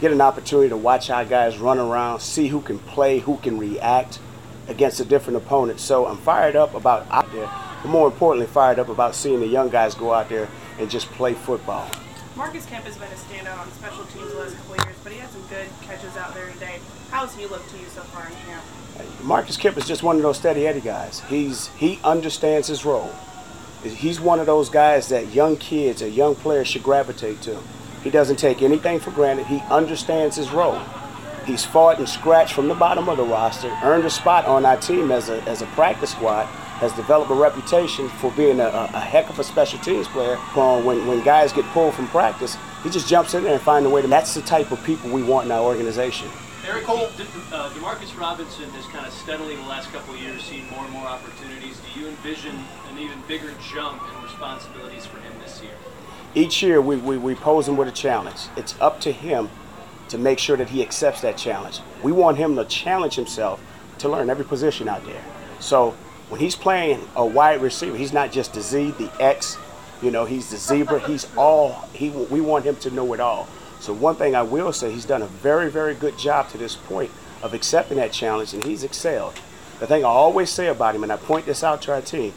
get 0.00 0.12
an 0.12 0.20
opportunity 0.20 0.68
to 0.68 0.76
watch 0.76 1.10
our 1.10 1.24
guys 1.24 1.58
run 1.58 1.78
around, 1.78 2.20
see 2.20 2.48
who 2.48 2.60
can 2.60 2.78
play, 2.78 3.18
who 3.18 3.38
can 3.38 3.58
react 3.58 4.20
against 4.68 5.00
a 5.00 5.04
different 5.04 5.36
opponent. 5.36 5.80
So 5.80 6.06
I'm 6.06 6.18
fired 6.18 6.56
up 6.56 6.74
about 6.74 7.06
out 7.10 7.30
there, 7.32 7.50
but 7.82 7.88
more 7.88 8.06
importantly, 8.06 8.46
fired 8.46 8.78
up 8.78 8.88
about 8.88 9.14
seeing 9.14 9.40
the 9.40 9.46
young 9.46 9.68
guys 9.68 9.94
go 9.94 10.12
out 10.12 10.28
there 10.28 10.48
and 10.78 10.90
just 10.90 11.08
play 11.10 11.34
football. 11.34 11.88
Marcus 12.36 12.66
Kemp 12.66 12.84
has 12.84 12.98
been 12.98 13.10
a 13.10 13.14
standout 13.14 13.58
on 13.58 13.70
special 13.72 14.04
teams 14.04 14.30
the 14.30 14.38
last 14.38 14.56
couple 14.56 14.74
of 14.74 14.84
years, 14.84 14.96
but 15.02 15.12
he 15.12 15.18
had 15.18 15.30
some 15.30 15.40
good 15.48 15.66
catches 15.82 16.16
out 16.18 16.34
there 16.34 16.50
today. 16.50 16.80
How 17.10 17.26
has 17.26 17.34
he 17.34 17.46
looked 17.46 17.70
to 17.70 17.78
you 17.78 17.86
so 17.86 18.02
far 18.02 18.26
in 18.26 18.34
camp? 18.46 18.62
Marcus 19.22 19.56
Kemp 19.56 19.76
is 19.78 19.86
just 19.86 20.02
one 20.02 20.16
of 20.16 20.22
those 20.22 20.38
steady 20.38 20.66
Eddie 20.66 20.80
guys. 20.80 21.20
He's 21.28 21.68
he 21.68 21.98
understands 22.04 22.68
his 22.68 22.84
role. 22.84 23.14
He's 23.82 24.20
one 24.20 24.40
of 24.40 24.46
those 24.46 24.68
guys 24.68 25.08
that 25.08 25.32
young 25.32 25.56
kids 25.56 26.02
or 26.02 26.08
young 26.08 26.34
players 26.34 26.68
should 26.68 26.82
gravitate 26.82 27.40
to. 27.42 27.58
He 28.02 28.10
doesn't 28.10 28.36
take 28.36 28.62
anything 28.62 29.00
for 29.00 29.10
granted. 29.12 29.46
He 29.46 29.60
understands 29.70 30.36
his 30.36 30.50
role. 30.50 30.80
He's 31.46 31.64
fought 31.64 31.98
and 31.98 32.08
scratched 32.08 32.54
from 32.54 32.66
the 32.66 32.74
bottom 32.74 33.08
of 33.08 33.18
the 33.18 33.22
roster, 33.22 33.68
earned 33.84 34.04
a 34.04 34.10
spot 34.10 34.46
on 34.46 34.66
our 34.66 34.76
team 34.76 35.12
as 35.12 35.28
a, 35.28 35.40
as 35.44 35.62
a 35.62 35.66
practice 35.66 36.10
squad, 36.10 36.46
has 36.80 36.92
developed 36.94 37.30
a 37.30 37.34
reputation 37.34 38.08
for 38.08 38.32
being 38.32 38.58
a, 38.58 38.66
a 38.66 39.00
heck 39.00 39.30
of 39.30 39.38
a 39.38 39.44
special 39.44 39.78
teams 39.78 40.08
player. 40.08 40.34
When, 40.36 41.06
when 41.06 41.22
guys 41.22 41.52
get 41.52 41.64
pulled 41.66 41.94
from 41.94 42.08
practice, 42.08 42.56
he 42.82 42.90
just 42.90 43.08
jumps 43.08 43.34
in 43.34 43.44
there 43.44 43.54
and 43.54 43.62
finds 43.62 43.86
a 43.86 43.90
way 43.90 44.02
to. 44.02 44.08
That's 44.08 44.34
the 44.34 44.42
type 44.42 44.72
of 44.72 44.82
people 44.82 45.08
we 45.10 45.22
want 45.22 45.46
in 45.46 45.52
our 45.52 45.62
organization. 45.62 46.28
Eric 46.66 46.82
Cole, 46.82 47.06
uh, 47.52 47.70
Demarcus 47.70 48.18
Robinson 48.18 48.68
has 48.70 48.86
kind 48.86 49.06
of 49.06 49.12
steadily 49.12 49.54
the 49.54 49.62
last 49.62 49.92
couple 49.92 50.14
of 50.14 50.20
years 50.20 50.42
seen 50.42 50.68
more 50.70 50.82
and 50.82 50.92
more 50.92 51.06
opportunities. 51.06 51.80
Do 51.94 52.00
you 52.00 52.08
envision 52.08 52.56
an 52.90 52.98
even 52.98 53.22
bigger 53.28 53.52
jump 53.72 54.02
in 54.02 54.22
responsibilities 54.24 55.06
for 55.06 55.18
him 55.18 55.32
this 55.44 55.62
year? 55.62 55.74
Each 56.34 56.60
year, 56.60 56.80
we, 56.82 56.96
we, 56.96 57.16
we 57.18 57.36
pose 57.36 57.68
him 57.68 57.76
with 57.76 57.86
a 57.86 57.92
challenge. 57.92 58.48
It's 58.56 58.74
up 58.80 59.00
to 59.02 59.12
him 59.12 59.48
to 60.08 60.18
make 60.18 60.38
sure 60.38 60.56
that 60.56 60.70
he 60.70 60.82
accepts 60.82 61.20
that 61.22 61.36
challenge. 61.36 61.80
We 62.02 62.12
want 62.12 62.36
him 62.36 62.56
to 62.56 62.64
challenge 62.64 63.14
himself 63.14 63.60
to 63.98 64.08
learn 64.08 64.30
every 64.30 64.44
position 64.44 64.88
out 64.88 65.04
there. 65.04 65.22
So 65.58 65.90
when 66.28 66.40
he's 66.40 66.54
playing 66.54 67.06
a 67.14 67.24
wide 67.24 67.60
receiver, 67.60 67.96
he's 67.96 68.12
not 68.12 68.32
just 68.32 68.54
the 68.54 68.60
Z, 68.60 68.92
the 68.92 69.10
X, 69.20 69.56
you 70.02 70.10
know, 70.10 70.24
he's 70.24 70.50
the 70.50 70.56
zebra. 70.56 71.00
He's 71.00 71.26
all 71.36 71.72
he. 71.92 72.10
We 72.10 72.40
want 72.40 72.64
him 72.64 72.76
to 72.76 72.90
know 72.90 73.12
it 73.14 73.20
all. 73.20 73.48
So 73.80 73.92
one 73.92 74.16
thing 74.16 74.34
I 74.34 74.42
will 74.42 74.72
say, 74.72 74.90
he's 74.90 75.04
done 75.04 75.22
a 75.22 75.26
very, 75.26 75.70
very 75.70 75.94
good 75.94 76.18
job 76.18 76.48
to 76.50 76.58
this 76.58 76.76
point 76.76 77.10
of 77.42 77.54
accepting 77.54 77.96
that 77.98 78.12
challenge, 78.12 78.52
and 78.54 78.64
he's 78.64 78.84
excelled. 78.84 79.34
The 79.78 79.86
thing 79.86 80.04
I 80.04 80.08
always 80.08 80.50
say 80.50 80.68
about 80.68 80.94
him, 80.94 81.02
and 81.02 81.12
I 81.12 81.16
point 81.16 81.46
this 81.46 81.62
out 81.62 81.82
to 81.82 81.92
our 81.92 82.00
team, 82.00 82.32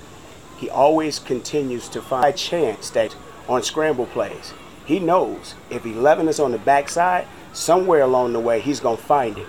he 0.58 0.70
always 0.70 1.20
continues 1.20 1.88
to 1.90 2.02
find 2.02 2.26
a 2.26 2.34
chance 2.34 2.90
that 2.92 3.16
on 3.48 3.64
scramble 3.64 4.06
plays, 4.08 4.54
he 4.86 5.00
knows 5.00 5.56
if 5.70 5.86
11 5.86 6.28
is 6.28 6.40
on 6.40 6.52
the 6.52 6.58
backside, 6.58 7.28
somewhere 7.54 8.02
along 8.02 8.34
the 8.34 8.40
way, 8.40 8.60
he's 8.62 8.80
going 8.80 8.98
to 8.98 9.04
find 9.04 9.38
it. 9.38 9.48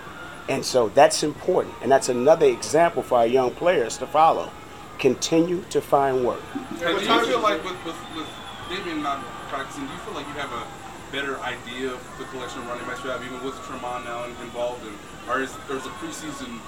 And 0.49 0.65
so 0.65 0.89
that's 0.89 1.23
important. 1.23 1.75
And 1.81 1.91
that's 1.91 2.09
another 2.09 2.45
example 2.45 3.03
for 3.03 3.19
our 3.19 3.27
young 3.27 3.51
players 3.51 3.97
to 3.99 4.07
follow. 4.07 4.51
Continue 4.99 5.63
to 5.69 5.81
find 5.81 6.25
work. 6.25 6.41
Hey, 6.77 6.87
do 6.87 7.05
you 7.05 7.25
feel 7.25 7.39
like 7.39 7.63
with, 7.63 7.85
with, 7.85 7.95
with 8.15 8.27
Damien 8.69 9.01
not 9.01 9.23
practicing, 9.49 9.85
do 9.85 9.93
you 9.93 9.99
feel 9.99 10.13
like 10.13 10.27
you 10.27 10.33
have 10.33 10.51
a 10.51 10.67
better 11.11 11.39
idea 11.39 11.91
of 11.91 12.17
the 12.17 12.25
collection 12.25 12.59
of 12.61 12.67
running 12.67 12.85
backs 12.85 13.03
you 13.03 13.09
have, 13.09 13.23
even 13.23 13.43
with 13.43 13.55
Tremon 13.55 14.05
now 14.05 14.25
involved? 14.25 14.85
In, 14.85 14.93
or 15.29 15.41
is, 15.41 15.53
or 15.69 15.77
is 15.77 15.83
the 15.83 15.89
preseason 15.89 16.59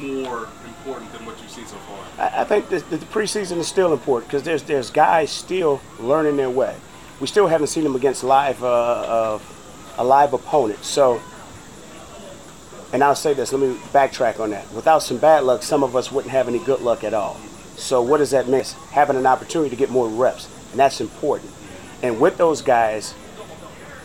more 0.00 0.48
important 0.64 1.12
than 1.12 1.24
what 1.24 1.40
you've 1.40 1.50
seen 1.50 1.66
so 1.66 1.76
far? 1.76 1.98
I, 2.18 2.42
I 2.42 2.44
think 2.44 2.68
the, 2.68 2.78
the 2.80 2.98
preseason 3.06 3.58
is 3.58 3.68
still 3.68 3.92
important 3.92 4.30
because 4.30 4.42
there's, 4.42 4.62
there's 4.62 4.90
guys 4.90 5.30
still 5.30 5.80
learning 5.98 6.36
their 6.36 6.50
way. 6.50 6.76
We 7.20 7.26
still 7.26 7.46
haven't 7.46 7.68
seen 7.68 7.84
them 7.84 7.94
against 7.96 8.24
live 8.24 8.62
uh, 8.62 8.66
uh, 8.66 9.38
a 9.98 10.04
live 10.04 10.32
opponent. 10.32 10.84
So 10.84 11.20
and 12.92 13.02
I'll 13.02 13.14
say 13.14 13.34
this, 13.34 13.52
let 13.52 13.60
me 13.60 13.76
backtrack 13.92 14.40
on 14.40 14.50
that. 14.50 14.70
Without 14.72 15.02
some 15.02 15.18
bad 15.18 15.44
luck, 15.44 15.62
some 15.62 15.82
of 15.82 15.96
us 15.96 16.12
wouldn't 16.12 16.32
have 16.32 16.48
any 16.48 16.58
good 16.58 16.80
luck 16.80 17.04
at 17.04 17.14
all. 17.14 17.36
So 17.76 18.00
what 18.00 18.18
does 18.18 18.30
that 18.30 18.48
mean? 18.48 18.62
Having 18.92 19.16
an 19.16 19.26
opportunity 19.26 19.70
to 19.70 19.76
get 19.76 19.90
more 19.90 20.08
reps, 20.08 20.48
and 20.70 20.80
that's 20.80 21.00
important. 21.00 21.50
And 22.02 22.20
with 22.20 22.36
those 22.38 22.62
guys, 22.62 23.14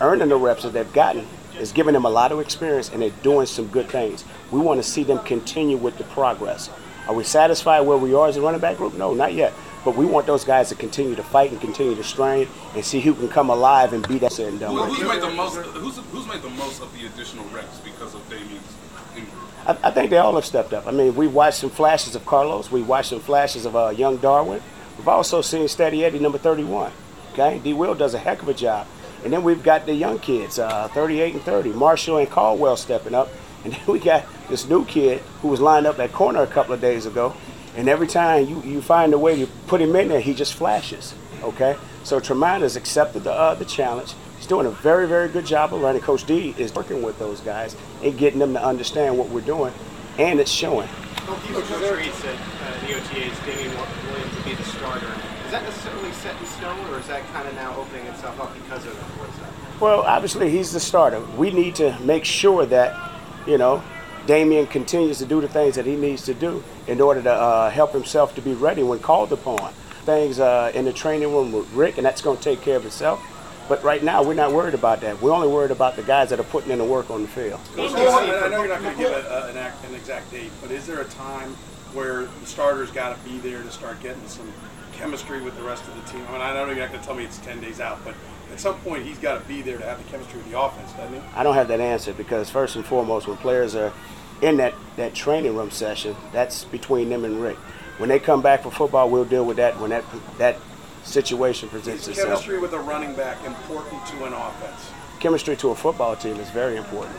earning 0.02 0.30
the 0.30 0.36
reps 0.36 0.64
that 0.64 0.74
they've 0.74 0.92
gotten 0.94 1.28
is 1.60 1.72
giving 1.72 1.94
them 1.94 2.06
a 2.06 2.10
lot 2.10 2.32
of 2.32 2.40
experience, 2.40 2.90
and 2.90 3.02
they're 3.02 3.12
doing 3.24 3.46
some 3.46 3.68
good 3.68 3.88
things. 3.88 4.26
We 4.52 4.60
want 4.60 4.84
to 4.84 4.84
see 4.84 5.04
them 5.04 5.20
continue 5.20 5.78
with 5.78 5.98
the 5.98 6.04
progress. 6.06 6.70
Are 7.08 7.14
we 7.14 7.24
satisfied 7.24 7.82
where 7.82 7.98
we 7.98 8.14
are 8.14 8.28
as 8.28 8.38
a 8.38 8.42
running 8.42 8.60
back 8.60 8.78
group? 8.78 8.96
No, 8.96 9.14
not 9.14 9.34
yet. 9.34 9.54
But 9.84 9.96
we 9.96 10.06
want 10.06 10.28
those 10.28 10.44
guys 10.44 10.70
to 10.70 10.76
continue 10.76 11.16
to 11.16 11.24
fight 11.24 11.52
and 11.52 11.60
continue 11.60 11.96
to 11.96 12.04
strain 12.04 12.48
and 12.76 12.86
see 12.86 13.00
who 13.00 13.16
can 13.16 13.28
come 13.30 13.50
alive 13.50 13.94
and 13.94 14.08
beat 14.08 14.24
us 14.24 14.38
and 14.40 14.60
done. 14.60 14.76
Well, 14.76 14.86
who's 14.86 15.08
made 15.08 15.22
the 15.22 15.32
most? 15.32 15.56
Who's, 15.56 15.98
who's 15.98 16.28
made 16.28 16.42
the 16.42 16.50
most 16.50 16.82
of 16.82 16.94
the 16.94 17.08
additional 17.08 17.46
reps 17.46 17.80
because 17.80 18.14
of 18.14 18.28
Damien's 18.30 18.76
injury? 19.16 19.32
I, 19.66 19.78
I, 19.84 19.92
think 19.92 20.12
they 20.12 20.18
all 20.18 20.36
have 20.36 20.46
stepped 20.46 20.74
up. 20.74 20.86
I 20.86 20.92
mean, 20.92 21.16
we 21.16 21.28
watched 21.28 21.58
some 21.58 21.72
flashes 21.72 22.16
of 22.16 22.26
Carlos. 22.26 22.72
We 22.72 22.84
watched 22.84 23.10
some 23.10 23.20
flashes 23.20 23.66
of 23.66 23.76
uh, 23.76 23.90
young 23.90 24.18
Darwin. 24.18 24.62
We've 24.98 25.08
also 25.08 25.42
seen 25.42 25.68
Steady 25.68 26.06
Eddie, 26.06 26.20
number 26.20 26.38
31. 26.38 26.92
Okay, 27.34 27.60
D. 27.60 27.74
Will 27.74 27.96
does 27.96 28.14
a 28.14 28.20
heck 28.20 28.42
of 28.44 28.50
a 28.50 28.54
job. 28.54 28.86
And 29.24 29.34
then 29.34 29.44
we've 29.44 29.64
got 29.64 29.86
the 29.86 29.94
young 29.94 30.20
kids, 30.20 30.60
uh, 30.60 30.90
38 30.90 31.36
and 31.36 31.44
30. 31.44 31.74
Marshall 31.74 32.18
and 32.18 32.30
Caldwell 32.30 32.76
stepping 32.78 33.16
up. 33.16 33.30
And 33.64 33.74
then 33.74 33.82
we 33.88 34.00
got 34.00 34.26
this 34.50 34.68
new 34.68 34.86
kid 34.86 35.20
who 35.42 35.48
was 35.48 35.60
lined 35.60 35.88
up 35.88 36.00
at 36.00 36.12
corner 36.12 36.42
a 36.42 36.48
couple 36.48 36.74
of 36.74 36.82
days 36.82 37.06
ago 37.06 37.36
and 37.76 37.88
every 37.88 38.08
time 38.08 38.48
you, 38.48 38.62
you 38.64 38.82
find 38.82 39.14
a 39.14 39.18
way 39.18 39.40
to 39.40 39.48
put 39.68 39.82
him 39.82 39.96
in 39.96 40.10
there, 40.10 40.20
he 40.20 40.34
just 40.34 40.54
flashes. 40.54 41.14
Okay? 41.42 41.78
So 42.04 42.20
Tremon 42.20 42.62
has 42.62 42.76
accepted 42.76 43.24
the, 43.24 43.32
uh, 43.32 43.56
the 43.56 43.66
challenge. 43.66 44.14
He's 44.38 44.48
doing 44.48 44.66
a 44.66 44.72
very, 44.72 45.08
very 45.08 45.30
good 45.30 45.46
job 45.46 45.74
of 45.74 45.82
running. 45.82 46.02
Coach 46.02 46.26
D 46.26 46.56
is 46.58 46.74
working 46.74 47.02
with 47.04 47.20
those 47.20 47.42
guys 47.42 47.76
and 48.04 48.18
getting 48.18 48.40
them 48.40 48.54
to 48.54 48.64
understand 48.64 49.18
what 49.18 49.30
we're 49.30 49.42
doing, 49.42 49.74
and 50.18 50.40
it's 50.40 50.52
showing. 50.52 50.90
Coach 51.16 51.50
Reid 51.50 52.14
said 52.16 52.36
uh, 52.36 52.80
the 52.82 52.94
OTAs 52.94 53.46
Damien 53.46 53.72
Williams 53.78 54.36
to 54.38 54.44
be 54.44 54.54
the 54.56 54.64
starter. 54.64 55.14
Is 55.46 55.52
that 55.52 55.64
necessarily 55.64 56.12
set 56.14 56.40
in 56.40 56.48
stone, 56.48 56.90
or 56.90 57.00
is 57.00 57.08
that 57.08 57.24
kind 57.32 57.48
of 57.48 57.54
now 57.56 57.76
opening 57.76 58.06
itself 58.08 58.40
up 58.40 58.54
because 58.56 58.86
of 58.86 58.94
what's 59.20 59.40
up? 59.40 59.82
Well, 59.82 60.02
obviously 60.02 60.50
he's 60.50 60.72
the 60.72 60.80
starter. 60.80 61.22
We 61.38 61.52
need 61.52 61.76
to 61.76 61.98
make 62.00 62.26
sure 62.26 62.66
that, 62.66 63.12
you 63.46 63.58
know, 63.58 63.84
Damien 64.28 64.68
continues 64.68 65.18
to 65.20 65.26
do 65.26 65.42
the 65.42 65.48
things 65.48 65.76
that 65.76 65.86
he 65.86 65.96
needs 65.96 66.24
to 66.26 66.34
do 66.34 66.64
in 66.88 67.02
order 67.02 67.22
to 67.22 67.32
uh, 67.32 67.70
help 67.70 67.92
himself 67.92 68.36
to 68.36 68.42
be 68.42 68.54
ready 68.54 68.84
when 68.84 69.00
called 69.00 69.32
upon. 69.34 69.74
Things 70.06 70.40
uh, 70.40 70.72
in 70.74 70.86
the 70.86 70.94
training 70.94 71.32
room 71.32 71.52
with 71.52 71.72
Rick, 71.74 71.98
and 71.98 72.06
that's 72.06 72.22
going 72.22 72.38
to 72.38 72.44
take 72.44 72.62
care 72.62 72.76
of 72.76 72.86
itself. 72.86 73.22
But 73.70 73.84
right 73.84 74.04
now, 74.04 74.24
we're 74.24 74.34
not 74.34 74.52
worried 74.52 74.74
about 74.74 75.02
that. 75.02 75.22
We're 75.22 75.32
only 75.32 75.48
worried 75.48 75.72
about 75.72 75.96
the 75.96 76.04
guys 76.04 76.30
that 76.30 76.40
are 76.40 76.44
putting 76.44 76.72
in 76.72 76.80
the 76.80 76.84
work 76.84 77.10
on 77.10 77.22
the 77.22 77.28
field. 77.28 77.60
I 77.78 78.50
know 78.50 78.64
you're 78.64 78.68
not 78.68 78.82
going 78.82 78.98
to 78.98 79.02
give 79.02 79.12
a, 79.12 79.48
an, 79.50 79.58
an 79.58 79.96
exact 79.96 80.32
date, 80.32 80.52
but 80.62 80.72
is 80.72 80.86
there 80.88 81.02
a 81.02 81.06
time 81.06 81.56
where 81.94 82.24
the 82.26 82.46
starters 82.46 82.92
got 82.92 83.16
to 83.16 83.30
be 83.30 83.38
there 83.38 83.62
to 83.62 83.72
start 83.72 84.02
getting 84.02 84.28
some 84.28 84.52
chemistry 84.94 85.42
with 85.42 85.56
the 85.56 85.64
rest 85.64 85.84
of 85.88 85.96
the 85.96 86.12
team? 86.12 86.26
I 86.28 86.32
mean, 86.34 86.42
I 86.42 86.54
don't 86.54 86.68
know 86.68 86.74
you're 86.74 86.84
not 86.84 86.90
going 86.90 87.02
to 87.02 87.06
tell 87.06 87.16
me 87.16 87.24
it's 87.24 87.38
10 87.40 87.62
days 87.62 87.80
out, 87.80 88.04
but 88.04 88.16
at 88.52 88.60
some 88.60 88.76
point 88.80 89.06
he's 89.06 89.18
got 89.18 89.42
to 89.42 89.48
be 89.48 89.62
there 89.62 89.78
to 89.78 89.86
have 89.86 90.04
the 90.04 90.10
chemistry 90.10 90.40
of 90.40 90.50
the 90.50 90.60
offense, 90.60 90.92
doesn't 90.94 91.14
he? 91.14 91.22
I 91.36 91.44
don't 91.44 91.56
have 91.56 91.68
that 91.70 91.80
answer 91.80 92.14
because 92.14 92.50
first 92.50 92.76
and 92.76 92.86
foremost, 92.86 93.28
when 93.28 93.38
players 93.38 93.76
are 93.76 93.94
in 94.42 94.58
that, 94.58 94.74
that 94.98 95.14
training 95.14 95.56
room 95.56 95.72
session, 95.72 96.16
that's 96.32 96.66
between 96.66 97.10
them 97.10 97.26
and 97.26 97.42
Rick. 97.42 97.58
When 97.98 98.10
they 98.10 98.20
come 98.20 98.42
back 98.42 98.64
for 98.64 98.72
football, 98.72 99.10
we'll 99.10 99.26
deal 99.26 99.46
with 99.46 99.58
that 99.58 99.80
when 99.80 99.92
that 99.92 100.04
that 100.38 100.58
situation 101.04 101.70
presents 101.70 102.04
Is 102.04 102.10
itself. 102.10 102.28
chemistry 102.30 102.60
with 102.60 102.74
a 102.74 102.80
running 102.80 103.16
back 103.16 103.44
important 103.46 104.06
to 104.08 104.26
an 104.26 104.34
offense? 104.34 104.92
Chemistry 105.20 105.56
to 105.58 105.70
a 105.70 105.76
football 105.76 106.16
team 106.16 106.38
is 106.38 106.50
very 106.50 106.78
important. 106.78 107.16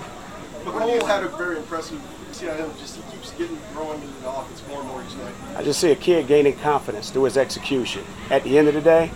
Mecole 0.64 1.06
had 1.06 1.22
a 1.22 1.28
very 1.28 1.56
impressive. 1.56 2.00
See 2.32 2.46
how 2.46 2.54
him 2.54 2.70
just 2.78 2.96
he 2.96 3.02
keeps 3.12 3.30
getting 3.32 3.58
growing 3.74 4.00
into 4.00 4.20
the 4.22 4.30
offense 4.30 4.62
more 4.68 4.80
and 4.80 4.88
more 4.88 5.02
each 5.02 5.14
night. 5.16 5.34
I 5.56 5.62
just 5.62 5.80
see 5.80 5.90
a 5.90 5.96
kid 5.96 6.26
gaining 6.26 6.56
confidence 6.56 7.10
through 7.10 7.24
his 7.24 7.36
execution. 7.36 8.04
At 8.30 8.42
the 8.42 8.58
end 8.58 8.68
of 8.68 8.74
the 8.74 8.80
day, 8.80 9.10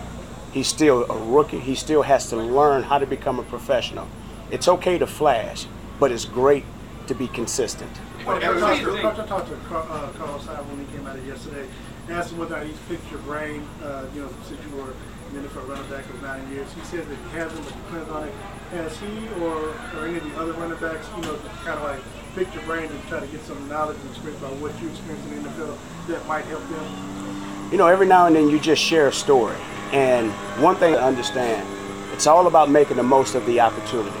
he's 0.57 0.67
still 0.67 1.09
a 1.09 1.17
rookie. 1.25 1.59
He 1.59 1.75
still 1.75 2.01
has 2.01 2.29
to 2.29 2.35
learn 2.35 2.81
how 2.81 2.97
to 2.97 3.05
become 3.05 3.37
a 3.37 3.43
professional. 3.43 4.07
It's 4.49 4.67
okay 4.67 4.97
to 4.97 5.05
flash, 5.05 5.67
but 5.99 6.11
it's 6.11 6.25
great 6.25 6.65
to 7.05 7.13
be 7.13 7.27
consistent. 7.27 7.91
Coach, 8.25 8.43
I 8.43 8.59
talked 8.59 8.81
to, 8.81 8.85
Coach, 8.85 9.19
I 9.19 9.25
talked 9.27 9.47
to 9.49 9.55
uh, 9.77 10.11
Carlos 10.13 10.45
Hyde 10.45 10.65
when 10.67 10.85
he 10.85 10.97
came 10.97 11.05
out 11.05 11.15
here 11.19 11.33
yesterday. 11.33 11.67
Asked 12.09 12.31
him 12.31 12.39
whether 12.39 12.63
he's 12.63 12.77
picked 12.89 13.09
your 13.11 13.19
brain, 13.21 13.67
uh, 13.83 14.05
you 14.15 14.21
know, 14.21 14.29
since 14.47 14.59
you 14.65 14.75
were 14.77 14.91
an 14.91 15.43
NFL 15.43 15.67
running 15.67 15.89
back 15.91 16.05
for 16.05 16.17
nine 16.25 16.41
years. 16.51 16.67
He 16.73 16.81
said 16.81 17.05
that 17.05 17.15
he 17.15 17.29
hasn't, 17.37 17.63
but 17.63 17.73
depends 17.85 18.09
on 18.09 18.27
it. 18.27 18.33
Has 18.71 18.97
he 18.97 19.27
or, 19.43 19.75
or 19.95 20.07
any 20.07 20.17
of 20.17 20.23
the 20.23 20.39
other 20.39 20.53
running 20.53 20.79
backs, 20.79 21.07
you 21.15 21.21
know, 21.21 21.37
kind 21.63 21.77
of 21.77 21.83
like 21.83 22.01
picked 22.33 22.55
your 22.55 22.63
brain 22.63 22.89
to 22.89 22.97
try 23.09 23.19
to 23.19 23.27
get 23.27 23.41
some 23.41 23.67
knowledge 23.69 23.97
and 23.97 24.09
experience 24.09 24.41
about 24.41 24.55
what 24.57 24.73
you 24.81 24.89
experienced 24.89 25.27
in 25.29 25.43
the 25.43 25.49
NFL 25.49 25.77
that 26.07 26.25
might 26.25 26.45
help 26.45 26.63
them? 26.69 27.71
You 27.71 27.77
know, 27.77 27.87
every 27.87 28.07
now 28.07 28.25
and 28.25 28.35
then 28.35 28.49
you 28.49 28.59
just 28.59 28.81
share 28.81 29.09
a 29.09 29.13
story. 29.13 29.55
And 29.93 30.31
one 30.61 30.75
thing 30.75 30.93
to 30.93 31.01
understand, 31.01 31.67
it's 32.13 32.27
all 32.27 32.47
about 32.47 32.69
making 32.69 32.97
the 32.97 33.03
most 33.03 33.35
of 33.35 33.45
the 33.45 33.59
opportunity. 33.59 34.17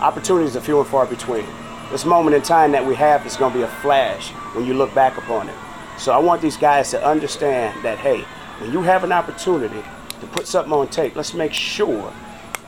Opportunities 0.00 0.56
are 0.56 0.60
few 0.60 0.78
and 0.80 0.88
far 0.88 1.06
between. 1.06 1.46
This 1.90 2.04
moment 2.04 2.34
in 2.34 2.42
time 2.42 2.72
that 2.72 2.84
we 2.84 2.94
have 2.96 3.24
is 3.24 3.36
going 3.36 3.52
to 3.52 3.58
be 3.58 3.64
a 3.64 3.68
flash 3.68 4.30
when 4.54 4.66
you 4.66 4.74
look 4.74 4.92
back 4.94 5.16
upon 5.16 5.48
it. 5.48 5.54
So 5.98 6.12
I 6.12 6.18
want 6.18 6.42
these 6.42 6.56
guys 6.56 6.90
to 6.90 7.06
understand 7.06 7.84
that, 7.84 7.98
hey, 7.98 8.22
when 8.60 8.72
you 8.72 8.82
have 8.82 9.04
an 9.04 9.12
opportunity 9.12 9.82
to 10.20 10.26
put 10.28 10.46
something 10.46 10.72
on 10.72 10.88
tape, 10.88 11.14
let's 11.14 11.34
make 11.34 11.52
sure 11.52 12.12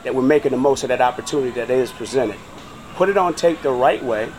that 0.03 0.15
we're 0.15 0.21
making 0.21 0.51
the 0.51 0.57
most 0.57 0.83
of 0.83 0.89
that 0.89 1.01
opportunity 1.01 1.51
that 1.51 1.69
is 1.69 1.91
presented. 1.91 2.37
Put 2.95 3.09
it 3.09 3.17
on 3.17 3.33
tape 3.33 3.61
the 3.61 3.71
right 3.71 4.01
way. 4.01 4.31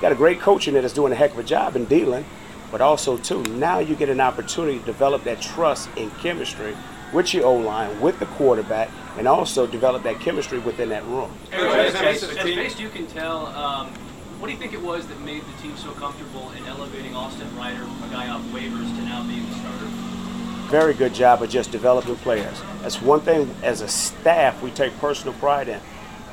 Got 0.00 0.10
a 0.10 0.16
great 0.16 0.40
coach 0.40 0.66
in 0.66 0.74
there 0.74 0.82
that's 0.82 0.94
doing 0.94 1.12
a 1.12 1.16
heck 1.16 1.30
of 1.32 1.38
a 1.38 1.44
job 1.44 1.76
in 1.76 1.84
dealing, 1.84 2.24
but 2.72 2.80
also 2.80 3.16
too, 3.16 3.42
now 3.44 3.78
you 3.78 3.94
get 3.94 4.08
an 4.08 4.20
opportunity 4.20 4.80
to 4.80 4.84
develop 4.84 5.22
that 5.24 5.40
trust 5.40 5.88
and 5.96 6.10
chemistry 6.18 6.76
with 7.12 7.34
your 7.34 7.46
O 7.46 7.54
line, 7.54 8.00
with 8.00 8.18
the 8.18 8.26
quarterback, 8.26 8.90
and 9.18 9.28
also 9.28 9.66
develop 9.66 10.02
that 10.02 10.20
chemistry 10.20 10.58
within 10.58 10.88
that 10.88 11.04
room. 11.06 11.30
As 11.52 11.92
best, 11.92 12.22
as 12.22 12.36
best 12.36 12.80
you 12.80 12.88
can 12.88 13.06
tell, 13.06 13.46
um, 13.48 13.88
what 14.38 14.48
do 14.48 14.54
you 14.54 14.58
think 14.58 14.72
it 14.72 14.82
was 14.82 15.06
that 15.06 15.20
made 15.20 15.42
the 15.42 15.62
team 15.62 15.76
so 15.76 15.92
comfortable 15.92 16.50
in 16.52 16.64
elevating 16.66 17.14
Austin 17.14 17.46
Reiter, 17.56 17.84
a 17.84 18.08
guy 18.10 18.28
off 18.28 18.42
waivers, 18.46 18.88
to 18.96 19.02
now 19.02 19.22
being 19.26 19.46
the 19.48 19.54
starter? 19.56 19.86
Very 20.68 20.94
good 20.94 21.14
job 21.14 21.42
of 21.42 21.50
just 21.50 21.70
developing 21.70 22.16
players. 22.16 22.62
That's 22.80 23.00
one 23.02 23.20
thing 23.20 23.54
as 23.62 23.82
a 23.82 23.88
staff 23.88 24.62
we 24.62 24.70
take 24.70 24.98
personal 24.98 25.34
pride 25.34 25.68
in. 25.68 25.80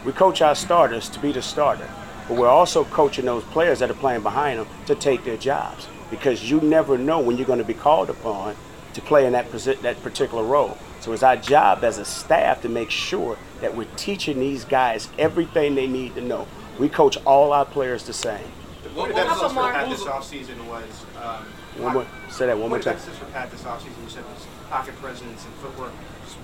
We 0.05 0.13
coach 0.13 0.41
our 0.41 0.55
starters 0.55 1.09
to 1.09 1.19
be 1.19 1.33
the 1.33 1.41
starter, 1.41 1.89
but 2.27 2.37
we're 2.37 2.47
also 2.47 2.85
coaching 2.85 3.25
those 3.25 3.43
players 3.45 3.79
that 3.79 3.91
are 3.91 3.95
playing 3.95 4.23
behind 4.23 4.59
them 4.59 4.67
to 4.85 4.95
take 4.95 5.25
their 5.25 5.35
jobs 5.35 5.89
because 6.09 6.49
you 6.49 6.61
never 6.61 6.97
know 6.97 7.19
when 7.19 7.37
you're 7.37 7.45
going 7.45 7.59
to 7.59 7.65
be 7.65 7.73
called 7.73 8.09
upon 8.09 8.55
to 8.93 9.01
play 9.01 9.25
in 9.25 9.33
that 9.33 9.51
that 9.81 10.01
particular 10.03 10.43
role. 10.43 10.77
So 11.01 11.13
it's 11.13 11.23
our 11.23 11.37
job 11.37 11.83
as 11.83 11.97
a 11.97 12.05
staff 12.05 12.61
to 12.63 12.69
make 12.69 12.91
sure 12.91 13.37
that 13.61 13.75
we're 13.75 13.87
teaching 13.95 14.39
these 14.39 14.65
guys 14.65 15.09
everything 15.17 15.75
they 15.75 15.87
need 15.87 16.15
to 16.15 16.21
know. 16.21 16.47
We 16.77 16.89
coach 16.89 17.17
all 17.25 17.53
our 17.53 17.65
players 17.65 18.03
the 18.05 18.13
same. 18.13 18.45
What 18.93 19.09
Couple 19.09 19.21
emphasis 19.21 19.47
for 19.49 19.53
more. 19.53 19.71
Pat 19.71 19.89
this 19.89 20.03
offseason 20.03 20.65
was. 20.67 21.05
Um, 21.21 21.45
One 21.83 21.93
more, 21.93 22.07
say 22.29 22.47
that 22.47 22.57
one 22.57 22.69
more 22.69 22.79
what 22.79 22.83
time. 22.83 22.93
emphasis 22.93 23.17
for 23.17 23.25
Pat 23.25 23.51
this 23.51 23.61
offseason? 23.63 24.03
You 24.03 24.09
said 24.09 24.23
was 24.25 24.45
pocket 24.69 24.95
presence 24.95 25.45
and 25.45 25.53
footwork. 25.55 25.91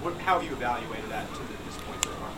What, 0.02 0.16
how 0.18 0.40
have 0.40 0.44
you 0.50 0.56
evaluated 0.56 1.10
that 1.10 1.28
to 1.34 1.40
this 1.40 1.78
point 1.86 2.04
so 2.04 2.12
far? 2.12 2.30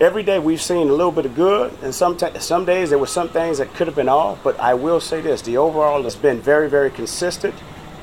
every 0.00 0.22
day 0.22 0.38
we've 0.38 0.60
seen 0.60 0.88
a 0.88 0.92
little 0.92 1.12
bit 1.12 1.26
of 1.26 1.34
good, 1.34 1.72
and 1.82 1.94
some 1.94 2.16
t- 2.16 2.38
some 2.40 2.64
days 2.64 2.90
there 2.90 2.98
were 2.98 3.06
some 3.06 3.28
things 3.28 3.58
that 3.58 3.72
could 3.74 3.86
have 3.86 3.96
been 3.96 4.08
off. 4.08 4.42
But 4.42 4.58
I 4.58 4.74
will 4.74 5.00
say 5.00 5.20
this: 5.20 5.42
the 5.42 5.56
overall 5.56 6.02
has 6.02 6.16
been 6.16 6.40
very, 6.40 6.68
very 6.68 6.90
consistent. 6.90 7.54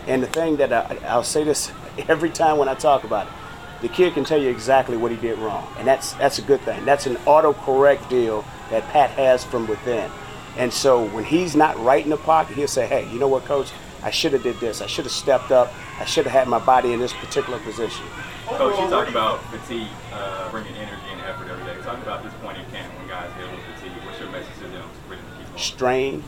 And 0.09 0.23
the 0.23 0.27
thing 0.27 0.57
that 0.57 0.73
I, 0.73 0.97
I'll 1.07 1.23
say 1.23 1.43
this 1.43 1.71
every 2.07 2.31
time 2.31 2.57
when 2.57 2.67
I 2.67 2.73
talk 2.73 3.03
about 3.03 3.27
it, 3.27 3.33
the 3.81 3.87
kid 3.87 4.15
can 4.15 4.25
tell 4.25 4.41
you 4.41 4.49
exactly 4.49 4.97
what 4.97 5.11
he 5.11 5.17
did 5.17 5.37
wrong, 5.37 5.71
and 5.77 5.87
that's 5.87 6.13
that's 6.13 6.39
a 6.39 6.41
good 6.41 6.59
thing. 6.61 6.83
That's 6.83 7.05
an 7.05 7.15
autocorrect 7.17 8.09
deal 8.09 8.43
that 8.71 8.83
Pat 8.89 9.11
has 9.11 9.43
from 9.43 9.67
within. 9.67 10.09
And 10.57 10.73
so 10.73 11.05
when 11.09 11.23
he's 11.23 11.55
not 11.55 11.77
right 11.79 12.03
in 12.03 12.09
the 12.09 12.17
pocket, 12.17 12.55
he'll 12.55 12.67
say, 12.67 12.87
"Hey, 12.87 13.07
you 13.13 13.19
know 13.19 13.27
what, 13.27 13.45
coach? 13.45 13.71
I 14.01 14.09
should 14.09 14.33
have 14.33 14.43
did 14.43 14.59
this. 14.59 14.81
I 14.81 14.87
should 14.87 15.05
have 15.05 15.13
stepped 15.13 15.51
up. 15.51 15.71
I 15.99 16.05
should 16.05 16.25
have 16.25 16.33
had 16.33 16.47
my 16.47 16.59
body 16.59 16.91
in 16.91 16.99
this 16.99 17.13
particular 17.13 17.59
position." 17.59 18.05
Coach, 18.47 18.79
you 18.79 18.89
talk 18.89 19.07
about 19.07 19.43
fatigue, 19.45 19.87
uh, 20.11 20.49
bringing 20.49 20.73
energy 20.73 21.09
and 21.11 21.21
effort 21.21 21.47
every 21.49 21.63
day. 21.65 21.79
Talk 21.83 22.01
about 22.01 22.23
this 22.23 22.33
point 22.41 22.57
in 22.57 22.65
camp 22.71 22.91
when 22.97 23.07
guys 23.07 23.29
get 23.37 23.43
a 23.43 23.51
little 23.51 23.63
fatigued. 23.75 24.05
What's 24.05 24.19
your 24.19 24.29
message 24.31 24.55
to 24.55 24.67
them 24.67 24.81
to 24.81 25.09
really 25.09 25.21
keep 25.37 25.47
going? 25.47 25.59
strain. 25.59 26.23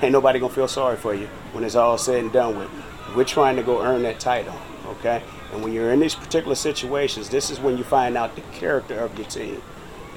Ain't 0.00 0.12
nobody 0.12 0.38
gonna 0.38 0.52
feel 0.52 0.68
sorry 0.68 0.96
for 0.96 1.14
you 1.14 1.26
when 1.52 1.64
it's 1.64 1.74
all 1.74 1.98
said 1.98 2.20
and 2.20 2.32
done 2.32 2.58
with. 2.58 2.70
We're 3.14 3.24
trying 3.24 3.56
to 3.56 3.62
go 3.62 3.82
earn 3.82 4.02
that 4.02 4.18
title, 4.18 4.54
okay? 4.86 5.22
And 5.52 5.62
when 5.62 5.72
you're 5.72 5.92
in 5.92 6.00
these 6.00 6.14
particular 6.14 6.54
situations, 6.54 7.28
this 7.28 7.50
is 7.50 7.60
when 7.60 7.78
you 7.78 7.84
find 7.84 8.16
out 8.16 8.34
the 8.34 8.42
character 8.52 8.98
of 8.98 9.16
your 9.16 9.28
team. 9.28 9.62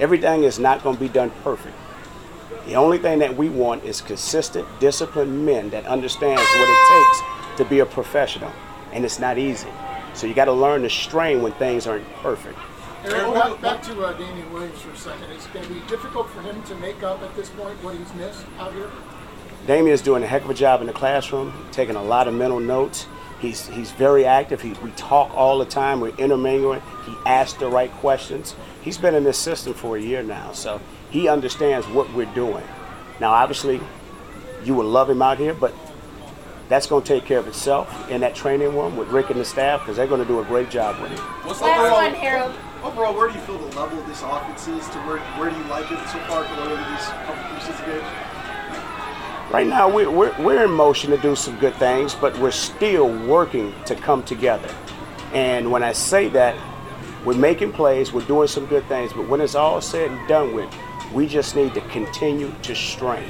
Everything 0.00 0.44
is 0.44 0.58
not 0.58 0.82
gonna 0.82 0.98
be 0.98 1.08
done 1.08 1.30
perfect. 1.42 1.76
The 2.66 2.74
only 2.74 2.98
thing 2.98 3.18
that 3.20 3.36
we 3.36 3.48
want 3.48 3.84
is 3.84 4.00
consistent, 4.00 4.66
disciplined 4.80 5.46
men 5.46 5.70
that 5.70 5.86
understands 5.86 6.42
what 6.42 6.68
it 6.68 6.88
takes 6.90 7.56
to 7.58 7.64
be 7.64 7.78
a 7.78 7.86
professional, 7.86 8.52
and 8.92 9.04
it's 9.04 9.18
not 9.18 9.38
easy. 9.38 9.70
So 10.14 10.26
you 10.26 10.34
got 10.34 10.46
to 10.46 10.52
learn 10.52 10.82
to 10.82 10.90
strain 10.90 11.42
when 11.42 11.52
things 11.52 11.86
aren't 11.86 12.08
perfect. 12.16 12.58
Eric, 13.04 13.32
back, 13.32 13.60
back 13.60 13.82
to 13.84 14.02
uh, 14.02 14.12
Damien 14.14 14.52
Williams 14.52 14.80
for 14.80 14.90
a 14.90 14.96
second. 14.96 15.30
It's 15.30 15.46
going 15.46 15.64
to 15.64 15.72
be 15.72 15.80
difficult 15.86 16.28
for 16.30 16.42
him 16.42 16.62
to 16.64 16.74
make 16.74 17.02
up 17.02 17.22
at 17.22 17.34
this 17.36 17.48
point 17.50 17.82
what 17.82 17.94
he's 17.94 18.12
missed 18.14 18.44
out 18.58 18.72
here. 18.74 18.90
Damien's 19.68 20.00
doing 20.00 20.22
a 20.22 20.26
heck 20.26 20.44
of 20.44 20.50
a 20.50 20.54
job 20.54 20.80
in 20.80 20.86
the 20.86 20.94
classroom, 20.94 21.52
taking 21.72 21.94
a 21.94 22.02
lot 22.02 22.26
of 22.26 22.32
mental 22.32 22.58
notes. 22.58 23.06
He's 23.38 23.68
he's 23.68 23.90
very 23.90 24.24
active. 24.24 24.62
He, 24.62 24.72
we 24.82 24.90
talk 24.92 25.30
all 25.36 25.58
the 25.58 25.66
time. 25.66 26.00
We're 26.00 26.16
intermingling. 26.16 26.80
He 27.04 27.14
asks 27.26 27.58
the 27.58 27.68
right 27.68 27.92
questions. 27.92 28.56
He's 28.80 28.96
been 28.96 29.14
in 29.14 29.24
this 29.24 29.36
system 29.36 29.74
for 29.74 29.98
a 29.98 30.00
year 30.00 30.22
now, 30.22 30.52
so 30.52 30.80
he 31.10 31.28
understands 31.28 31.86
what 31.86 32.10
we're 32.14 32.32
doing. 32.34 32.64
Now, 33.20 33.32
obviously, 33.32 33.78
you 34.64 34.74
would 34.74 34.86
love 34.86 35.10
him 35.10 35.20
out 35.20 35.36
here, 35.36 35.52
but 35.52 35.74
that's 36.70 36.86
going 36.86 37.02
to 37.02 37.08
take 37.08 37.26
care 37.26 37.38
of 37.38 37.46
itself 37.46 38.10
in 38.10 38.22
that 38.22 38.34
training 38.34 38.74
room 38.74 38.96
with 38.96 39.08
Rick 39.08 39.28
and 39.28 39.38
the 39.38 39.44
staff 39.44 39.80
because 39.80 39.98
they're 39.98 40.06
going 40.06 40.22
to 40.22 40.26
do 40.26 40.40
a 40.40 40.44
great 40.44 40.70
job 40.70 40.98
with 41.02 41.10
him. 41.10 41.18
What's 41.44 41.60
Last 41.60 41.92
one, 41.92 42.14
Harold. 42.14 42.54
Overall, 42.82 43.14
where 43.14 43.28
do 43.28 43.34
you 43.34 43.40
feel 43.40 43.58
the 43.58 43.76
level 43.76 43.98
of 43.98 44.06
this 44.06 44.22
offense 44.22 44.66
is? 44.66 44.88
To 44.88 44.98
where 45.00 45.18
where 45.36 45.50
do 45.50 45.56
you 45.56 45.64
like 45.64 45.92
it 45.92 45.98
so 46.08 46.18
far 46.20 46.42
going 46.56 46.70
into 46.70 46.90
these 46.90 47.04
couple 47.04 47.34
preseason 47.52 47.84
games? 47.84 48.27
Right 49.50 49.66
now, 49.66 49.88
we're, 49.88 50.10
we're, 50.10 50.34
we're 50.42 50.64
in 50.64 50.70
motion 50.70 51.10
to 51.10 51.16
do 51.16 51.34
some 51.34 51.58
good 51.58 51.74
things, 51.76 52.14
but 52.14 52.38
we're 52.38 52.50
still 52.50 53.08
working 53.26 53.74
to 53.86 53.94
come 53.94 54.22
together. 54.22 54.68
And 55.32 55.72
when 55.72 55.82
I 55.82 55.92
say 55.92 56.28
that, 56.28 56.54
we're 57.24 57.34
making 57.34 57.72
plays, 57.72 58.12
we're 58.12 58.26
doing 58.26 58.46
some 58.46 58.66
good 58.66 58.84
things, 58.88 59.12
but 59.14 59.26
when 59.26 59.40
it's 59.40 59.54
all 59.54 59.80
said 59.80 60.10
and 60.10 60.28
done 60.28 60.54
with, 60.54 60.70
we 61.14 61.26
just 61.26 61.56
need 61.56 61.72
to 61.74 61.80
continue 61.88 62.52
to 62.62 62.74
strain. 62.74 63.28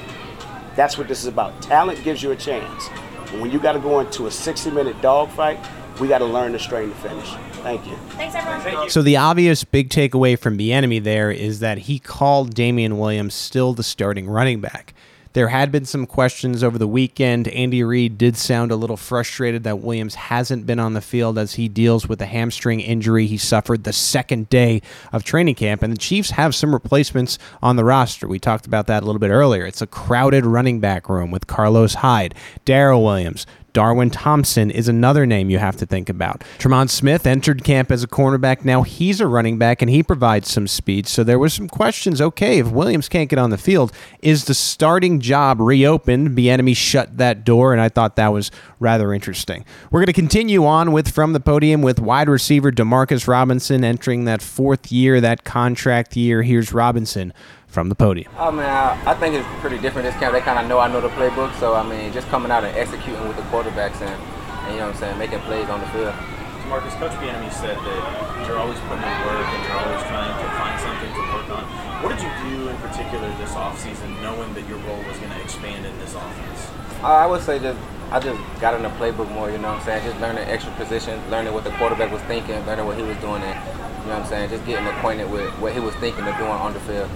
That's 0.75 0.99
what 0.99 1.07
this 1.07 1.21
is 1.21 1.27
about. 1.27 1.63
Talent 1.63 2.03
gives 2.03 2.21
you 2.21 2.33
a 2.33 2.37
chance. 2.37 2.89
But 3.31 3.41
when 3.41 3.53
you 3.53 3.61
got 3.61 3.73
to 3.73 3.81
go 3.81 4.01
into 4.01 4.27
a 4.27 4.31
60 4.31 4.73
minute 4.73 5.01
dogfight, 5.01 5.65
we 6.01 6.09
got 6.09 6.19
to 6.19 6.25
learn 6.25 6.51
to 6.53 6.59
strain 6.59 6.89
to 6.89 6.95
finish. 6.97 7.33
Thank 7.63 7.87
you. 7.87 7.97
Thanks, 8.11 8.35
everyone. 8.35 8.61
Thank 8.63 8.85
you. 8.85 8.91
So 8.91 9.03
the 9.03 9.17
obvious 9.17 9.63
big 9.63 9.89
takeaway 9.89 10.37
from 10.37 10.59
Bieniemy 10.59 11.03
there 11.03 11.31
is 11.31 11.61
that 11.61 11.79
he 11.79 12.01
called 12.01 12.55
Damien 12.55 12.99
Williams 12.99 13.35
still 13.35 13.73
the 13.73 13.83
starting 13.85 14.29
running 14.29 14.61
back. 14.61 14.95
There 15.35 15.49
had 15.49 15.71
been 15.71 15.85
some 15.85 16.07
questions 16.07 16.65
over 16.65 16.79
the 16.79 16.89
weekend. 16.89 17.49
Andy 17.49 17.85
Reid 17.85 18.19
did 18.19 18.37
sound 18.37 18.71
a 18.71 18.77
little 18.77 18.97
frustrated 18.97 19.63
that 19.65 19.81
Williams 19.81 20.15
hasn't 20.15 20.67
been 20.67 20.79
on 20.79 20.95
the 20.95 21.01
field 21.01 21.39
as 21.39 21.55
he 21.55 21.69
deals 21.69 22.09
with 22.09 22.21
a 22.23 22.27
hamstring 22.27 22.81
injury 22.81 23.27
he 23.27 23.37
suffered 23.37 23.85
the 23.85 23.93
second 23.93 24.49
day 24.49 24.81
of 25.13 25.25
training 25.25 25.55
camp. 25.55 25.83
And 25.83 25.93
the 25.93 25.99
Chiefs 25.99 26.31
have 26.31 26.55
some 26.55 26.73
replacements 26.73 27.39
on 27.63 27.77
the 27.77 27.85
roster. 27.85 28.27
We 28.27 28.39
talked 28.39 28.67
about 28.67 28.87
that 28.87 29.03
a 29.03 29.07
little 29.07 29.21
bit 29.21 29.31
earlier. 29.31 29.67
It's 29.67 29.83
a 29.83 29.87
crowded 29.87 30.47
running 30.47 30.81
back 30.81 31.09
room 31.09 31.31
with 31.31 31.47
Carlos 31.47 31.95
Hyde, 31.95 32.35
Darrel 32.65 33.05
Williams, 33.05 33.47
Darwin 33.73 34.11
Thompson 34.11 34.71
is 34.71 34.89
another 34.89 35.27
name 35.27 35.51
you 35.51 35.59
have 35.59 35.77
to 35.77 35.87
think 35.87 36.09
about. 36.09 36.43
Tremon 36.59 36.89
Smith 36.89 37.27
entered 37.27 37.65
camp 37.65 37.91
as 37.91 38.03
a 38.03 38.09
cornerback. 38.09 38.65
Now 38.65 38.83
he's 38.83 39.21
a 39.21 39.27
running 39.27 39.59
back 39.59 39.83
and 39.83 39.91
he 39.91 40.03
provides 40.03 40.51
some 40.51 40.67
speed. 40.67 41.07
So 41.07 41.23
there 41.23 41.39
were 41.39 41.49
some 41.49 41.69
questions. 41.69 42.21
Okay, 42.21 42.59
if 42.59 42.69
Williams 42.69 43.09
can't 43.09 43.31
get 43.31 43.39
on 43.39 43.51
the 43.51 43.59
field, 43.59 43.93
is 44.23 44.45
the 44.45 44.55
starting 44.55 45.21
job 45.21 45.61
reopened? 45.61 46.37
Bieniemy 46.37 46.77
shut 46.77 47.19
that 47.19 47.45
door, 47.45 47.73
and 47.73 47.81
I 47.81 47.89
thought 47.89 48.17
that 48.17 48.29
was 48.29 48.51
rather 48.81 49.13
interesting. 49.13 49.65
We're 49.91 50.01
going 50.01 50.07
to 50.07 50.13
continue 50.13 50.65
on 50.65 50.93
with 50.93 51.11
from 51.11 51.33
the 51.33 51.41
podium 51.41 51.83
with 51.83 52.01
wide 52.01 52.29
receiver 52.29 52.73
Demarcus 52.73 53.29
Robinson 53.29 53.85
entering 53.85 54.25
that 54.25 54.43
fourth 54.43 54.91
year, 54.91 55.21
that 55.21 55.45
contract 55.45 56.17
year. 56.17 56.43
Here's 56.43 56.73
Robinson 56.73 57.33
from 57.69 57.89
the 57.89 57.95
podium. 57.95 58.33
Oh 58.37 58.51
man, 58.51 58.67
I, 58.67 59.13
I 59.13 59.15
think 59.15 59.37
it's 59.37 59.47
pretty 59.61 59.79
different 59.79 60.09
this 60.09 60.17
camp. 60.17 60.33
They 60.33 60.41
kind 60.41 60.59
of 60.59 60.67
know 60.67 60.79
I 60.81 60.89
know 60.89 61.01
the 61.01 61.13
playbook, 61.13 61.55
so 61.61 61.75
I 61.75 61.85
mean, 61.85 62.13
just 62.13 62.27
coming 62.29 62.51
out 62.51 62.65
and 62.65 62.75
executing 62.77 63.29
with 63.29 63.37
the 63.37 63.47
quarterbacks 63.53 64.01
and, 64.01 64.11
and 64.11 64.73
you 64.73 64.81
know 64.81 64.89
what 64.89 64.97
I'm 64.97 65.01
saying, 65.01 65.19
making 65.19 65.41
plays 65.45 65.69
on 65.69 65.81
the 65.81 65.87
field. 65.93 66.17
So 66.17 66.67
Marcus, 66.73 66.95
Coach 66.97 67.13
Bieniemy 67.21 67.53
said 67.53 67.77
that 67.77 68.01
you're 68.49 68.59
always 68.59 68.81
putting 68.89 69.05
in 69.05 69.17
work 69.29 69.47
and 69.47 69.61
you're 69.69 69.79
always 69.85 70.05
trying 70.09 70.33
to 70.33 70.49
find 70.57 70.77
something 70.81 71.13
to 71.13 71.23
work 71.37 71.49
on. 71.53 71.65
What 72.03 72.09
did 72.17 72.25
you 72.25 72.33
do 72.49 72.69
in 72.73 72.77
particular 72.81 73.29
this 73.37 73.53
offseason, 73.53 74.17
knowing 74.25 74.53
that 74.55 74.67
your 74.67 74.79
role 74.89 75.03
was 75.05 75.17
going 75.21 75.33
to 75.33 75.41
expand 75.45 75.85
in 75.85 75.93
this 76.01 76.17
offense? 76.17 76.61
Uh, 77.05 77.21
I 77.21 77.27
would 77.27 77.43
say 77.43 77.61
just 77.61 77.79
I 78.11 78.19
just 78.19 78.41
got 78.61 78.75
in 78.75 78.83
the 78.83 78.91
playbook 78.97 79.31
more. 79.31 79.53
You 79.53 79.59
know 79.59 79.69
what 79.69 79.85
I'm 79.85 79.85
saying? 79.85 80.09
Just 80.09 80.19
learning 80.21 80.49
extra 80.49 80.73
positions, 80.81 81.21
learning 81.31 81.53
what 81.53 81.65
the 81.65 81.71
quarterback 81.77 82.11
was 82.11 82.23
thinking, 82.23 82.65
learning 82.65 82.87
what 82.87 82.97
he 82.97 83.05
was 83.05 83.17
doing, 83.19 83.43
and 83.45 83.55
you 84.03 84.09
know 84.09 84.17
what 84.17 84.25
I'm 84.25 84.27
saying? 84.27 84.49
Just 84.49 84.65
getting 84.65 84.89
acquainted 84.89 85.31
with 85.31 85.53
what 85.61 85.75
he 85.75 85.81
was 85.81 85.95
thinking 85.97 86.25
of 86.25 86.35
doing 86.39 86.51
on 86.51 86.73
the 86.73 86.81
field 86.81 87.11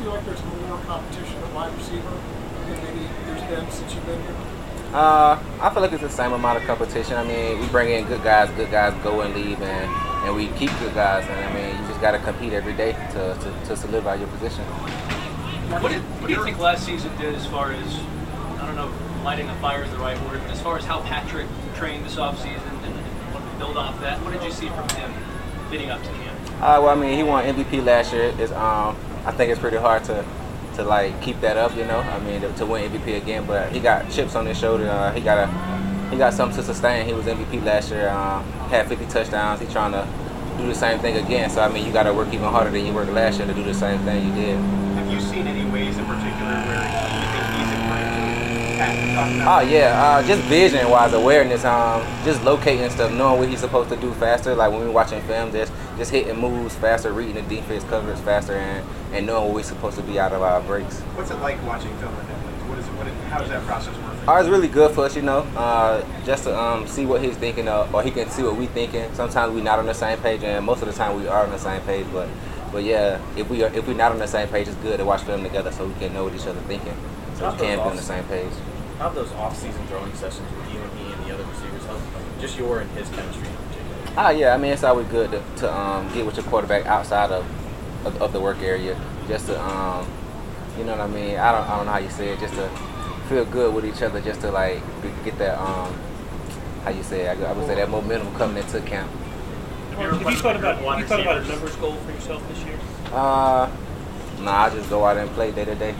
feel 0.00 0.12
like 0.12 0.24
there's 0.24 0.42
more 0.44 0.78
competition 0.86 1.36
at 1.36 1.54
wide 1.54 1.76
receiver 1.76 2.10
than 2.66 2.84
maybe 2.84 3.08
there's 3.26 3.42
been 3.42 3.70
since 3.70 3.94
you've 3.94 4.06
been 4.06 4.20
here? 4.22 4.36
Uh, 4.94 5.38
I 5.60 5.70
feel 5.70 5.82
like 5.82 5.92
it's 5.92 6.02
the 6.02 6.08
same 6.08 6.32
amount 6.32 6.58
of 6.58 6.64
competition. 6.64 7.16
I 7.16 7.24
mean, 7.24 7.60
we 7.60 7.66
bring 7.68 7.90
in 7.90 8.06
good 8.06 8.22
guys, 8.24 8.50
good 8.56 8.70
guys 8.70 8.94
go 9.04 9.20
and 9.20 9.34
leave, 9.34 9.60
and, 9.60 9.90
and 10.24 10.34
we 10.34 10.48
keep 10.58 10.70
good 10.80 10.94
guys. 10.94 11.28
And 11.28 11.38
I 11.38 11.52
mean, 11.54 11.80
you 11.80 11.88
just 11.88 12.00
got 12.00 12.12
to 12.12 12.18
compete 12.18 12.52
every 12.54 12.72
day 12.72 12.92
to, 12.92 13.38
to, 13.40 13.66
to 13.66 13.76
solidify 13.76 14.14
your 14.14 14.28
position. 14.28 14.64
What, 14.64 15.92
did, 15.92 16.02
what 16.02 16.26
do 16.28 16.32
you 16.32 16.42
think 16.42 16.58
last 16.58 16.84
season 16.84 17.16
did 17.18 17.34
as 17.34 17.46
far 17.46 17.72
as, 17.72 18.00
I 18.58 18.66
don't 18.66 18.76
know, 18.76 18.92
lighting 19.22 19.48
a 19.48 19.54
fire 19.56 19.84
is 19.84 19.90
the 19.90 19.98
right 19.98 20.18
word, 20.22 20.40
but 20.42 20.50
as 20.50 20.60
far 20.60 20.78
as 20.78 20.84
how 20.84 21.02
Patrick 21.02 21.46
trained 21.76 22.04
this 22.04 22.16
offseason 22.16 22.84
and, 22.84 22.96
and 22.96 23.58
build 23.58 23.76
off 23.76 24.00
that, 24.00 24.20
what 24.24 24.32
did 24.32 24.42
you 24.42 24.50
see 24.50 24.68
from 24.68 24.88
him 24.88 25.12
leading 25.70 25.90
up 25.90 26.02
to 26.02 26.08
camp? 26.08 26.40
Uh, 26.56 26.80
well, 26.82 26.88
I 26.88 26.94
mean, 26.96 27.16
he 27.16 27.22
won 27.22 27.44
MVP 27.44 27.84
last 27.84 28.12
year. 28.12 28.34
It's, 28.38 28.50
um, 28.52 28.96
I 29.24 29.32
think 29.32 29.50
it's 29.50 29.60
pretty 29.60 29.76
hard 29.76 30.04
to 30.04 30.24
to 30.76 30.84
like 30.84 31.20
keep 31.20 31.40
that 31.40 31.56
up, 31.56 31.76
you 31.76 31.84
know. 31.84 31.98
I 31.98 32.18
mean, 32.20 32.40
to, 32.42 32.52
to 32.54 32.66
win 32.66 32.90
MVP 32.90 33.16
again, 33.16 33.46
but 33.46 33.72
he 33.72 33.80
got 33.80 34.10
chips 34.10 34.34
on 34.34 34.46
his 34.46 34.58
shoulder. 34.58 34.88
Uh, 34.88 35.12
he 35.12 35.20
got 35.20 35.38
a 35.38 36.10
he 36.10 36.16
got 36.16 36.34
something 36.34 36.56
to 36.56 36.64
sustain. 36.64 37.06
He 37.06 37.12
was 37.12 37.26
MVP 37.26 37.64
last 37.64 37.90
year. 37.90 38.08
Um, 38.08 38.44
had 38.68 38.88
50 38.88 39.06
touchdowns. 39.06 39.60
He's 39.60 39.72
trying 39.72 39.92
to 39.92 40.06
do 40.58 40.66
the 40.66 40.74
same 40.74 40.98
thing 41.00 41.24
again. 41.24 41.50
So 41.50 41.60
I 41.60 41.68
mean, 41.68 41.86
you 41.86 41.92
got 41.92 42.04
to 42.04 42.14
work 42.14 42.28
even 42.28 42.48
harder 42.48 42.70
than 42.70 42.84
you 42.84 42.92
worked 42.92 43.12
last 43.12 43.38
year 43.38 43.46
to 43.46 43.54
do 43.54 43.62
the 43.62 43.74
same 43.74 44.00
thing 44.00 44.28
you 44.28 44.34
did. 44.34 44.56
Have 44.56 45.10
you 45.10 45.20
seen 45.20 45.46
any 45.46 45.70
ways 45.70 45.96
in 45.98 46.04
particular 46.04 46.52
where 46.66 46.82
you 46.82 47.26
think 47.32 47.46
he's 47.56 47.72
improved? 47.72 47.90
Oh 49.46 49.60
yeah, 49.60 50.02
uh, 50.02 50.26
just 50.26 50.42
vision 50.42 50.88
wise, 50.88 51.12
awareness, 51.12 51.64
um, 51.64 52.02
just 52.24 52.42
locating 52.42 52.88
stuff, 52.90 53.12
knowing 53.12 53.38
what 53.38 53.48
he's 53.48 53.60
supposed 53.60 53.90
to 53.90 53.96
do 53.96 54.12
faster. 54.14 54.54
Like 54.54 54.72
when 54.72 54.80
we're 54.80 54.90
watching 54.90 55.20
film, 55.22 55.52
just 55.52 55.72
just 56.00 56.12
hitting 56.12 56.34
moves 56.34 56.74
faster, 56.76 57.12
reading 57.12 57.34
the 57.34 57.42
defense 57.42 57.84
coverage 57.84 58.18
faster, 58.20 58.54
and, 58.54 58.82
and 59.12 59.26
knowing 59.26 59.48
what 59.48 59.56
we're 59.56 59.62
supposed 59.62 59.98
to 59.98 60.02
be 60.02 60.18
out 60.18 60.32
of 60.32 60.40
our 60.40 60.62
breaks. 60.62 60.98
What's 61.00 61.30
it 61.30 61.34
like 61.40 61.62
watching 61.66 61.94
film 61.98 62.16
like 62.16 62.26
that? 62.26 62.36
What 62.70 62.78
is 62.78 62.86
it, 62.86 62.92
what 62.94 63.06
is, 63.06 63.12
how 63.24 63.38
does 63.38 63.50
that 63.50 63.62
process 63.66 63.94
work? 63.98 64.16
Oh, 64.26 64.36
it's 64.40 64.48
really 64.48 64.68
good 64.68 64.94
for 64.94 65.04
us, 65.04 65.14
you 65.14 65.20
know, 65.20 65.40
uh, 65.58 66.02
just 66.24 66.44
to 66.44 66.58
um, 66.58 66.86
see 66.86 67.04
what 67.04 67.22
he's 67.22 67.36
thinking 67.36 67.68
of, 67.68 67.94
or 67.94 68.02
he 68.02 68.10
can 68.10 68.30
see 68.30 68.42
what 68.42 68.56
we're 68.56 68.66
thinking. 68.68 69.12
Sometimes 69.12 69.52
we're 69.54 69.62
not 69.62 69.78
on 69.78 69.84
the 69.84 69.92
same 69.92 70.16
page, 70.20 70.42
and 70.42 70.64
most 70.64 70.80
of 70.80 70.88
the 70.88 70.94
time 70.94 71.20
we 71.20 71.28
are 71.28 71.44
on 71.44 71.50
the 71.50 71.58
same 71.58 71.82
page. 71.82 72.06
But, 72.10 72.30
but 72.72 72.82
yeah, 72.82 73.20
if 73.36 73.50
we 73.50 73.62
are, 73.62 73.70
if 73.74 73.86
we're 73.86 73.92
not 73.92 74.10
on 74.10 74.18
the 74.18 74.26
same 74.26 74.48
page, 74.48 74.68
it's 74.68 74.76
good 74.78 74.96
to 74.96 75.04
watch 75.04 75.20
film 75.24 75.42
together 75.42 75.70
so 75.70 75.86
we 75.86 75.92
can 76.00 76.14
know 76.14 76.24
what 76.24 76.34
each 76.34 76.46
other 76.46 76.60
thinking, 76.62 76.96
so 77.34 77.50
we 77.50 77.58
can 77.58 77.76
be 77.76 77.82
on 77.82 77.94
the 77.94 78.00
same 78.00 78.24
page. 78.24 78.48
How 78.96 79.04
have 79.04 79.14
those 79.14 79.32
off-season 79.32 79.86
throwing 79.88 80.14
sessions 80.14 80.50
with 80.56 80.72
you 80.72 80.80
and 80.80 80.98
he 80.98 81.12
and 81.12 81.24
the 81.26 81.34
other 81.34 81.44
receivers 81.44 81.84
helped? 81.84 82.04
Just 82.40 82.56
your 82.56 82.80
and 82.80 82.90
his 82.92 83.08
chemistry. 83.10 83.48
Ah, 84.16 84.30
yeah. 84.30 84.54
I 84.54 84.58
mean, 84.58 84.72
it's 84.72 84.84
always 84.84 85.06
good 85.08 85.30
to, 85.30 85.42
to 85.58 85.72
um, 85.72 86.12
get 86.12 86.26
with 86.26 86.36
your 86.36 86.44
quarterback 86.46 86.86
outside 86.86 87.30
of, 87.30 87.44
of, 88.06 88.20
of 88.22 88.32
the 88.32 88.40
work 88.40 88.58
area, 88.60 89.00
just 89.28 89.46
to, 89.46 89.60
um, 89.60 90.06
you 90.78 90.84
know 90.84 90.92
what 90.92 91.00
I 91.00 91.06
mean. 91.06 91.36
I 91.36 91.52
don't, 91.52 91.68
I 91.68 91.76
don't 91.76 91.86
know 91.86 91.92
how 91.92 91.98
you 91.98 92.10
say 92.10 92.30
it, 92.30 92.40
just 92.40 92.54
to 92.54 92.68
feel 93.28 93.44
good 93.44 93.74
with 93.74 93.84
each 93.84 94.02
other, 94.02 94.20
just 94.20 94.40
to 94.40 94.50
like 94.50 94.82
get 95.24 95.38
that, 95.38 95.58
um, 95.58 95.94
how 96.84 96.90
you 96.90 97.02
say 97.02 97.22
it, 97.22 97.38
I, 97.38 97.52
would 97.52 97.66
say 97.66 97.76
that 97.76 97.88
momentum 97.88 98.34
coming 98.34 98.62
into 98.62 98.80
camp. 98.80 99.10
Have 99.96 100.22
you, 100.22 100.36
thought 100.36 100.56
about, 100.56 100.78
have 100.78 100.98
you 100.98 101.06
thought 101.06 101.20
about 101.20 101.38
a 101.38 101.44
numbers 101.46 101.76
goal 101.76 101.94
for 101.94 102.10
yourself 102.10 102.46
this 102.48 102.58
year? 102.64 102.78
Uh, 103.12 103.70
nah, 104.40 104.64
I 104.64 104.70
just 104.70 104.88
go 104.88 105.04
out 105.04 105.16
and 105.18 105.30
play 105.30 105.52
day 105.52 105.64
to 105.64 105.74
day. 105.74 105.94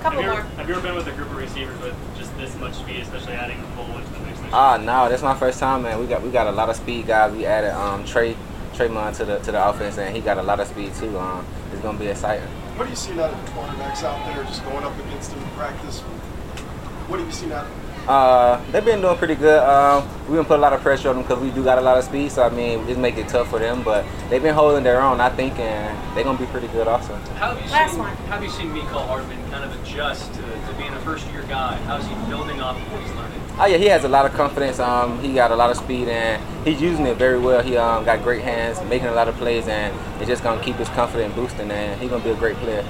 Couple 0.00 0.22
have 0.22 0.32
you, 0.32 0.38
ever, 0.38 0.48
have 0.56 0.68
you 0.68 0.74
ever 0.76 0.82
been 0.82 0.94
with 0.94 1.08
a 1.08 1.12
group 1.12 1.28
of 1.28 1.36
receivers 1.36 1.80
with 1.80 1.96
just 2.16 2.36
this 2.38 2.54
much 2.60 2.74
speed, 2.74 3.00
especially 3.00 3.32
adding 3.32 3.58
a 3.58 3.64
Cole 3.74 3.86
into 3.98 4.12
the 4.12 4.20
mix? 4.20 4.27
Ah, 4.50 4.74
uh, 4.74 4.76
no, 4.78 5.08
that's 5.10 5.22
my 5.22 5.34
first 5.34 5.60
time, 5.60 5.82
man. 5.82 6.00
We 6.00 6.06
got 6.06 6.22
we 6.22 6.30
got 6.30 6.46
a 6.46 6.52
lot 6.52 6.70
of 6.70 6.76
speed 6.76 7.06
guys. 7.06 7.32
We 7.32 7.44
added 7.44 7.74
um, 7.74 8.04
Trey 8.04 8.34
Tremon 8.72 9.14
to 9.16 9.24
the 9.26 9.38
to 9.40 9.52
the 9.52 9.68
offense, 9.68 9.98
and 9.98 10.14
he 10.14 10.22
got 10.22 10.38
a 10.38 10.42
lot 10.42 10.58
of 10.58 10.68
speed 10.68 10.94
too. 10.94 11.18
Um, 11.18 11.44
it's 11.70 11.82
gonna 11.82 11.98
be 11.98 12.06
exciting. 12.06 12.48
What 12.76 12.84
do 12.84 12.90
you 12.90 12.96
see 12.96 13.12
out 13.20 13.32
of 13.32 13.44
the 13.44 13.52
cornerbacks 13.52 14.04
out 14.04 14.24
there, 14.24 14.42
just 14.44 14.64
going 14.64 14.84
up 14.84 14.98
against 14.98 15.32
them 15.32 15.42
in 15.42 15.50
practice? 15.50 16.00
What 16.00 17.18
do 17.18 17.24
you 17.24 17.32
see 17.32 17.52
out? 17.52 17.66
Uh, 18.08 18.58
they've 18.72 18.86
been 18.86 19.02
doing 19.02 19.18
pretty 19.18 19.34
good. 19.34 19.62
Um, 19.62 20.08
we 20.30 20.36
been 20.36 20.46
put 20.46 20.58
a 20.58 20.62
lot 20.62 20.72
of 20.72 20.80
pressure 20.80 21.10
on 21.10 21.16
them 21.16 21.24
because 21.24 21.42
we 21.42 21.50
do 21.50 21.62
got 21.62 21.76
a 21.76 21.82
lot 21.82 21.98
of 21.98 22.04
speed. 22.04 22.32
So 22.32 22.42
I 22.42 22.48
mean, 22.48 22.88
it 22.88 22.96
make 22.96 23.18
it 23.18 23.28
tough 23.28 23.50
for 23.50 23.58
them. 23.58 23.82
But 23.82 24.06
they've 24.30 24.42
been 24.42 24.54
holding 24.54 24.82
their 24.82 25.02
own, 25.02 25.20
I 25.20 25.28
think, 25.28 25.58
and 25.58 26.16
they're 26.16 26.24
gonna 26.24 26.38
be 26.38 26.46
pretty 26.46 26.68
good 26.68 26.88
also. 26.88 27.14
How 27.36 27.52
have 27.52 27.62
you 27.62 27.70
Last 27.70 27.90
seen, 27.90 28.00
one. 28.00 28.16
How 28.16 28.36
have 28.36 28.42
you 28.42 28.48
seen 28.50 28.70
Mecole 28.70 29.06
Hardman 29.06 29.50
kind 29.50 29.62
of 29.62 29.78
adjust 29.82 30.32
to, 30.34 30.40
to 30.40 30.74
being 30.78 30.94
a 30.94 31.00
first-year 31.00 31.42
guy? 31.50 31.76
How's 31.84 32.06
he 32.06 32.14
building 32.30 32.62
off 32.62 32.78
what 32.90 33.02
he's 33.02 33.12
learning? 33.12 33.37
Oh 33.60 33.66
yeah, 33.66 33.76
he 33.76 33.86
has 33.86 34.04
a 34.04 34.08
lot 34.08 34.24
of 34.24 34.32
confidence. 34.34 34.78
Um, 34.78 35.20
he 35.20 35.34
got 35.34 35.50
a 35.50 35.56
lot 35.56 35.68
of 35.68 35.76
speed 35.76 36.06
and 36.06 36.40
he's 36.64 36.80
using 36.80 37.06
it 37.06 37.16
very 37.16 37.40
well. 37.40 37.60
He 37.60 37.76
um, 37.76 38.04
got 38.04 38.22
great 38.22 38.42
hands, 38.42 38.80
making 38.88 39.08
a 39.08 39.12
lot 39.12 39.26
of 39.26 39.34
plays, 39.34 39.66
and 39.66 39.92
it's 40.20 40.28
just 40.28 40.44
gonna 40.44 40.62
keep 40.62 40.76
his 40.76 40.88
confidence 40.90 41.34
boosting. 41.34 41.68
And 41.72 42.00
he's 42.00 42.08
gonna 42.08 42.22
be 42.22 42.30
a 42.30 42.36
great 42.36 42.54
player. 42.58 42.84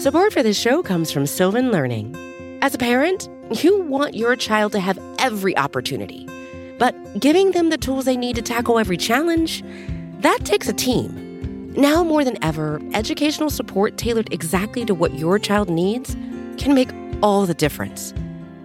Support 0.00 0.32
for 0.32 0.42
this 0.42 0.58
show 0.58 0.82
comes 0.82 1.10
from 1.10 1.26
Sylvan 1.26 1.70
Learning. 1.70 2.16
As 2.62 2.74
a 2.74 2.78
parent, 2.78 3.28
you 3.62 3.82
want 3.82 4.14
your 4.14 4.36
child 4.36 4.72
to 4.72 4.80
have 4.80 4.98
every 5.18 5.54
opportunity, 5.58 6.26
but 6.78 6.94
giving 7.20 7.50
them 7.50 7.68
the 7.68 7.76
tools 7.76 8.06
they 8.06 8.16
need 8.16 8.36
to 8.36 8.42
tackle 8.42 8.78
every 8.78 8.96
challenge, 8.96 9.62
that 10.20 10.46
takes 10.46 10.66
a 10.66 10.72
team. 10.72 11.74
Now 11.74 12.04
more 12.04 12.24
than 12.24 12.42
ever, 12.42 12.80
educational 12.94 13.50
support 13.50 13.98
tailored 13.98 14.32
exactly 14.32 14.86
to 14.86 14.94
what 14.94 15.12
your 15.12 15.38
child 15.38 15.68
needs 15.68 16.16
can 16.56 16.74
make 16.74 16.88
all 17.22 17.44
the 17.44 17.52
difference. 17.52 18.14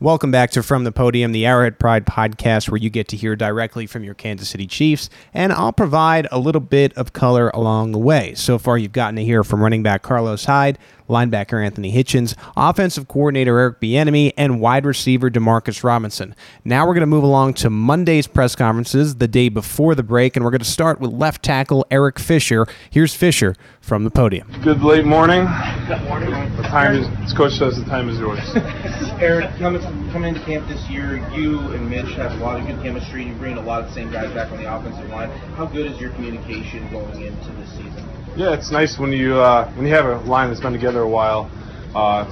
Welcome 0.00 0.30
back 0.30 0.52
to 0.52 0.62
From 0.62 0.84
the 0.84 0.92
Podium, 0.92 1.32
the 1.32 1.44
Arrowhead 1.44 1.80
Pride 1.80 2.06
podcast, 2.06 2.70
where 2.70 2.78
you 2.78 2.88
get 2.88 3.08
to 3.08 3.16
hear 3.16 3.34
directly 3.34 3.84
from 3.84 4.04
your 4.04 4.14
Kansas 4.14 4.48
City 4.48 4.68
Chiefs, 4.68 5.10
and 5.34 5.52
I'll 5.52 5.72
provide 5.72 6.28
a 6.30 6.38
little 6.38 6.60
bit 6.60 6.96
of 6.96 7.12
color 7.12 7.50
along 7.50 7.90
the 7.90 7.98
way. 7.98 8.34
So 8.36 8.58
far, 8.58 8.78
you've 8.78 8.92
gotten 8.92 9.16
to 9.16 9.24
hear 9.24 9.42
from 9.42 9.60
running 9.60 9.82
back 9.82 10.02
Carlos 10.02 10.44
Hyde, 10.44 10.78
linebacker 11.08 11.64
Anthony 11.64 11.92
Hitchens, 11.92 12.34
offensive 12.56 13.08
coordinator 13.08 13.58
Eric 13.58 13.80
Bieniemy, 13.80 14.32
and 14.36 14.60
wide 14.60 14.86
receiver 14.86 15.30
Demarcus 15.30 15.82
Robinson. 15.82 16.34
Now 16.64 16.86
we're 16.86 16.94
going 16.94 17.00
to 17.00 17.06
move 17.06 17.24
along 17.24 17.54
to 17.54 17.70
Monday's 17.70 18.26
press 18.26 18.54
conferences, 18.54 19.16
the 19.16 19.28
day 19.28 19.48
before 19.48 19.94
the 19.94 20.02
break, 20.02 20.36
and 20.36 20.44
we're 20.44 20.50
going 20.50 20.60
to 20.60 20.64
start 20.64 21.00
with 21.00 21.12
left 21.12 21.42
tackle 21.42 21.86
Eric 21.90 22.18
Fisher. 22.18 22.66
Here's 22.90 23.14
Fisher 23.14 23.54
from 23.80 24.04
the 24.04 24.10
podium. 24.10 24.52
Good 24.62 24.82
late 24.82 25.04
morning. 25.04 25.46
Good 25.86 26.02
morning. 26.02 26.30
The 26.56 26.62
time 26.64 26.94
is, 26.94 27.32
coach 27.32 27.52
says 27.52 27.76
the 27.76 27.84
time 27.84 28.08
is 28.08 28.18
yours. 28.18 28.38
Eric, 29.20 29.50
coming, 29.58 29.82
coming 30.12 30.34
into 30.34 30.44
camp 30.44 30.68
this 30.68 30.88
year, 30.90 31.16
you 31.34 31.58
and 31.58 31.88
Mitch 31.88 32.12
have 32.16 32.32
a 32.32 32.44
lot 32.44 32.60
of 32.60 32.66
good 32.66 32.80
chemistry. 32.82 33.24
You 33.24 33.34
bring 33.34 33.56
a 33.56 33.62
lot 33.62 33.82
of 33.82 33.88
the 33.88 33.94
same 33.94 34.12
guys 34.12 34.32
back 34.34 34.52
on 34.52 34.58
the 34.58 34.72
offensive 34.72 35.08
line. 35.10 35.30
How 35.56 35.66
good 35.66 35.90
is 35.90 35.98
your 36.00 36.10
communication 36.10 36.88
going 36.90 37.22
into 37.22 37.50
this 37.52 37.70
season? 37.70 38.08
Yeah, 38.36 38.52
it's 38.52 38.70
nice 38.70 38.98
when 38.98 39.10
you 39.10 39.36
uh, 39.36 39.68
when 39.72 39.86
you 39.86 39.92
have 39.94 40.06
a 40.06 40.18
line 40.28 40.48
that's 40.48 40.60
been 40.60 40.72
together 40.72 40.97
a 41.02 41.08
while. 41.08 41.50
Uh, 41.94 42.24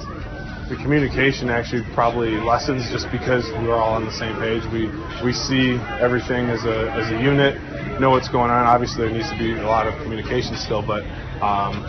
the 0.69 0.75
communication 0.75 1.49
actually 1.49 1.83
probably 1.93 2.31
lessens 2.31 2.91
just 2.91 3.09
because 3.09 3.47
we're 3.63 3.75
all 3.75 3.93
on 3.93 4.05
the 4.05 4.11
same 4.11 4.35
page. 4.35 4.63
We 4.71 4.91
we 5.23 5.31
see 5.31 5.79
everything 5.99 6.49
as 6.51 6.65
a 6.65 6.91
as 6.91 7.09
a 7.09 7.21
unit, 7.23 7.55
know 8.01 8.11
what's 8.11 8.27
going 8.27 8.51
on. 8.51 8.67
Obviously, 8.67 9.07
there 9.07 9.15
needs 9.15 9.29
to 9.31 9.37
be 9.37 9.53
a 9.53 9.65
lot 9.65 9.87
of 9.87 9.95
communication 10.03 10.57
still, 10.57 10.85
but 10.85 11.03
um, 11.39 11.87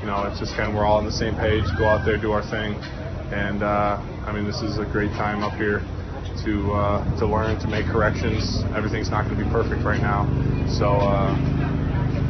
you 0.00 0.06
know, 0.06 0.28
it's 0.28 0.38
just 0.38 0.54
kind 0.54 0.68
of 0.68 0.74
we're 0.74 0.84
all 0.84 0.98
on 0.98 1.06
the 1.06 1.12
same 1.12 1.34
page. 1.36 1.64
Go 1.78 1.88
out 1.88 2.04
there, 2.04 2.18
do 2.18 2.32
our 2.32 2.44
thing, 2.44 2.74
and 3.32 3.62
uh, 3.62 3.96
I 4.26 4.32
mean, 4.32 4.44
this 4.44 4.60
is 4.60 4.76
a 4.76 4.84
great 4.84 5.10
time 5.12 5.42
up 5.42 5.54
here 5.54 5.80
to 6.44 6.72
uh, 6.72 7.18
to 7.20 7.26
learn, 7.26 7.58
to 7.60 7.68
make 7.68 7.86
corrections. 7.86 8.62
Everything's 8.76 9.10
not 9.10 9.24
going 9.24 9.38
to 9.38 9.44
be 9.44 9.50
perfect 9.50 9.82
right 9.82 10.00
now, 10.00 10.28
so 10.68 10.92
uh, 10.92 11.32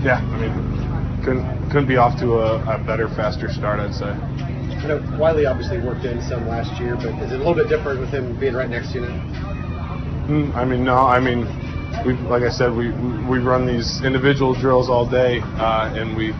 yeah, 0.07 0.23
I 0.23 0.39
mean 0.39 0.70
couldn't 1.25 1.71
couldn't 1.71 1.89
be 1.89 1.97
off 1.97 2.19
to 2.21 2.35
a, 2.35 2.77
a 2.77 2.85
better, 2.85 3.09
faster 3.09 3.49
start, 3.49 3.81
I'd 3.81 3.95
say. 3.95 4.11
I 4.11 4.87
know 4.87 5.19
Wylie 5.19 5.47
obviously 5.47 5.79
worked 5.79 6.05
in 6.05 6.21
some 6.23 6.49
last 6.49 6.81
year, 6.81 6.97
but 6.97 7.15
is 7.23 7.33
it 7.33 7.35
a 7.35 7.39
little 7.39 7.55
bit 7.55 7.69
different 7.69 8.01
with 8.01 8.11
him 8.11 8.39
being 8.41 8.55
right 8.55 8.69
next 8.69 8.93
to 8.93 9.01
you 9.01 9.01
now? 9.03 10.27
Mm, 10.29 10.55
I 10.55 10.65
mean, 10.65 10.85
no. 10.85 10.97
I 10.97 11.21
mean, 11.21 11.45
we 12.07 12.15
like 12.29 12.43
I 12.43 12.51
said, 12.51 12.73
we 12.73 12.91
we 13.29 13.39
run 13.39 13.67
these 13.67 14.03
individual 14.03 14.55
drills 14.55 14.89
all 14.89 15.09
day, 15.09 15.41
uh, 15.41 15.93
and 15.95 16.17
we 16.17 16.33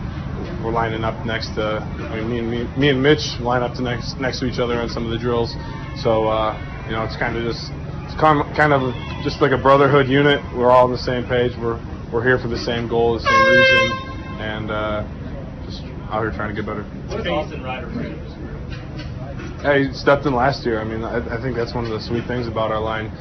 we're 0.63 0.71
lining 0.71 1.03
up 1.03 1.25
next 1.25 1.53
to. 1.55 1.79
I 2.11 2.15
mean, 2.15 2.29
me 2.29 2.39
and 2.39 2.49
me, 2.49 2.77
me 2.77 2.89
and 2.89 3.01
Mitch 3.01 3.39
line 3.39 3.61
up 3.61 3.75
to 3.75 3.81
next 3.83 4.19
next 4.19 4.39
to 4.39 4.45
each 4.45 4.59
other 4.59 4.75
on 4.81 4.89
some 4.89 5.05
of 5.05 5.11
the 5.11 5.17
drills. 5.17 5.53
So 6.01 6.27
uh, 6.27 6.57
you 6.87 6.93
know, 6.93 7.03
it's 7.03 7.17
kind 7.17 7.37
of 7.37 7.43
just 7.43 7.71
it's 8.05 8.15
kind 8.19 8.73
of 8.73 8.93
just 9.23 9.41
like 9.41 9.51
a 9.51 9.61
brotherhood 9.61 10.07
unit. 10.07 10.41
We're 10.57 10.71
all 10.71 10.85
on 10.85 10.91
the 10.91 10.97
same 10.97 11.25
page. 11.25 11.51
We're 11.57 11.79
we're 12.11 12.23
here 12.23 12.39
for 12.39 12.47
the 12.47 12.57
same 12.57 12.87
goal, 12.87 13.13
the 13.13 13.21
same 13.21 13.47
reason 13.47 14.10
and 14.41 14.71
uh, 14.71 15.05
just 15.65 15.83
out 16.09 16.21
here 16.21 16.31
trying 16.31 16.49
to 16.49 16.55
get 16.55 16.65
better. 16.65 16.83
What 16.83 17.21
is 17.21 17.27
Austin 17.27 17.63
Reiter 17.63 17.89
Hey, 19.61 19.87
he 19.87 19.93
stepped 19.93 20.25
in 20.25 20.33
last 20.33 20.65
year. 20.65 20.81
I 20.81 20.83
mean, 20.83 21.03
I, 21.03 21.37
I 21.37 21.39
think 21.39 21.55
that's 21.55 21.75
one 21.75 21.85
of 21.85 21.91
the 21.91 22.01
sweet 22.01 22.25
things 22.25 22.47
about 22.47 22.71
our 22.71 22.81
line. 22.81 23.11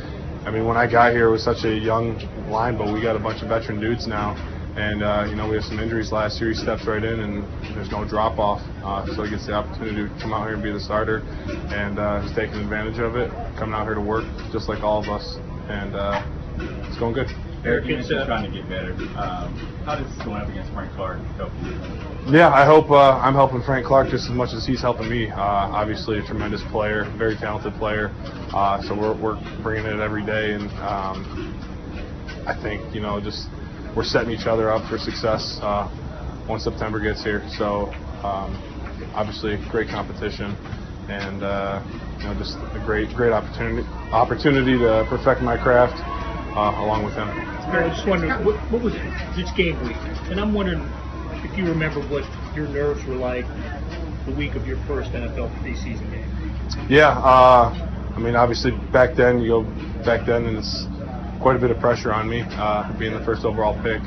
I 0.47 0.51
mean, 0.51 0.65
when 0.65 0.79
I 0.79 0.91
got 0.91 1.13
here, 1.13 1.29
it 1.29 1.33
was 1.33 1.45
such 1.45 1.65
a 1.65 1.77
young 1.77 2.17
line, 2.49 2.79
but 2.79 2.91
we 2.93 3.03
got 3.03 3.15
a 3.15 3.19
bunch 3.19 3.43
of 3.43 3.49
veteran 3.49 3.79
dudes 3.79 4.07
now. 4.07 4.33
And, 4.75 5.03
uh, 5.03 5.27
you 5.29 5.37
know, 5.37 5.47
we 5.47 5.57
have 5.57 5.65
some 5.65 5.79
injuries 5.79 6.13
last 6.13 6.41
year. 6.41 6.49
He 6.49 6.57
steps 6.57 6.87
right 6.87 7.05
in, 7.05 7.21
and 7.21 7.45
there's 7.77 7.91
no 7.91 8.09
drop 8.09 8.39
off. 8.39 8.63
Uh, 8.83 9.05
so 9.15 9.25
he 9.25 9.31
gets 9.31 9.45
the 9.47 9.53
opportunity 9.53 10.09
to 10.09 10.21
come 10.23 10.33
out 10.33 10.47
here 10.47 10.55
and 10.55 10.63
be 10.63 10.73
the 10.73 10.81
starter. 10.81 11.19
And 11.69 11.99
uh, 11.99 12.23
he's 12.23 12.35
taking 12.35 12.57
advantage 12.57 12.99
of 12.99 13.17
it, 13.17 13.31
coming 13.59 13.75
out 13.75 13.85
here 13.85 13.95
to 13.95 14.01
work 14.01 14.25
just 14.51 14.71
like 14.71 14.83
all 14.83 15.03
of 15.03 15.11
us. 15.11 15.37
And 15.69 15.95
uh, 15.95 16.25
it's 16.89 16.99
going 16.99 17.13
good. 17.13 17.29
Eric, 17.63 17.85
you 17.87 17.97
mentioned 17.97 18.25
trying 18.25 18.51
to 18.51 18.57
get 18.57 18.67
better. 18.71 18.93
Um, 19.19 19.55
how 19.85 19.95
does 19.95 20.11
going 20.25 20.41
up 20.41 20.49
against 20.49 20.73
Frank 20.73 20.95
Clark 20.95 21.19
help 21.37 21.53
you? 21.63 21.73
Yeah, 22.33 22.49
I 22.49 22.65
hope 22.65 22.91
uh, 22.91 23.19
I'm 23.19 23.35
helping 23.35 23.63
Frank 23.63 23.87
Clark 23.87 24.09
just 24.09 24.31
as 24.31 24.35
much 24.35 24.55
as 24.55 24.65
he's 24.67 24.81
helping 24.81 25.11
me. 25.11 25.29
Uh, 25.29 25.39
obviously, 25.39 26.19
a 26.19 26.23
tremendous 26.23 26.63
player, 26.71 27.05
very 27.19 27.37
talented 27.37 27.75
player. 27.75 28.15
Uh, 28.55 28.81
so 28.83 28.95
we're, 28.95 29.15
we're 29.21 29.63
bringing 29.63 29.85
it 29.85 30.01
every 30.01 30.25
day, 30.25 30.55
and 30.55 30.71
um, 30.81 31.55
I 32.47 32.55
think 32.63 32.95
you 32.95 33.03
know 33.03 33.21
just 33.21 33.49
we're 33.95 34.05
setting 34.05 34.31
each 34.31 34.47
other 34.47 34.71
up 34.71 34.89
for 34.89 34.97
success 34.97 35.59
uh, 35.61 35.87
once 36.49 36.65
September 36.65 36.99
gets 36.99 37.23
here. 37.23 37.47
So 37.59 37.93
um, 38.25 38.57
obviously, 39.15 39.59
great 39.69 39.91
competition, 39.91 40.57
and 41.11 41.43
uh, 41.43 41.83
you 42.21 42.25
know 42.25 42.35
just 42.39 42.57
a 42.57 42.83
great 42.87 43.15
great 43.15 43.33
opportunity 43.33 43.87
opportunity 44.13 44.79
to 44.79 45.05
perfect 45.11 45.43
my 45.43 45.59
craft 45.59 46.01
uh, 46.57 46.83
along 46.83 47.05
with 47.05 47.15
him. 47.15 47.29
I 47.29 47.89
just 47.89 48.07
wondering, 48.07 48.33
what, 48.45 48.57
what 48.73 48.83
was 48.83 48.95
it? 48.95 49.03
It's 49.37 49.53
game 49.53 49.81
week, 49.87 49.97
and 50.31 50.41
I'm 50.41 50.53
wondering 50.53 50.83
if 51.45 51.57
you 51.57 51.67
remember 51.67 52.01
what 52.09 52.25
your 52.55 52.67
nerves 52.69 53.05
were 53.07 53.15
like 53.15 53.47
the 54.27 54.33
week 54.33 54.55
of 54.55 54.67
your 54.67 54.77
first 54.87 55.13
NFL 55.13 55.55
preseason 55.61 56.11
game. 56.11 56.87
Yeah, 56.89 57.11
uh, 57.11 57.73
I 58.15 58.19
mean, 58.19 58.35
obviously 58.37 58.73
back 58.93 59.15
then 59.15 59.41
you 59.41 59.49
go 59.49 59.63
back 60.05 60.27
then, 60.27 60.47
and 60.47 60.59
it's 60.59 60.87
quite 61.41 61.57
a 61.57 61.59
bit 61.59 61.71
of 61.71 61.79
pressure 61.79 62.13
on 62.13 62.29
me 62.29 62.43
uh, 62.51 62.93
being 62.99 63.15
the 63.15 63.25
first 63.25 63.45
overall 63.45 63.75
pick, 63.83 64.03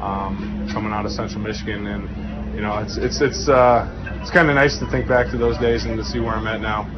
um, 0.00 0.68
coming 0.72 0.92
out 0.92 1.04
of 1.04 1.12
Central 1.12 1.40
Michigan, 1.40 1.86
and 1.86 2.54
you 2.54 2.62
know, 2.62 2.78
it's 2.78 2.96
it's 2.96 3.20
it's 3.20 3.48
uh, 3.48 3.86
it's 4.22 4.30
kind 4.30 4.48
of 4.48 4.54
nice 4.54 4.78
to 4.78 4.90
think 4.90 5.06
back 5.06 5.30
to 5.30 5.36
those 5.36 5.58
days 5.58 5.84
and 5.84 5.96
to 5.98 6.04
see 6.04 6.20
where 6.20 6.32
I'm 6.32 6.46
at 6.46 6.60
now, 6.60 6.88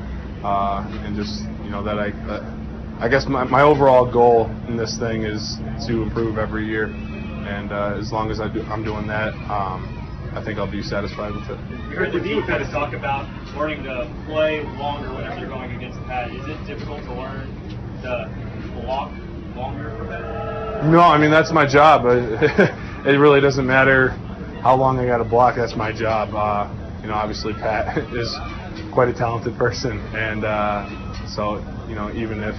uh, 0.44 0.86
and 1.04 1.16
just 1.16 1.42
you 1.64 1.70
know 1.70 1.82
that 1.82 1.98
I. 1.98 2.10
Uh, 2.10 2.55
I 2.98 3.08
guess 3.08 3.26
my, 3.26 3.44
my 3.44 3.60
overall 3.60 4.10
goal 4.10 4.50
in 4.68 4.78
this 4.78 4.98
thing 4.98 5.24
is 5.24 5.56
to 5.86 6.02
improve 6.02 6.38
every 6.38 6.66
year, 6.66 6.86
and 6.86 7.70
uh, 7.70 7.94
as 7.98 8.10
long 8.10 8.30
as 8.30 8.40
I 8.40 8.48
do, 8.48 8.62
I'm 8.64 8.82
doing 8.82 9.06
that, 9.08 9.34
um, 9.50 10.32
I 10.34 10.42
think 10.42 10.58
I'll 10.58 10.70
be 10.70 10.82
satisfied 10.82 11.34
with 11.34 11.44
it. 11.50 11.58
You 11.90 11.96
heard 11.96 12.12
the 12.12 12.20
team 12.20 12.42
kind 12.44 12.62
of 12.62 12.70
talk 12.70 12.94
about 12.94 13.28
learning 13.54 13.84
to 13.84 14.10
play 14.26 14.62
longer 14.78 15.12
whenever 15.12 15.38
you're 15.38 15.48
going 15.48 15.72
against 15.76 15.98
the 15.98 16.06
pad. 16.06 16.34
Is 16.34 16.46
it 16.46 16.66
difficult 16.66 17.02
to 17.04 17.12
learn 17.12 17.48
to 18.00 18.80
block 18.80 19.12
longer 19.54 19.90
for 19.98 20.04
that? 20.04 20.84
No, 20.86 21.00
I 21.00 21.18
mean 21.18 21.30
that's 21.30 21.52
my 21.52 21.66
job. 21.66 22.04
it 22.06 23.18
really 23.18 23.42
doesn't 23.42 23.66
matter 23.66 24.08
how 24.62 24.74
long 24.74 24.98
I 24.98 25.04
got 25.04 25.18
to 25.18 25.24
block. 25.24 25.56
That's 25.56 25.76
my 25.76 25.92
job. 25.92 26.34
Uh, 26.34 26.72
you 27.02 27.08
know, 27.08 27.14
obviously 27.14 27.52
Pat 27.52 27.98
is 28.14 28.34
quite 28.90 29.08
a 29.08 29.14
talented 29.14 29.56
person, 29.58 29.98
and 30.14 30.46
uh, 30.46 30.88
so 31.28 31.64
you 31.88 31.94
know 31.94 32.10
even 32.14 32.42
if 32.42 32.56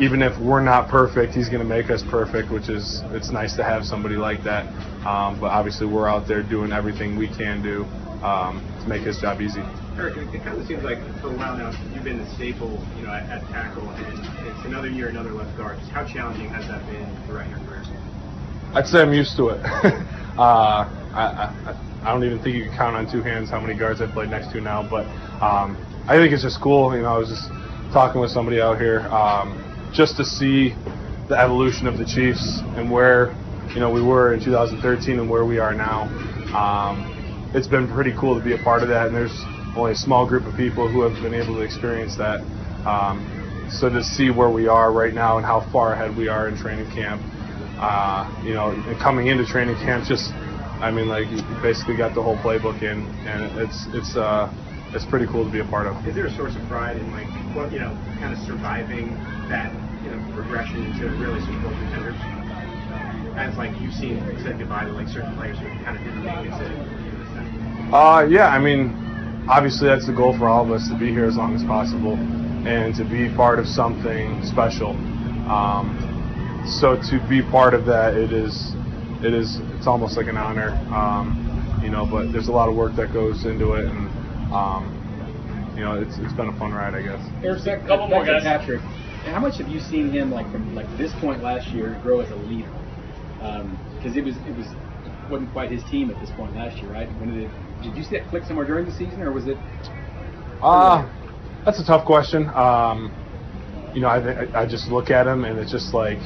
even 0.00 0.22
if 0.22 0.38
we're 0.38 0.62
not 0.62 0.88
perfect, 0.88 1.34
he's 1.34 1.48
going 1.48 1.62
to 1.62 1.68
make 1.68 1.90
us 1.90 2.02
perfect, 2.02 2.50
which 2.50 2.68
is 2.68 3.02
it's 3.10 3.30
nice 3.30 3.56
to 3.56 3.64
have 3.64 3.84
somebody 3.84 4.16
like 4.16 4.44
that. 4.44 4.66
Um, 5.04 5.40
but 5.40 5.46
obviously, 5.50 5.86
we're 5.86 6.08
out 6.08 6.28
there 6.28 6.42
doing 6.42 6.72
everything 6.72 7.16
we 7.16 7.28
can 7.28 7.62
do 7.62 7.84
um, 8.22 8.62
to 8.82 8.88
make 8.88 9.02
his 9.02 9.18
job 9.18 9.40
easy. 9.40 9.62
Eric, 9.96 10.16
it 10.32 10.44
kind 10.44 10.60
of 10.60 10.66
seems 10.66 10.84
like 10.84 10.98
for 11.20 11.28
a 11.28 11.36
while 11.36 11.56
now 11.56 11.72
you've 11.92 12.04
been 12.04 12.18
the 12.18 12.34
staple, 12.34 12.78
you 12.96 13.06
know, 13.06 13.12
at, 13.12 13.28
at 13.28 13.42
tackle, 13.48 13.88
and 13.90 14.46
it's 14.46 14.64
another 14.64 14.88
year, 14.88 15.08
another 15.08 15.32
left 15.32 15.56
guard. 15.56 15.78
Just 15.80 15.90
how 15.90 16.06
challenging 16.06 16.48
has 16.50 16.68
that 16.68 16.84
been 16.86 17.06
throughout 17.26 17.48
your 17.50 17.58
career? 17.60 17.82
I'd 18.74 18.86
say 18.86 19.00
I'm 19.00 19.12
used 19.12 19.36
to 19.36 19.48
it. 19.48 19.60
uh, 20.38 20.86
I, 21.14 21.50
I, 21.66 21.76
I 22.04 22.12
don't 22.12 22.22
even 22.22 22.38
think 22.40 22.54
you 22.54 22.64
can 22.64 22.76
count 22.76 22.96
on 22.96 23.10
two 23.10 23.22
hands 23.22 23.50
how 23.50 23.60
many 23.60 23.76
guards 23.76 24.00
I've 24.00 24.12
played 24.12 24.30
next 24.30 24.52
to 24.52 24.60
now, 24.60 24.88
but 24.88 25.06
um, 25.42 25.76
I 26.06 26.16
think 26.16 26.32
it's 26.32 26.42
just 26.42 26.60
cool. 26.60 26.94
You 26.94 27.02
know, 27.02 27.14
I 27.14 27.18
was 27.18 27.28
just 27.28 27.48
talking 27.92 28.20
with 28.20 28.30
somebody 28.30 28.60
out 28.60 28.78
here. 28.78 29.00
Um, 29.08 29.67
just 29.92 30.16
to 30.16 30.24
see 30.24 30.74
the 31.28 31.38
evolution 31.38 31.86
of 31.86 31.98
the 31.98 32.04
Chiefs 32.04 32.60
and 32.76 32.90
where 32.90 33.34
you 33.74 33.80
know 33.80 33.90
we 33.90 34.02
were 34.02 34.32
in 34.34 34.40
2013 34.42 35.18
and 35.18 35.28
where 35.28 35.44
we 35.44 35.58
are 35.58 35.74
now. 35.74 36.04
Um, 36.54 37.50
it's 37.54 37.66
been 37.66 37.88
pretty 37.88 38.12
cool 38.18 38.38
to 38.38 38.44
be 38.44 38.54
a 38.54 38.58
part 38.58 38.82
of 38.82 38.88
that, 38.88 39.06
and 39.06 39.16
there's 39.16 39.44
only 39.76 39.92
a 39.92 39.96
small 39.96 40.26
group 40.26 40.44
of 40.46 40.56
people 40.56 40.88
who 40.88 41.02
have 41.02 41.14
been 41.22 41.34
able 41.34 41.54
to 41.54 41.60
experience 41.60 42.16
that. 42.16 42.40
Um, 42.86 43.68
so 43.70 43.88
to 43.88 44.02
see 44.02 44.30
where 44.30 44.50
we 44.50 44.66
are 44.66 44.92
right 44.92 45.12
now 45.12 45.36
and 45.36 45.44
how 45.44 45.60
far 45.72 45.92
ahead 45.92 46.16
we 46.16 46.28
are 46.28 46.48
in 46.48 46.56
training 46.56 46.90
camp, 46.94 47.20
uh, 47.78 48.24
you 48.44 48.54
know, 48.54 48.72
coming 49.00 49.26
into 49.28 49.44
training 49.44 49.76
camp, 49.76 50.06
just 50.06 50.32
I 50.80 50.90
mean, 50.90 51.08
like 51.08 51.28
you 51.28 51.42
basically 51.60 51.96
got 51.96 52.14
the 52.14 52.22
whole 52.22 52.36
playbook 52.38 52.82
in, 52.82 53.04
and 53.26 53.58
it's 53.58 53.86
it's 53.92 54.16
uh, 54.16 54.52
it's 54.94 55.04
pretty 55.04 55.26
cool 55.26 55.44
to 55.44 55.50
be 55.50 55.60
a 55.60 55.64
part 55.64 55.86
of. 55.86 56.06
Is 56.06 56.14
there 56.14 56.26
a 56.26 56.30
source 56.30 56.54
of 56.56 56.62
pride 56.68 56.96
in 56.96 57.10
like 57.10 57.26
what 57.54 57.72
you 57.72 57.80
know, 57.80 57.96
kind 58.18 58.34
of 58.34 58.38
surviving 58.44 59.14
that 59.48 59.72
you 60.02 60.10
know 60.10 60.34
progression 60.34 60.84
into 60.84 61.08
really 61.16 61.40
Super 61.40 61.62
Bowl 61.62 61.70
contenders? 61.70 62.16
As 63.36 63.56
like 63.56 63.70
you've 63.80 63.94
seen 63.94 64.18
said 64.42 64.58
goodbye 64.58 64.84
to 64.84 64.92
like 64.92 65.08
certain 65.08 65.34
players 65.36 65.58
who 65.58 65.66
kind 65.84 65.96
of 65.96 66.04
didn't 66.04 66.24
make 66.24 66.46
it 66.46 66.50
to. 66.50 67.94
Uh, 67.94 68.26
yeah, 68.28 68.48
I 68.48 68.58
mean, 68.58 68.92
obviously 69.48 69.88
that's 69.88 70.06
the 70.06 70.12
goal 70.12 70.36
for 70.36 70.48
all 70.48 70.64
of 70.64 70.70
us 70.70 70.88
to 70.88 70.98
be 70.98 71.08
here 71.08 71.24
as 71.24 71.36
long 71.36 71.54
as 71.54 71.64
possible 71.64 72.14
and 72.66 72.94
to 72.96 73.04
be 73.04 73.28
part 73.34 73.58
of 73.58 73.66
something 73.66 74.44
special. 74.44 74.90
Um, 75.48 76.64
so 76.66 77.00
to 77.10 77.20
be 77.28 77.40
part 77.40 77.72
of 77.72 77.86
that, 77.86 78.14
it 78.14 78.32
is 78.32 78.74
it 79.22 79.32
is 79.32 79.60
it's 79.76 79.86
almost 79.86 80.16
like 80.16 80.26
an 80.26 80.36
honor, 80.36 80.70
um, 80.92 81.80
you 81.82 81.90
know. 81.90 82.04
But 82.04 82.32
there's 82.32 82.48
a 82.48 82.52
lot 82.52 82.68
of 82.68 82.76
work 82.76 82.94
that 82.96 83.12
goes 83.12 83.46
into 83.46 83.74
it, 83.74 83.86
and 83.86 84.08
um, 84.52 84.97
you 85.78 85.84
know, 85.84 85.94
it's 85.94 86.18
it's 86.18 86.32
been 86.32 86.48
a 86.48 86.58
fun 86.58 86.72
ride, 86.72 86.94
I 86.96 87.02
guess. 87.02 87.24
There's 87.40 87.64
a 87.68 87.76
couple 87.86 88.08
more 88.08 88.24
guys. 88.24 88.42
Patrick, 88.42 88.80
how 89.26 89.38
much 89.38 89.58
have 89.58 89.68
you 89.68 89.78
seen 89.78 90.10
him 90.10 90.32
like 90.32 90.50
from 90.50 90.74
like 90.74 90.88
this 90.98 91.12
point 91.20 91.40
last 91.40 91.68
year 91.68 91.98
grow 92.02 92.18
as 92.20 92.30
a 92.32 92.36
leader? 92.36 92.72
Because 93.96 94.16
it 94.16 94.24
was 94.24 94.36
it 94.38 94.56
was 94.56 94.66
wasn't 95.30 95.52
quite 95.52 95.70
his 95.70 95.84
team 95.84 96.10
at 96.10 96.20
this 96.20 96.30
point 96.30 96.56
last 96.56 96.78
year, 96.78 96.90
right? 96.90 97.08
When 97.20 97.32
did 97.32 97.44
it, 97.44 97.50
did 97.82 97.96
you 97.96 98.02
see 98.02 98.18
that 98.18 98.28
click 98.28 98.42
somewhere 98.44 98.66
during 98.66 98.86
the 98.86 98.92
season, 98.92 99.22
or 99.22 99.30
was 99.30 99.46
it? 99.46 99.56
Uh, 100.60 101.08
that's 101.64 101.78
a 101.78 101.84
tough 101.84 102.04
question. 102.04 102.48
Um, 102.48 103.12
you 103.94 104.00
know, 104.00 104.08
I, 104.08 104.62
I 104.62 104.66
just 104.66 104.88
look 104.88 105.10
at 105.10 105.28
him 105.28 105.44
and 105.44 105.60
it's 105.60 105.70
just 105.70 105.94
like 105.94 106.18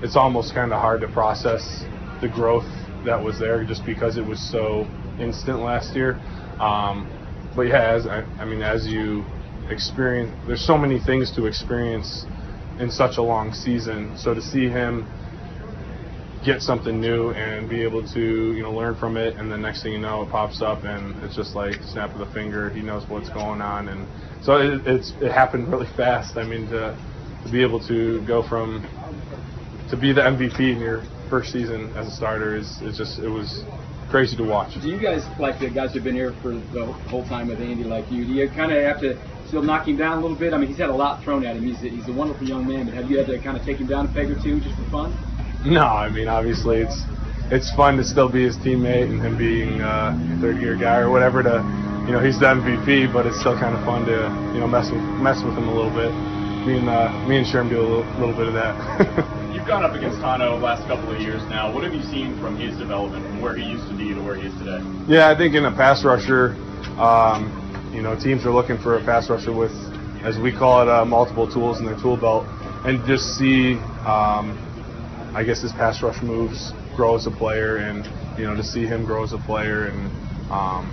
it's 0.00 0.14
almost 0.14 0.54
kind 0.54 0.72
of 0.72 0.80
hard 0.80 1.00
to 1.00 1.08
process 1.08 1.84
the 2.20 2.28
growth 2.28 2.66
that 3.04 3.20
was 3.20 3.40
there 3.40 3.64
just 3.64 3.84
because 3.84 4.16
it 4.16 4.24
was 4.24 4.38
so 4.38 4.86
instant 5.18 5.58
last 5.60 5.96
year. 5.96 6.20
Um, 6.60 7.10
but 7.54 7.62
yeah, 7.62 7.92
as 7.92 8.06
I, 8.06 8.24
I 8.38 8.44
mean, 8.44 8.62
as 8.62 8.86
you 8.86 9.24
experience, 9.68 10.32
there's 10.46 10.64
so 10.64 10.76
many 10.76 10.98
things 11.00 11.30
to 11.36 11.46
experience 11.46 12.26
in 12.78 12.90
such 12.90 13.18
a 13.18 13.22
long 13.22 13.52
season. 13.52 14.16
So 14.16 14.34
to 14.34 14.40
see 14.40 14.68
him 14.68 15.06
get 16.44 16.60
something 16.60 17.00
new 17.00 17.30
and 17.30 17.68
be 17.68 17.82
able 17.82 18.04
to 18.04 18.52
you 18.52 18.62
know 18.62 18.72
learn 18.72 18.96
from 18.96 19.16
it 19.16 19.36
and 19.36 19.50
the 19.50 19.56
next 19.56 19.82
thing 19.82 19.92
you 19.92 19.98
know 20.00 20.22
it 20.22 20.30
pops 20.30 20.60
up 20.60 20.82
and 20.82 21.22
it's 21.22 21.36
just 21.36 21.54
like 21.54 21.74
snap 21.84 22.12
of 22.12 22.18
the 22.18 22.34
finger 22.34 22.70
he 22.70 22.82
knows 22.82 23.08
what's 23.08 23.30
going 23.30 23.60
on 23.60 23.88
and 23.88 24.08
so 24.42 24.56
it, 24.56 24.80
it's 24.84 25.12
it 25.20 25.30
happened 25.30 25.68
really 25.70 25.86
fast 25.96 26.36
i 26.36 26.44
mean 26.44 26.66
to, 26.66 26.98
to 27.44 27.50
be 27.52 27.62
able 27.62 27.78
to 27.78 28.20
go 28.26 28.42
from 28.42 28.82
to 29.88 29.96
be 29.96 30.12
the 30.12 30.20
mvp 30.20 30.58
in 30.58 30.80
your 30.80 31.04
first 31.30 31.52
season 31.52 31.92
as 31.96 32.08
a 32.08 32.10
starter 32.10 32.56
is, 32.56 32.82
is 32.82 32.96
just 32.96 33.20
it 33.20 33.28
was 33.28 33.64
crazy 34.12 34.36
to 34.36 34.44
watch 34.44 34.80
do 34.80 34.88
you 34.88 35.00
guys 35.00 35.26
like 35.40 35.58
the 35.58 35.70
guys 35.70 35.92
who've 35.92 36.04
been 36.04 36.14
here 36.14 36.34
for 36.42 36.52
the 36.52 36.84
whole 37.08 37.24
time 37.26 37.48
with 37.48 37.60
andy 37.60 37.82
like 37.82 38.08
you 38.12 38.24
do 38.26 38.32
you 38.32 38.48
kind 38.50 38.70
of 38.70 38.78
have 38.84 39.00
to 39.00 39.18
still 39.48 39.62
knock 39.62 39.88
him 39.88 39.96
down 39.96 40.18
a 40.18 40.20
little 40.20 40.36
bit 40.36 40.52
i 40.52 40.58
mean 40.58 40.68
he's 40.68 40.78
had 40.78 40.90
a 40.90 40.94
lot 40.94 41.24
thrown 41.24 41.44
at 41.44 41.56
him 41.56 41.64
he's 41.64 41.82
a, 41.82 41.88
he's 41.88 42.06
a 42.08 42.12
wonderful 42.12 42.46
young 42.46 42.66
man 42.68 42.84
but 42.84 42.94
have 42.94 43.10
you 43.10 43.16
had 43.16 43.26
to 43.26 43.38
kind 43.40 43.56
of 43.56 43.64
take 43.64 43.78
him 43.78 43.88
down 43.88 44.06
a 44.06 44.12
peg 44.12 44.30
or 44.30 44.36
two 44.42 44.60
just 44.60 44.76
for 44.76 44.84
fun 44.90 45.32
no, 45.64 45.82
I 45.82 46.10
mean 46.10 46.26
obviously 46.26 46.78
it's 46.78 47.04
it's 47.52 47.70
fun 47.74 47.96
to 47.98 48.04
still 48.04 48.28
be 48.28 48.42
his 48.42 48.56
teammate 48.56 49.04
and 49.04 49.22
him 49.22 49.38
being 49.38 49.80
a 49.80 50.38
third 50.40 50.60
year 50.60 50.76
guy 50.76 50.98
or 50.98 51.10
whatever 51.10 51.42
to 51.42 51.62
you 52.06 52.12
know 52.12 52.18
he's 52.18 52.40
the 52.40 52.46
MVP, 52.46 53.12
but 53.12 53.26
it's 53.26 53.38
still 53.38 53.56
kind 53.56 53.76
of 53.76 53.84
fun 53.84 54.04
to 54.06 54.26
you 54.54 54.60
know 54.60 54.66
mess 54.66 54.90
with 54.90 55.02
mess 55.22 55.44
with 55.44 55.54
him 55.54 55.68
a 55.68 55.74
little 55.74 55.94
bit. 55.94 56.10
Me 56.66 56.78
and 56.78 56.88
uh, 56.88 57.12
me 57.28 57.38
and 57.38 57.46
Sherm 57.46 57.70
do 57.70 57.78
a 57.78 57.86
little, 57.86 58.04
little 58.18 58.34
bit 58.34 58.48
of 58.48 58.54
that. 58.54 59.38
You've 59.62 59.68
gone 59.68 59.84
up 59.84 59.94
against 59.94 60.18
Tanoh 60.18 60.60
last 60.60 60.88
couple 60.88 61.14
of 61.14 61.20
years 61.20 61.40
now. 61.46 61.72
What 61.72 61.84
have 61.84 61.94
you 61.94 62.02
seen 62.02 62.36
from 62.40 62.58
his 62.58 62.76
development 62.76 63.24
from 63.24 63.40
where 63.40 63.54
he 63.54 63.62
used 63.62 63.86
to 63.86 63.94
be 63.96 64.12
to 64.12 64.20
where 64.20 64.34
he 64.34 64.48
is 64.48 64.54
today? 64.58 64.82
Yeah, 65.06 65.30
I 65.30 65.36
think 65.38 65.54
in 65.54 65.64
a 65.64 65.70
pass 65.70 66.04
rusher, 66.04 66.56
um, 66.98 67.46
you 67.94 68.02
know, 68.02 68.18
teams 68.18 68.44
are 68.44 68.50
looking 68.50 68.76
for 68.76 68.98
a 68.98 69.04
pass 69.04 69.30
rusher 69.30 69.52
with, 69.52 69.70
as 70.24 70.36
we 70.36 70.50
call 70.50 70.82
it, 70.82 70.88
uh, 70.88 71.04
multiple 71.04 71.46
tools 71.46 71.78
in 71.78 71.86
their 71.86 71.94
tool 71.94 72.16
belt, 72.16 72.44
and 72.84 73.06
just 73.06 73.38
see 73.38 73.74
um, 74.02 74.58
I 75.32 75.44
guess 75.44 75.62
his 75.62 75.70
pass 75.70 76.02
rush 76.02 76.20
moves 76.22 76.72
grow 76.96 77.14
as 77.14 77.28
a 77.28 77.30
player, 77.30 77.76
and 77.76 78.04
you 78.36 78.44
know 78.44 78.56
to 78.56 78.64
see 78.64 78.84
him 78.84 79.04
grow 79.04 79.22
as 79.22 79.32
a 79.32 79.38
player, 79.38 79.86
and 79.86 80.10
um, 80.50 80.90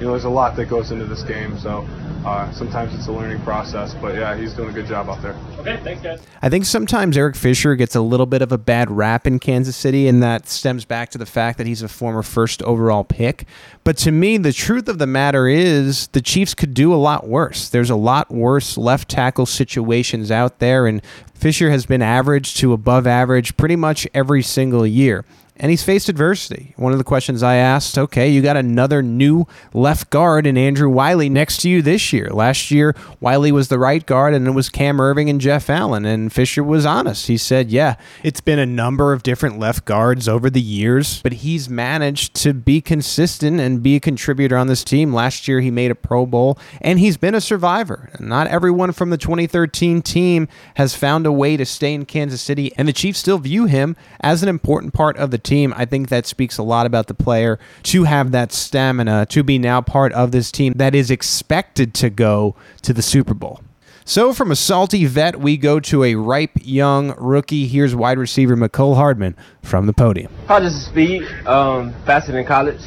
you 0.00 0.06
know 0.06 0.12
there's 0.12 0.24
a 0.24 0.30
lot 0.30 0.56
that 0.56 0.64
goes 0.64 0.92
into 0.92 1.04
this 1.04 1.22
game. 1.22 1.58
So 1.58 1.86
uh, 2.24 2.50
sometimes 2.52 2.94
it's 2.94 3.06
a 3.06 3.12
learning 3.12 3.42
process, 3.42 3.92
but 3.94 4.14
yeah, 4.14 4.34
he's 4.34 4.54
doing 4.54 4.70
a 4.70 4.72
good 4.72 4.86
job 4.86 5.10
out 5.10 5.20
there. 5.20 5.36
Okay, 5.58 5.78
thanks, 5.84 6.02
guys. 6.02 6.22
I 6.40 6.48
think 6.48 6.64
sometimes 6.64 7.18
Eric 7.18 7.36
Fisher 7.36 7.76
gets 7.76 7.94
a 7.94 8.00
little 8.00 8.24
bit 8.24 8.40
of 8.40 8.50
a 8.50 8.56
bad 8.56 8.90
rap 8.90 9.26
in 9.26 9.38
Kansas 9.38 9.76
City, 9.76 10.08
and 10.08 10.22
that 10.22 10.48
stems 10.48 10.86
back 10.86 11.10
to 11.10 11.18
the 11.18 11.26
fact 11.26 11.58
that 11.58 11.66
he's 11.66 11.82
a 11.82 11.88
former 11.88 12.22
first 12.22 12.62
overall 12.62 13.04
pick. 13.04 13.46
But 13.84 13.98
to 13.98 14.10
me, 14.10 14.38
the 14.38 14.54
truth 14.54 14.88
of 14.88 14.98
the 14.98 15.06
matter 15.06 15.46
is 15.46 16.06
the 16.08 16.22
Chiefs 16.22 16.54
could 16.54 16.72
do 16.72 16.94
a 16.94 16.96
lot 16.96 17.28
worse. 17.28 17.68
There's 17.68 17.90
a 17.90 17.96
lot 17.96 18.30
worse 18.30 18.78
left 18.78 19.10
tackle 19.10 19.44
situations 19.44 20.30
out 20.30 20.60
there, 20.60 20.86
and 20.86 21.02
Fisher 21.34 21.70
has 21.70 21.84
been 21.84 22.02
average 22.02 22.54
to 22.56 22.72
above 22.72 23.06
average 23.06 23.56
pretty 23.58 23.76
much 23.76 24.08
every 24.14 24.42
single 24.42 24.86
year 24.86 25.26
and 25.60 25.68
he's 25.68 25.82
faced 25.82 26.08
adversity. 26.08 26.72
One 26.76 26.92
of 26.92 26.98
the 26.98 27.04
questions 27.04 27.42
I 27.42 27.56
asked, 27.56 27.98
okay, 27.98 28.30
you 28.30 28.40
got 28.40 28.56
another 28.56 29.02
new 29.02 29.46
left 29.74 30.08
guard 30.08 30.46
in 30.46 30.56
Andrew 30.56 30.88
Wylie 30.88 31.28
next 31.28 31.58
to 31.58 31.68
you 31.68 31.82
this 31.82 32.14
year. 32.14 32.30
Last 32.30 32.70
year, 32.70 32.96
Wiley 33.20 33.52
was 33.52 33.68
the 33.68 33.78
right 33.78 34.04
guard, 34.04 34.32
and 34.32 34.48
it 34.48 34.52
was 34.52 34.70
Cam 34.70 34.96
Erving 34.96 35.28
and 35.28 35.38
Jeff 35.38 35.68
Allen. 35.68 36.06
And 36.06 36.32
Fisher 36.32 36.64
was 36.64 36.86
honest. 36.86 37.26
He 37.26 37.36
said, 37.36 37.70
yeah, 37.70 37.96
it's 38.22 38.40
been 38.40 38.58
a 38.58 38.64
number 38.64 39.12
of 39.12 39.22
different 39.22 39.58
left 39.58 39.84
guards 39.84 40.26
over 40.28 40.48
the 40.48 40.62
years, 40.62 41.20
but 41.20 41.34
he's 41.34 41.68
managed 41.68 42.34
to 42.36 42.54
be 42.54 42.80
consistent 42.80 43.60
and 43.60 43.82
be 43.82 43.96
a 43.96 44.00
contributor 44.00 44.56
on 44.56 44.66
this 44.66 44.82
team. 44.82 45.12
Last 45.12 45.46
year, 45.46 45.60
he 45.60 45.70
made 45.70 45.90
a 45.90 45.94
Pro 45.94 46.24
Bowl, 46.24 46.58
and 46.80 46.98
he's 46.98 47.18
been 47.18 47.34
a 47.34 47.40
survivor. 47.40 48.08
Not 48.18 48.46
everyone 48.46 48.92
from 48.92 49.10
the 49.10 49.18
2013 49.18 50.00
team 50.00 50.48
has 50.76 50.94
found 50.94 51.26
a 51.26 51.32
way 51.32 51.58
to 51.58 51.66
stay 51.66 51.92
in 51.92 52.06
Kansas 52.06 52.40
City, 52.40 52.72
and 52.78 52.88
the 52.88 52.94
Chiefs 52.94 53.18
still 53.18 53.36
view 53.36 53.66
him 53.66 53.94
as 54.20 54.42
an 54.42 54.48
important 54.48 54.94
part 54.94 55.18
of 55.18 55.30
the 55.30 55.36
team 55.36 55.49
team. 55.50 55.74
I 55.76 55.84
think 55.84 56.08
that 56.08 56.26
speaks 56.26 56.56
a 56.58 56.62
lot 56.62 56.86
about 56.86 57.08
the 57.08 57.14
player 57.14 57.58
to 57.84 58.04
have 58.04 58.30
that 58.32 58.52
stamina 58.52 59.26
to 59.26 59.42
be 59.42 59.58
now 59.58 59.80
part 59.80 60.12
of 60.12 60.30
this 60.32 60.50
team 60.50 60.74
that 60.76 60.94
is 60.94 61.10
expected 61.10 61.92
to 61.94 62.08
go 62.08 62.54
to 62.82 62.92
the 62.92 63.02
Super 63.02 63.34
Bowl. 63.34 63.60
So, 64.04 64.32
from 64.32 64.50
a 64.50 64.56
salty 64.56 65.04
vet, 65.04 65.38
we 65.38 65.56
go 65.56 65.78
to 65.80 66.04
a 66.04 66.14
ripe 66.14 66.56
young 66.62 67.14
rookie. 67.18 67.66
Here's 67.66 67.94
wide 67.94 68.18
receiver 68.18 68.56
Mecole 68.56 68.96
Hardman 68.96 69.36
from 69.62 69.86
the 69.86 69.92
podium. 69.92 70.32
Probably 70.46 70.68
just 70.68 70.86
speed, 70.86 71.22
um, 71.46 71.94
faster 72.06 72.32
than 72.32 72.44
college. 72.44 72.80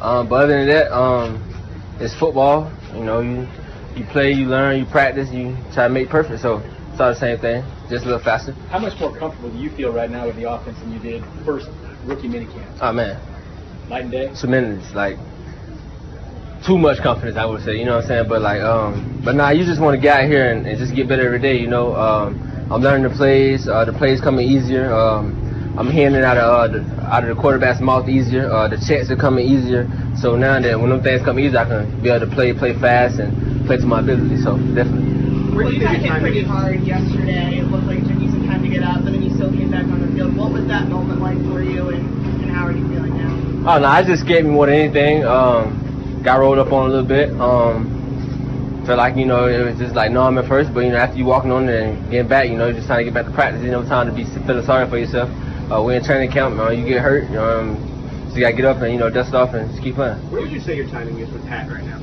Um, 0.00 0.28
but 0.28 0.44
other 0.44 0.58
than 0.58 0.68
that, 0.68 0.96
um, 0.96 1.42
it's 2.00 2.14
football. 2.14 2.72
You 2.94 3.04
know, 3.04 3.20
you 3.20 3.46
you 3.94 4.04
play, 4.06 4.32
you 4.32 4.46
learn, 4.46 4.78
you 4.78 4.86
practice, 4.86 5.30
you 5.30 5.56
try 5.74 5.86
to 5.86 5.92
make 5.92 6.08
perfect. 6.08 6.40
So 6.40 6.62
it's 6.90 7.00
all 7.00 7.10
the 7.10 7.14
same 7.14 7.38
thing, 7.38 7.62
just 7.88 8.04
a 8.04 8.08
little 8.08 8.22
faster. 8.22 8.52
How 8.70 8.78
much 8.78 8.98
more 9.00 9.16
comfortable 9.16 9.50
do 9.50 9.58
you 9.58 9.70
feel 9.70 9.92
right 9.92 10.10
now 10.10 10.26
with 10.26 10.36
the 10.36 10.50
offense 10.50 10.78
than 10.80 10.92
you 10.92 10.98
did 10.98 11.24
first 11.44 11.68
rookie 12.04 12.28
minicamp? 12.28 12.78
Oh 12.80 12.92
man, 12.92 13.20
night 13.88 14.02
and 14.02 14.10
day. 14.10 14.32
Tremendous, 14.38 14.94
like 14.94 15.16
too 16.66 16.78
much 16.78 16.98
confidence, 17.02 17.36
I 17.36 17.46
would 17.46 17.62
say. 17.62 17.76
You 17.78 17.84
know 17.84 17.96
what 17.96 18.04
I'm 18.04 18.08
saying? 18.08 18.28
But 18.28 18.42
like, 18.42 18.60
um, 18.60 19.22
but 19.24 19.34
nah, 19.34 19.50
you 19.50 19.64
just 19.64 19.80
want 19.80 19.96
to 19.96 20.00
get 20.00 20.20
out 20.20 20.28
here 20.28 20.52
and, 20.52 20.66
and, 20.66 20.78
just 20.78 20.94
get 20.94 21.08
better 21.08 21.26
every 21.26 21.40
day. 21.40 21.56
You 21.56 21.68
know, 21.68 21.94
um, 21.96 22.68
I'm 22.70 22.82
learning 22.82 23.10
the 23.10 23.16
plays. 23.16 23.68
Uh, 23.68 23.84
the 23.84 23.92
plays 23.92 24.20
coming 24.20 24.46
easier. 24.46 24.92
Um, 24.92 25.44
I'm 25.78 25.90
hearing 25.90 26.14
it 26.14 26.24
out 26.24 26.36
of 26.36 26.44
uh, 26.44 26.68
the, 26.72 27.02
out 27.06 27.22
of 27.22 27.34
the 27.34 27.40
quarterback's 27.40 27.80
mouth 27.80 28.08
easier. 28.08 28.50
Uh, 28.50 28.68
the 28.68 28.76
checks 28.76 29.10
are 29.10 29.16
coming 29.16 29.46
easier. 29.46 29.88
So 30.20 30.36
now 30.36 30.60
that 30.60 30.78
when 30.78 30.90
them 30.90 31.02
things 31.02 31.22
come 31.24 31.38
easier, 31.38 31.60
I 31.60 31.64
can 31.64 32.02
be 32.02 32.10
able 32.10 32.26
to 32.26 32.34
play 32.34 32.52
play 32.52 32.74
fast 32.78 33.20
and 33.20 33.64
play 33.66 33.76
to 33.76 33.86
my 33.86 34.00
ability. 34.00 34.42
So 34.42 34.58
definitely. 34.74 35.37
Well, 35.58 35.72
you 35.72 35.80
got 35.80 35.96
hit 35.96 36.20
pretty 36.20 36.44
hard 36.44 36.80
yesterday. 36.82 37.58
It 37.58 37.64
looked 37.64 37.86
like 37.86 37.98
it 37.98 38.06
took 38.06 38.20
you 38.22 38.30
some 38.30 38.46
time 38.46 38.62
to 38.62 38.68
get 38.68 38.84
up, 38.84 38.98
and 38.98 39.08
then 39.08 39.22
you 39.22 39.34
still 39.34 39.50
came 39.50 39.70
back 39.70 39.84
on 39.86 40.00
the 40.00 40.06
field. 40.14 40.36
What 40.36 40.52
was 40.52 40.66
that 40.68 40.88
moment 40.88 41.20
like 41.20 41.38
for 41.50 41.60
you, 41.60 41.88
and, 41.90 42.06
and 42.42 42.50
how 42.50 42.66
are 42.66 42.72
you 42.72 42.86
feeling 42.88 43.18
now? 43.18 43.74
Oh 43.74 43.78
no, 43.80 43.86
I 43.86 44.04
just 44.04 44.22
scared 44.22 44.44
me 44.44 44.52
more 44.52 44.66
than 44.66 44.76
anything. 44.76 45.24
Um, 45.24 46.22
got 46.22 46.38
rolled 46.38 46.58
up 46.58 46.70
on 46.72 46.86
a 46.86 46.88
little 46.88 47.04
bit. 47.04 47.30
Um, 47.40 48.84
felt 48.86 48.98
like 48.98 49.16
you 49.16 49.26
know 49.26 49.48
it 49.48 49.64
was 49.64 49.76
just 49.78 49.96
like 49.96 50.12
numb 50.12 50.38
at 50.38 50.46
first, 50.46 50.72
but 50.72 50.86
you 50.86 50.92
know 50.92 50.98
after 50.98 51.18
you 51.18 51.24
walking 51.24 51.50
on 51.50 51.68
it 51.68 51.82
and 51.82 52.08
getting 52.08 52.28
back, 52.28 52.48
you 52.48 52.56
know 52.56 52.72
just 52.72 52.86
trying 52.86 53.00
to 53.00 53.04
get 53.04 53.14
back 53.14 53.26
to 53.26 53.32
practice. 53.32 53.60
You 53.60 53.72
know 53.72 53.82
time 53.82 54.06
to 54.06 54.14
be 54.14 54.24
feeling 54.46 54.64
sorry 54.64 54.88
for 54.88 54.96
yourself 54.96 55.28
uh, 55.70 55.82
we're 55.82 55.96
in 55.96 56.04
training 56.04 56.30
camp. 56.30 56.54
you 56.72 56.86
get 56.86 57.02
hurt, 57.02 57.24
um, 57.36 57.76
so 58.30 58.36
you 58.36 58.42
gotta 58.42 58.56
get 58.56 58.64
up 58.64 58.78
and 58.78 58.92
you 58.92 58.98
know 58.98 59.10
dust 59.10 59.34
off 59.34 59.54
and 59.54 59.68
just 59.70 59.82
keep 59.82 59.96
playing. 59.96 60.16
Where 60.30 60.40
would 60.40 60.50
you 60.50 60.60
say 60.60 60.76
your 60.76 60.88
timing 60.88 61.18
is 61.18 61.30
with 61.30 61.44
Pat 61.46 61.68
right 61.68 61.84
now? 61.84 62.00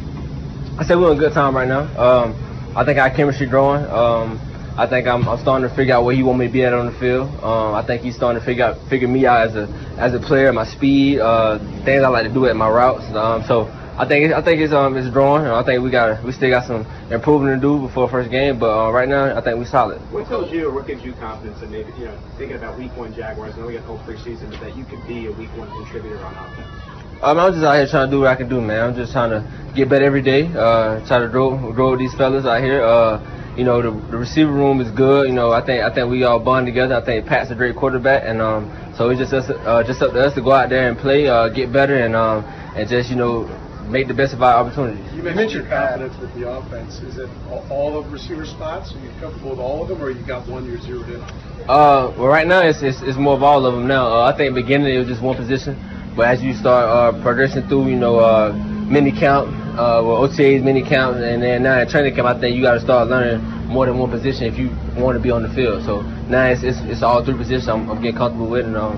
I 0.78 0.84
say 0.84 0.96
we're 0.96 1.12
in 1.14 1.18
good 1.18 1.34
time 1.34 1.56
right 1.56 1.68
now. 1.68 1.88
Um, 1.98 2.45
I 2.76 2.84
think 2.84 3.00
our 3.00 3.10
chemistry 3.10 3.48
growing. 3.48 3.86
Um, 3.86 4.40
I 4.78 4.86
think 4.86 5.08
I'm, 5.08 5.26
I'm, 5.30 5.40
starting 5.40 5.68
to 5.70 5.74
figure 5.74 5.94
out 5.94 6.04
where 6.04 6.14
he 6.14 6.22
want 6.22 6.40
me 6.40 6.48
to 6.48 6.52
be 6.52 6.64
at 6.66 6.74
on 6.74 6.88
the 6.88 7.00
field. 7.00 7.30
Um, 7.42 7.74
I 7.74 7.82
think 7.88 8.02
he's 8.02 8.18
starting 8.18 8.42
to 8.42 8.46
figure 8.46 8.66
out 8.66 8.90
figure 8.90 9.08
me 9.08 9.26
out 9.26 9.48
as 9.48 9.56
a 9.56 9.68
as 9.98 10.14
a 10.14 10.20
player, 10.20 10.52
my 10.52 10.66
speed, 10.66 11.20
uh, 11.20 11.58
things 11.86 12.04
I 12.04 12.10
like 12.10 12.28
to 12.28 12.34
do 12.34 12.46
at 12.48 12.56
my 12.58 12.70
routes. 12.70 13.06
Um, 13.16 13.44
so 13.48 13.68
I 13.98 14.06
think 14.06 14.34
I 14.34 14.42
think 14.42 14.60
it's 14.60 14.74
um 14.74 14.98
it's 14.98 15.10
drawing. 15.10 15.46
I 15.46 15.64
think 15.64 15.82
we 15.82 15.90
got 15.90 16.22
we 16.26 16.34
still 16.34 16.50
got 16.50 16.68
some 16.68 16.86
improving 17.10 17.48
to 17.48 17.58
do 17.58 17.80
before 17.80 18.10
first 18.10 18.30
game, 18.30 18.60
but 18.60 18.68
uh, 18.68 18.92
right 18.92 19.08
now 19.08 19.32
I 19.32 19.42
think 19.42 19.58
we're 19.58 19.64
solid. 19.64 20.02
What 20.12 20.28
tells 20.28 20.52
you 20.52 20.70
what 20.74 20.86
gives 20.86 21.02
you 21.02 21.14
confidence 21.14 21.62
that 21.62 21.72
maybe 21.72 21.94
you 21.98 22.12
know 22.12 22.20
thinking 22.38 22.58
about 22.58 22.78
week 22.78 22.92
one 22.98 23.16
Jaguars? 23.16 23.54
I 23.56 23.60
know 23.60 23.68
we 23.68 23.76
got 23.76 23.84
whole 23.86 24.00
preseason, 24.00 24.52
but 24.52 24.60
that 24.60 24.76
you 24.76 24.84
could 24.84 25.08
be 25.08 25.28
a 25.28 25.32
week 25.32 25.56
one 25.56 25.72
contributor 25.72 26.20
on 26.20 26.36
offense. 26.36 26.95
Um, 27.26 27.40
I'm 27.40 27.54
just 27.54 27.66
out 27.66 27.74
here 27.74 27.88
trying 27.88 28.06
to 28.06 28.12
do 28.12 28.20
what 28.20 28.28
I 28.28 28.36
can 28.36 28.48
do, 28.48 28.62
man. 28.62 28.80
I'm 28.82 28.96
just 28.96 29.12
trying 29.12 29.32
to 29.32 29.42
get 29.74 29.90
better 29.90 30.06
every 30.06 30.22
day. 30.22 30.46
Uh, 30.46 31.04
try 31.08 31.18
to 31.18 31.28
grow 31.28 31.58
grow 31.74 31.98
these 31.98 32.14
fellas 32.14 32.46
out 32.46 32.62
here. 32.62 32.84
Uh, 32.84 33.18
you 33.58 33.64
know 33.64 33.82
the, 33.82 33.90
the 34.12 34.18
receiver 34.18 34.52
room 34.52 34.80
is 34.80 34.92
good. 34.92 35.28
You 35.28 35.34
know 35.34 35.52
I 35.52 35.66
think 35.66 35.82
I 35.82 35.92
think 35.92 36.12
we 36.12 36.24
all 36.24 36.38
bond 36.40 36.68
together. 36.68 36.94
I 36.94 37.04
think 37.04 37.26
Pat's 37.26 37.50
a 37.50 37.56
great 37.56 37.76
quarterback, 37.76 38.22
and 38.28 38.44
um, 38.44 38.70
so 38.96 39.10
it's 39.10 39.20
just 39.20 39.34
us, 39.34 39.50
uh, 39.50 39.82
just 39.82 40.04
up 40.04 40.14
to 40.14 40.20
us 40.20 40.36
to 40.36 40.42
go 40.44 40.52
out 40.52 40.70
there 40.70 40.88
and 40.88 41.00
play, 41.00 41.28
uh, 41.28 41.50
get 41.50 41.74
better, 41.74 41.98
and 41.98 42.16
um, 42.16 42.46
and 42.78 42.88
just 42.88 43.10
you 43.10 43.16
know 43.16 43.50
make 43.90 44.08
the 44.08 44.14
best 44.14 44.36
of 44.36 44.44
our 44.44 44.62
opportunities. 44.62 45.02
You 45.16 45.24
mentioned 45.24 45.52
your 45.52 45.66
confidence 45.66 46.14
with 46.22 46.30
the 46.36 46.48
offense. 46.48 47.00
Is 47.00 47.18
it 47.18 47.30
all 47.72 47.98
of 47.98 48.14
receiver 48.14 48.46
spots? 48.46 48.94
Are 48.94 49.00
you 49.00 49.10
comfortable 49.20 49.50
with 49.50 49.60
all 49.60 49.82
of 49.82 49.90
them, 49.90 50.00
or 50.00 50.12
you 50.12 50.24
got 50.28 50.48
one 50.48 50.64
you're 50.66 50.78
zeroed 50.82 51.10
in? 51.10 51.22
Uh, 51.66 52.14
well, 52.18 52.28
right 52.28 52.46
now 52.46 52.62
it's, 52.62 52.84
it's, 52.84 53.02
it's 53.02 53.18
more 53.18 53.34
of 53.34 53.42
all 53.42 53.66
of 53.66 53.74
them 53.74 53.88
now. 53.88 54.06
Uh, 54.06 54.32
I 54.32 54.38
think 54.38 54.54
beginning 54.54 54.94
it 54.94 55.00
was 55.00 55.08
just 55.08 55.24
one 55.24 55.36
position, 55.36 55.74
but 56.16 56.28
as 56.28 56.42
you 56.42 56.54
start 56.54 56.86
uh, 56.86 57.22
progressing 57.22 57.68
through, 57.68 57.90
you 57.90 57.98
know, 57.98 58.20
uh, 58.20 58.54
mini 58.88 59.12
count, 59.12 59.50
uh, 59.78 60.02
well, 60.04 60.28
OTAs, 60.28 60.64
mini 60.64 60.82
count, 60.82 61.18
and 61.18 61.44
then 61.44 61.64
now 61.64 61.82
in 61.82 61.90
training 61.90 62.16
camp, 62.16 62.28
I 62.28 62.40
think 62.40 62.56
you 62.56 62.62
got 62.62 62.76
to 62.76 62.80
start 62.80 63.10
learning 63.10 63.44
more 63.68 63.86
than 63.86 63.98
one 63.98 64.10
position 64.10 64.46
if 64.46 64.58
you 64.58 64.70
want 64.96 65.18
to 65.18 65.22
be 65.22 65.32
on 65.32 65.44
the 65.44 65.50
field. 65.50 65.84
So 65.84 66.02
now 66.30 66.46
it's, 66.48 66.64
it's, 66.64 66.80
it's 66.84 67.04
all 67.04 67.24
three 67.26 67.36
positions 67.36 67.68
I'm, 67.68 67.90
I'm 67.90 68.02
getting 68.02 68.18
comfortable 68.18 68.50
with, 68.50 68.66
and 68.66 68.78
um, 68.78 68.96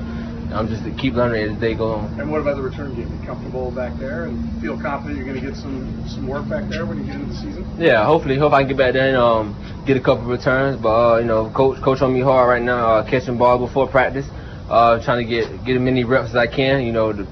I'm 0.53 0.67
just 0.67 0.83
to 0.85 0.91
keep 0.91 1.13
learning 1.13 1.55
as 1.55 1.59
they 1.59 1.73
go 1.73 1.93
on. 1.93 2.19
And 2.19 2.31
what 2.31 2.41
about 2.41 2.55
the 2.55 2.63
return 2.63 2.95
game? 2.95 3.09
You 3.19 3.25
comfortable 3.25 3.71
back 3.71 3.97
there 3.99 4.25
and 4.25 4.61
feel 4.61 4.79
confident 4.79 5.17
you're 5.17 5.27
going 5.27 5.41
to 5.41 5.45
get 5.45 5.57
some 5.57 6.05
some 6.07 6.27
work 6.27 6.47
back 6.47 6.69
there 6.69 6.85
when 6.85 6.99
you 6.99 7.05
get 7.05 7.15
into 7.15 7.33
the 7.33 7.35
season? 7.35 7.65
Yeah, 7.77 8.05
hopefully, 8.05 8.37
hope 8.37 8.53
I 8.53 8.61
can 8.61 8.69
get 8.69 8.77
back 8.77 8.93
there 8.93 9.09
and 9.09 9.17
um, 9.17 9.83
get 9.85 9.97
a 9.97 9.99
couple 9.99 10.23
of 10.23 10.29
returns. 10.29 10.81
But 10.81 10.93
uh, 10.93 11.17
you 11.19 11.25
know, 11.25 11.51
coach 11.53 11.81
coach 11.81 12.01
on 12.01 12.13
me 12.13 12.21
hard 12.21 12.47
right 12.47 12.61
now, 12.61 13.01
uh, 13.01 13.09
catching 13.09 13.37
ball 13.37 13.57
before 13.57 13.87
practice, 13.87 14.25
uh, 14.69 15.03
trying 15.03 15.25
to 15.25 15.29
get 15.29 15.65
get 15.65 15.75
as 15.75 15.81
many 15.81 16.03
reps 16.03 16.29
as 16.29 16.35
I 16.35 16.47
can. 16.47 16.83
You 16.83 16.91
know, 16.91 17.13
the 17.13 17.27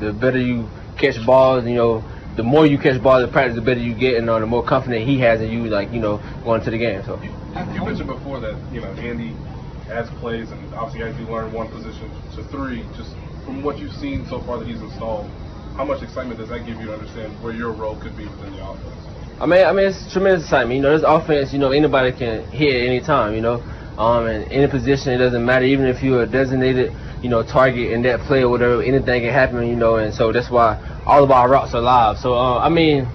the 0.00 0.12
better 0.12 0.38
you 0.38 0.68
catch 0.98 1.24
balls, 1.24 1.64
you 1.64 1.74
know, 1.74 2.04
the 2.36 2.42
more 2.42 2.66
you 2.66 2.78
catch 2.78 3.02
balls 3.02 3.24
in 3.24 3.30
practice, 3.30 3.54
the 3.56 3.62
better 3.62 3.80
you 3.80 3.94
get, 3.94 4.16
and 4.16 4.28
uh, 4.28 4.38
the 4.38 4.46
more 4.46 4.64
confident 4.64 5.06
he 5.06 5.18
has 5.20 5.40
in 5.40 5.50
you, 5.50 5.64
like 5.66 5.92
you 5.92 6.00
know, 6.00 6.18
going 6.44 6.62
to 6.62 6.70
the 6.70 6.78
game. 6.78 7.02
So. 7.04 7.20
You 7.20 7.84
mentioned 7.84 8.08
before 8.08 8.40
that 8.40 8.58
you 8.72 8.80
know 8.80 8.88
Andy 8.94 9.34
as 9.88 10.08
plays, 10.18 10.50
and 10.50 10.74
obviously 10.74 11.02
as 11.02 11.18
you 11.18 11.26
learn 11.26 11.52
one 11.52 11.68
position 11.68 12.10
to 12.34 12.44
three, 12.44 12.82
just 12.96 13.10
from 13.44 13.62
what 13.62 13.78
you've 13.78 13.92
seen 13.92 14.26
so 14.28 14.40
far 14.40 14.58
that 14.58 14.66
he's 14.66 14.80
installed, 14.80 15.30
how 15.76 15.84
much 15.84 16.02
excitement 16.02 16.40
does 16.40 16.48
that 16.48 16.66
give 16.66 16.80
you 16.80 16.86
to 16.86 16.94
understand 16.94 17.32
where 17.42 17.52
your 17.52 17.72
role 17.72 17.96
could 18.00 18.16
be 18.16 18.24
within 18.24 18.52
the 18.52 18.66
offense? 18.66 19.14
I 19.40 19.46
mean, 19.46 19.66
I 19.66 19.72
mean, 19.72 19.86
it's 19.86 20.12
tremendous 20.12 20.44
excitement. 20.44 20.76
You 20.76 20.82
know, 20.82 20.96
this 20.96 21.04
offense, 21.06 21.52
you 21.52 21.58
know, 21.58 21.70
anybody 21.72 22.12
can 22.12 22.46
hit 22.50 22.74
at 22.74 22.86
any 22.86 23.00
time. 23.00 23.34
You 23.34 23.40
know, 23.40 23.62
um, 23.98 24.26
and 24.26 24.50
any 24.50 24.66
position, 24.66 25.12
it 25.12 25.18
doesn't 25.18 25.44
matter. 25.44 25.64
Even 25.64 25.86
if 25.86 26.02
you're 26.02 26.22
a 26.22 26.26
designated, 26.26 26.92
you 27.22 27.28
know, 27.28 27.42
target 27.42 27.92
in 27.92 28.02
that 28.02 28.20
play 28.20 28.42
or 28.42 28.48
whatever, 28.48 28.82
anything 28.82 29.22
can 29.22 29.32
happen. 29.32 29.66
You 29.66 29.76
know, 29.76 29.96
and 29.96 30.12
so 30.12 30.32
that's 30.32 30.50
why 30.50 30.78
all 31.06 31.22
of 31.22 31.30
our 31.30 31.48
routes 31.48 31.74
are 31.74 31.80
live. 31.80 32.18
So, 32.18 32.34
uh, 32.34 32.58
I 32.58 32.68
mean, 32.68 33.06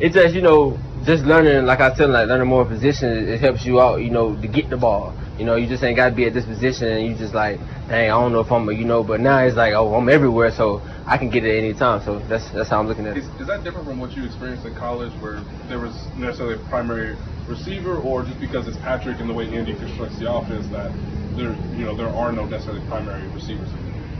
it's 0.00 0.14
just 0.14 0.34
you 0.34 0.42
know, 0.42 0.78
just 1.04 1.24
learning, 1.24 1.66
like 1.66 1.80
I 1.80 1.94
said, 1.94 2.10
like 2.10 2.28
learning 2.28 2.48
more 2.48 2.64
positions, 2.64 3.28
it 3.28 3.40
helps 3.40 3.64
you 3.64 3.80
out. 3.80 4.02
You 4.02 4.10
know, 4.10 4.40
to 4.40 4.48
get 4.48 4.70
the 4.70 4.76
ball. 4.76 5.14
You 5.38 5.44
know, 5.44 5.54
you 5.54 5.68
just 5.68 5.84
ain't 5.84 5.96
got 5.96 6.10
to 6.10 6.14
be 6.14 6.26
at 6.26 6.34
this 6.34 6.44
position, 6.44 6.88
and 6.88 7.06
you 7.06 7.14
just 7.14 7.32
like, 7.32 7.60
dang, 7.88 8.10
I 8.10 8.20
don't 8.20 8.32
know 8.32 8.40
if 8.40 8.50
I'm, 8.50 8.68
a 8.68 8.72
you 8.72 8.84
know. 8.84 9.04
But 9.04 9.20
now 9.20 9.38
it's 9.38 9.56
like, 9.56 9.72
oh, 9.72 9.94
I'm 9.94 10.08
everywhere, 10.08 10.50
so 10.50 10.82
I 11.06 11.16
can 11.16 11.30
get 11.30 11.44
it 11.44 11.56
any 11.56 11.74
time. 11.74 12.02
So 12.04 12.18
that's 12.28 12.50
that's 12.50 12.70
how 12.70 12.80
I'm 12.80 12.88
looking 12.88 13.06
at 13.06 13.16
it. 13.16 13.20
Is, 13.24 13.28
is 13.40 13.46
that 13.46 13.62
different 13.64 13.86
from 13.86 14.00
what 14.00 14.16
you 14.16 14.24
experienced 14.24 14.66
in 14.66 14.74
college, 14.74 15.12
where 15.20 15.40
there 15.68 15.78
was 15.78 15.94
necessarily 16.16 16.56
a 16.56 16.68
primary 16.68 17.16
receiver, 17.48 17.98
or 17.98 18.22
just 18.22 18.38
because 18.40 18.68
it's 18.68 18.76
Patrick 18.78 19.20
and 19.20 19.28
the 19.28 19.34
way 19.34 19.48
Andy 19.54 19.74
constructs 19.74 20.18
the 20.18 20.30
offense 20.30 20.66
that 20.68 20.92
there, 21.36 21.54
you 21.76 21.84
know, 21.84 21.96
there 21.96 22.08
are 22.08 22.32
no 22.32 22.44
necessarily 22.44 22.86
primary 22.88 23.26
receivers? 23.28 23.68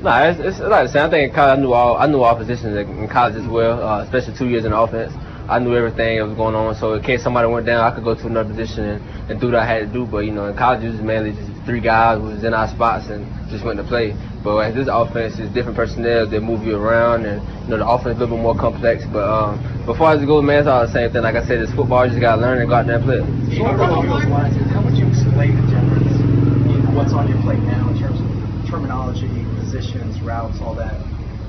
Nah, 0.02 0.30
it's, 0.30 0.38
it's 0.40 0.58
like 0.60 0.86
the 0.86 0.92
same. 0.92 1.06
I 1.06 1.10
think 1.10 1.30
in 1.30 1.34
college 1.34 1.58
I 1.58 1.60
knew 1.60 1.72
all 1.72 1.96
I 1.96 2.06
knew 2.06 2.22
all 2.22 2.36
positions 2.36 2.76
in 2.76 3.08
college 3.08 3.34
as 3.34 3.46
well, 3.46 3.82
uh, 3.82 4.02
especially 4.02 4.34
two 4.38 4.48
years 4.48 4.64
in 4.64 4.72
offense. 4.72 5.12
I 5.48 5.58
knew 5.58 5.74
everything 5.74 6.18
that 6.18 6.26
was 6.26 6.36
going 6.36 6.54
on. 6.54 6.76
So 6.76 6.94
in 6.94 7.02
case 7.02 7.22
somebody 7.22 7.48
went 7.48 7.66
down, 7.66 7.80
I 7.80 7.94
could 7.94 8.04
go 8.04 8.14
to 8.14 8.26
another 8.26 8.50
position 8.50 8.84
and, 8.84 9.30
and 9.30 9.40
do 9.40 9.46
what 9.46 9.56
I 9.56 9.66
had 9.66 9.80
to 9.80 9.86
do. 9.86 10.06
But 10.06 10.18
you 10.18 10.30
know, 10.30 10.46
in 10.46 10.56
college 10.56 10.84
it 10.84 10.90
was 10.90 11.00
mainly 11.00 11.32
just 11.32 11.50
three 11.68 11.84
guys 11.84 12.16
who 12.16 12.32
was 12.32 12.44
in 12.44 12.54
our 12.56 12.66
spots 12.66 13.12
and 13.12 13.28
just 13.52 13.60
went 13.62 13.76
to 13.76 13.84
play. 13.84 14.16
But 14.42 14.72
as 14.72 14.74
this 14.74 14.88
offense 14.90 15.36
is 15.36 15.52
different 15.52 15.76
personnel, 15.76 16.24
they 16.24 16.40
move 16.40 16.64
you 16.64 16.80
around, 16.80 17.28
and 17.28 17.44
you 17.68 17.76
know 17.76 17.84
the 17.84 17.86
offense 17.86 18.16
is 18.16 18.24
a 18.24 18.24
little 18.24 18.40
bit 18.40 18.42
more 18.42 18.56
complex. 18.56 19.04
But 19.12 19.28
um, 19.28 19.60
before 19.84 20.16
as 20.16 20.22
it 20.22 20.26
goes, 20.26 20.40
man, 20.40 20.64
it's 20.64 20.68
all 20.68 20.88
the 20.88 20.92
same 20.92 21.12
thing. 21.12 21.20
Like 21.20 21.36
I 21.36 21.44
said, 21.44 21.60
it's 21.60 21.72
football. 21.76 22.08
You 22.08 22.16
just 22.16 22.24
gotta 22.24 22.40
learn 22.40 22.64
and 22.64 22.68
go 22.72 22.80
out 22.80 22.88
there 22.88 22.96
and 22.96 23.04
play. 23.04 23.20
So 23.52 23.68
along 23.68 24.08
those 24.08 24.24
lines, 24.32 24.56
how 24.72 24.80
would 24.80 24.96
you 24.96 25.04
explain 25.12 25.60
the 25.60 25.68
difference 25.68 26.08
in 26.72 26.80
what's 26.96 27.12
on 27.12 27.28
your 27.28 27.36
plate 27.44 27.60
now 27.68 27.92
in 27.92 28.00
terms 28.00 28.16
of 28.16 28.26
terminology, 28.64 29.28
positions, 29.60 30.16
routes, 30.24 30.64
all 30.64 30.72
that 30.80 30.96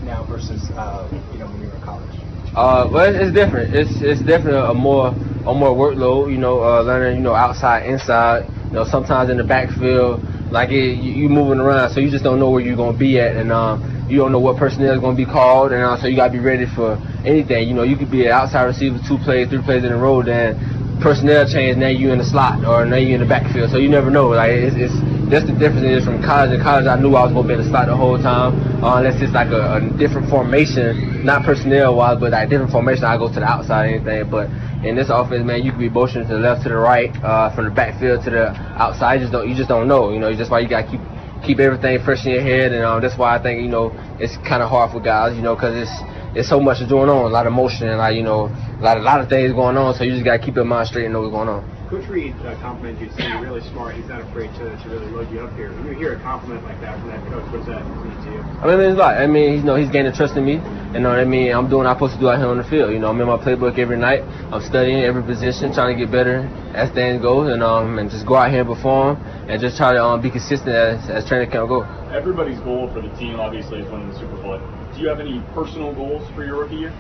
now 0.04 0.28
versus 0.28 0.60
uh, 0.76 1.08
you 1.32 1.40
know 1.40 1.48
when 1.48 1.64
you 1.64 1.72
were 1.72 1.80
in 1.80 1.84
college? 1.88 2.12
Uh, 2.52 2.90
well, 2.92 3.08
it's, 3.08 3.32
it's 3.32 3.32
different. 3.32 3.72
It's 3.72 4.04
it's 4.04 4.20
definitely 4.20 4.60
a 4.60 4.76
more 4.76 5.16
a 5.48 5.54
more 5.56 5.72
workload. 5.72 6.36
You 6.36 6.42
know, 6.44 6.60
uh, 6.60 6.84
learning 6.84 7.16
you 7.16 7.24
know 7.24 7.36
outside, 7.36 7.88
inside. 7.88 8.44
You 8.70 8.76
know, 8.76 8.86
sometimes 8.86 9.32
in 9.32 9.38
the 9.38 9.44
backfield, 9.44 10.22
like 10.52 10.70
it, 10.70 10.98
you, 10.98 11.12
you 11.24 11.30
moving 11.30 11.60
around, 11.60 11.90
so 11.90 12.00
you 12.00 12.12
just 12.12 12.24
don't 12.24 12.40
know 12.40 12.52
where 12.52 12.62
you're 12.62 12.76
gonna 12.76 12.98
be 12.98 13.20
at, 13.20 13.36
and 13.36 13.52
um, 13.52 14.06
you 14.08 14.18
don't 14.18 14.32
know 14.32 14.40
what 14.40 14.58
personnel 14.58 14.94
is 14.94 15.00
gonna 15.00 15.18
be 15.18 15.26
called, 15.26 15.72
and 15.72 15.82
uh, 15.82 15.98
so 15.98 16.08
you 16.08 16.16
gotta 16.16 16.32
be 16.32 16.40
ready 16.40 16.68
for 16.68 17.02
anything. 17.26 17.68
You 17.68 17.74
know, 17.74 17.82
you 17.82 17.98
could 17.98 18.12
be 18.12 18.26
an 18.28 18.32
outside 18.32 18.64
receiver, 18.66 19.00
two 19.08 19.18
plays, 19.18 19.50
three 19.50 19.62
plays 19.62 19.84
in 19.84 19.92
a 19.92 19.98
row, 19.98 20.22
then 20.22 20.54
personnel 21.00 21.48
change, 21.48 21.78
now 21.78 21.88
you 21.88 22.12
in 22.12 22.20
the 22.20 22.26
slot 22.26 22.64
or 22.66 22.86
now 22.86 22.98
you 22.98 23.16
in 23.16 23.22
the 23.22 23.28
backfield. 23.28 23.72
So 23.72 23.78
you 23.78 23.90
never 23.90 24.12
know. 24.12 24.30
Like 24.30 24.52
it's, 24.52 24.76
it's 24.76 24.96
that's 25.30 25.46
the 25.46 25.54
difference 25.54 25.86
is 25.86 26.06
from 26.06 26.22
college. 26.22 26.52
In 26.52 26.62
college, 26.62 26.88
I 26.88 27.00
knew 27.00 27.14
I 27.14 27.30
was 27.30 27.34
to 27.34 27.44
be 27.46 27.54
in 27.54 27.62
the 27.62 27.70
slot 27.70 27.88
the 27.88 27.96
whole 27.96 28.18
time, 28.18 28.58
uh, 28.84 28.98
unless 28.98 29.22
it's 29.22 29.34
like 29.34 29.54
a, 29.54 29.78
a 29.78 29.80
different 29.98 30.30
formation, 30.30 31.24
not 31.24 31.46
personnel 31.46 31.96
wise, 31.96 32.18
but 32.20 32.32
like 32.32 32.50
different 32.50 32.72
formation. 32.72 33.06
I 33.06 33.18
go 33.18 33.30
to 33.30 33.40
the 33.40 33.46
outside 33.46 33.86
or 33.86 33.90
anything. 33.96 34.30
But 34.30 34.50
in 34.84 34.96
this 34.96 35.10
offense, 35.10 35.46
man, 35.46 35.62
you 35.62 35.72
can 35.72 35.80
be 35.80 35.90
motioning 35.90 36.28
to 36.28 36.34
the 36.34 36.40
left, 36.40 36.64
to 36.64 36.70
the 36.70 36.78
right, 36.78 37.14
uh, 37.24 37.54
from 37.54 37.66
the 37.66 37.72
backfield 37.72 38.24
to 38.26 38.30
the 38.30 38.46
outside. 38.76 39.22
You 39.22 39.30
just 39.30 39.32
don't 39.32 39.48
you 39.48 39.56
just 39.56 39.70
don't 39.70 39.88
know. 39.88 40.12
You 40.12 40.20
know, 40.20 40.34
just 40.34 40.52
why 40.52 40.60
you 40.60 40.70
got 40.70 40.90
to 40.90 40.92
keep 40.92 41.02
keep 41.46 41.60
everything 41.60 42.00
fresh 42.04 42.26
in 42.26 42.34
your 42.34 42.42
head, 42.44 42.74
and 42.74 42.84
um, 42.84 43.02
that's 43.02 43.18
why 43.18 43.38
I 43.38 43.40
think 43.42 43.62
you 43.62 43.70
know 43.70 43.94
it's 44.20 44.36
kind 44.38 44.62
of 44.62 44.70
hard 44.70 44.92
for 44.92 45.00
guys. 45.00 45.38
You 45.38 45.44
know, 45.44 45.56
because 45.56 45.78
it's 45.78 45.96
it's 46.36 46.50
so 46.50 46.60
much 46.60 46.78
going 46.88 47.10
on, 47.10 47.26
a 47.26 47.34
lot 47.34 47.48
of 47.48 47.54
motion, 47.54 47.88
and 47.88 47.98
like 47.98 48.16
you 48.16 48.24
know, 48.24 48.46
a 48.48 48.82
lot, 48.82 48.98
a 48.98 49.02
lot 49.02 49.20
of 49.22 49.30
things 49.30 49.52
going 49.54 49.78
on. 49.78 49.96
So 49.96 50.04
you 50.04 50.12
just 50.12 50.26
gotta 50.26 50.40
keep 50.40 50.56
your 50.56 50.66
mind 50.66 50.88
straight 50.88 51.06
and 51.06 51.14
know 51.14 51.22
what's 51.22 51.34
going 51.34 51.50
on. 51.50 51.80
Coach 51.90 52.06
Reid 52.08 52.36
uh, 52.46 52.54
complimented 52.62 53.02
you, 53.02 53.10
saying 53.18 53.32
you're 53.32 53.50
really 53.50 53.66
smart. 53.74 53.96
He's 53.96 54.06
not 54.06 54.22
afraid 54.22 54.54
to, 54.62 54.78
to 54.78 54.90
really 54.90 55.10
load 55.10 55.32
you 55.34 55.42
up 55.42 55.56
here. 55.58 55.74
When 55.74 55.88
you 55.88 55.98
hear 55.98 56.14
a 56.14 56.22
compliment 56.22 56.64
like 56.64 56.80
that 56.82 57.00
from 57.00 57.10
that 57.10 57.26
coach, 57.26 57.42
what 57.50 57.66
does 57.66 57.74
that 57.74 57.82
mean 57.82 58.14
to 58.14 58.30
you? 58.30 58.42
I 58.62 58.70
mean, 58.70 58.80
it's 58.94 59.00
like 59.00 59.18
I 59.18 59.26
mean, 59.26 59.58
you 59.58 59.64
know, 59.64 59.74
he's 59.74 59.90
gaining 59.90 60.14
trust 60.14 60.38
in 60.38 60.46
me. 60.46 60.62
You 60.94 61.02
know 61.02 61.10
what 61.10 61.18
I 61.18 61.26
mean? 61.26 61.50
I'm 61.50 61.66
doing 61.66 61.86
what 61.86 61.90
I'm 61.90 61.98
supposed 61.98 62.14
to 62.14 62.20
do 62.20 62.30
out 62.30 62.38
here 62.38 62.46
on 62.46 62.58
the 62.62 62.64
field. 62.64 62.94
You 62.94 63.00
know, 63.00 63.10
I'm 63.10 63.20
in 63.22 63.26
my 63.26 63.38
playbook 63.38 63.80
every 63.80 63.98
night. 63.98 64.22
I'm 64.54 64.62
studying 64.62 65.02
every 65.02 65.24
position, 65.24 65.74
trying 65.74 65.98
to 65.98 65.98
get 65.98 66.12
better 66.12 66.46
as 66.78 66.94
things 66.94 67.22
go, 67.22 67.50
and 67.50 67.64
um, 67.64 67.98
and 67.98 68.10
just 68.10 68.26
go 68.30 68.38
out 68.38 68.54
here 68.54 68.62
and 68.62 68.70
perform, 68.70 69.18
and 69.50 69.58
just 69.60 69.78
try 69.78 69.94
to 69.94 70.04
um, 70.04 70.22
be 70.22 70.30
consistent 70.30 70.70
as 70.70 71.10
as 71.10 71.26
training 71.26 71.50
camp 71.50 71.70
go. 71.70 71.90
Everybody's 72.14 72.60
goal 72.62 72.86
for 72.94 73.02
the 73.02 73.10
team, 73.18 73.40
obviously, 73.42 73.82
is 73.82 73.90
winning 73.90 74.14
the 74.14 74.20
Super 74.22 74.38
Bowl. 74.46 74.62
Do 75.00 75.06
you 75.06 75.10
have 75.10 75.22
any 75.22 75.40
personal 75.54 75.94
goals 75.94 76.30
for 76.36 76.44
your 76.44 76.60
rookie 76.60 76.76
year? 76.76 76.94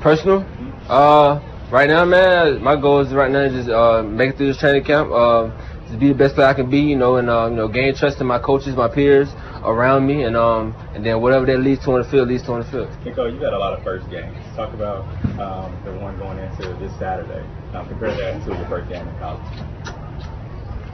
Personal? 0.00 0.40
Mm-hmm. 0.40 0.90
Uh 0.90 1.40
Right 1.70 1.88
now, 1.88 2.04
man, 2.04 2.62
my 2.62 2.80
goal 2.80 3.00
is 3.00 3.12
right 3.12 3.28
now 3.28 3.40
is 3.40 3.52
just 3.52 3.68
uh, 3.68 4.00
make 4.00 4.30
it 4.30 4.36
through 4.36 4.46
this 4.46 4.58
training 4.58 4.84
camp, 4.84 5.10
uh, 5.10 5.50
to 5.90 5.96
be 5.98 6.08
the 6.08 6.14
best 6.14 6.36
player 6.36 6.46
I 6.46 6.54
can 6.54 6.70
be, 6.70 6.78
you 6.78 6.94
know, 6.94 7.16
and 7.16 7.28
uh, 7.28 7.48
you 7.50 7.56
know, 7.56 7.66
gain 7.66 7.92
trust 7.92 8.20
in 8.20 8.26
my 8.28 8.38
coaches, 8.38 8.76
my 8.76 8.86
peers 8.86 9.28
around 9.64 10.06
me, 10.06 10.22
and 10.22 10.36
um, 10.36 10.76
and 10.94 11.04
then 11.04 11.20
whatever 11.20 11.44
that 11.46 11.58
leads 11.58 11.82
to 11.84 11.90
on 11.90 12.02
the 12.02 12.08
field 12.08 12.28
leads 12.28 12.44
to 12.44 12.52
on 12.52 12.60
the 12.60 12.66
field. 12.70 12.88
Mecole, 13.02 13.34
you 13.34 13.40
got 13.40 13.52
a 13.52 13.58
lot 13.58 13.76
of 13.76 13.82
first 13.82 14.08
games. 14.10 14.36
Talk 14.54 14.74
about 14.74 15.10
um, 15.40 15.74
the 15.84 15.92
one 15.98 16.16
going 16.18 16.38
into 16.38 16.72
this 16.78 16.96
Saturday. 17.00 17.44
Um, 17.74 17.88
compare 17.88 18.14
that 18.14 18.44
to 18.44 18.50
the 18.50 18.66
first 18.68 18.88
game 18.88 19.02
in 19.08 19.18
college. 19.18 19.42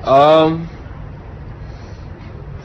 Um, 0.09 0.71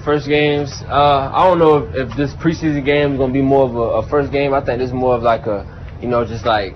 first 0.08 0.30
games. 0.30 0.72
Uh, 0.88 1.30
I 1.36 1.44
don't 1.44 1.60
know 1.60 1.84
if, 1.84 2.08
if 2.08 2.16
this 2.16 2.32
preseason 2.36 2.86
game 2.86 3.12
is 3.12 3.18
gonna 3.18 3.34
be 3.34 3.42
more 3.42 3.68
of 3.68 3.76
a, 3.76 3.88
a 4.00 4.10
first 4.10 4.32
game. 4.32 4.54
I 4.54 4.64
think 4.64 4.82
is 4.82 4.94
more 4.94 5.16
of 5.16 5.22
like 5.22 5.46
a, 5.48 5.68
you 6.02 6.08
know, 6.08 6.24
just 6.24 6.46
like 6.46 6.72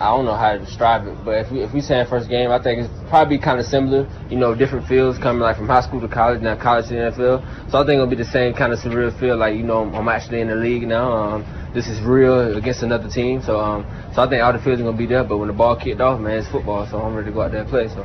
I 0.00 0.10
don't 0.10 0.24
know 0.24 0.34
how 0.34 0.54
to 0.54 0.58
describe 0.58 1.06
it, 1.06 1.16
but 1.24 1.38
if 1.38 1.52
we 1.52 1.60
if 1.62 1.72
we 1.72 1.80
say 1.80 2.04
first 2.10 2.28
game, 2.28 2.50
I 2.50 2.60
think 2.60 2.82
it's 2.82 2.90
probably 3.08 3.38
kind 3.38 3.60
of 3.60 3.66
similar. 3.66 4.10
You 4.28 4.38
know, 4.38 4.56
different 4.56 4.88
fields 4.88 5.18
coming 5.18 5.40
like 5.40 5.56
from 5.56 5.68
high 5.68 5.82
school 5.82 6.00
to 6.00 6.08
college, 6.08 6.42
now 6.42 6.56
college 6.60 6.88
to 6.88 6.94
NFL. 6.94 7.70
So 7.70 7.78
I 7.78 7.86
think 7.86 8.02
it'll 8.02 8.10
be 8.10 8.16
the 8.16 8.24
same 8.24 8.54
kind 8.54 8.72
of 8.72 8.80
surreal 8.80 9.14
feel. 9.20 9.36
Like 9.36 9.54
you 9.54 9.62
know, 9.62 9.86
I'm 9.94 10.08
actually 10.08 10.40
in 10.40 10.48
the 10.48 10.56
league 10.56 10.82
now. 10.82 11.12
Um, 11.12 11.70
this 11.74 11.86
is 11.86 12.02
real 12.02 12.56
against 12.56 12.82
another 12.82 13.08
team. 13.08 13.40
So 13.40 13.60
um, 13.60 13.86
so 14.16 14.22
I 14.22 14.28
think 14.28 14.42
all 14.42 14.52
the 14.52 14.58
fields 14.58 14.80
are 14.80 14.84
gonna 14.84 14.98
be 14.98 15.06
there. 15.06 15.22
But 15.22 15.38
when 15.38 15.46
the 15.46 15.54
ball 15.54 15.76
kicked 15.76 16.00
off, 16.00 16.18
man, 16.18 16.38
it's 16.38 16.48
football. 16.50 16.88
So 16.90 16.98
I'm 16.98 17.14
ready 17.14 17.30
to 17.30 17.32
go 17.32 17.42
out 17.42 17.52
there 17.52 17.60
and 17.60 17.70
play. 17.70 17.86
So. 17.86 18.02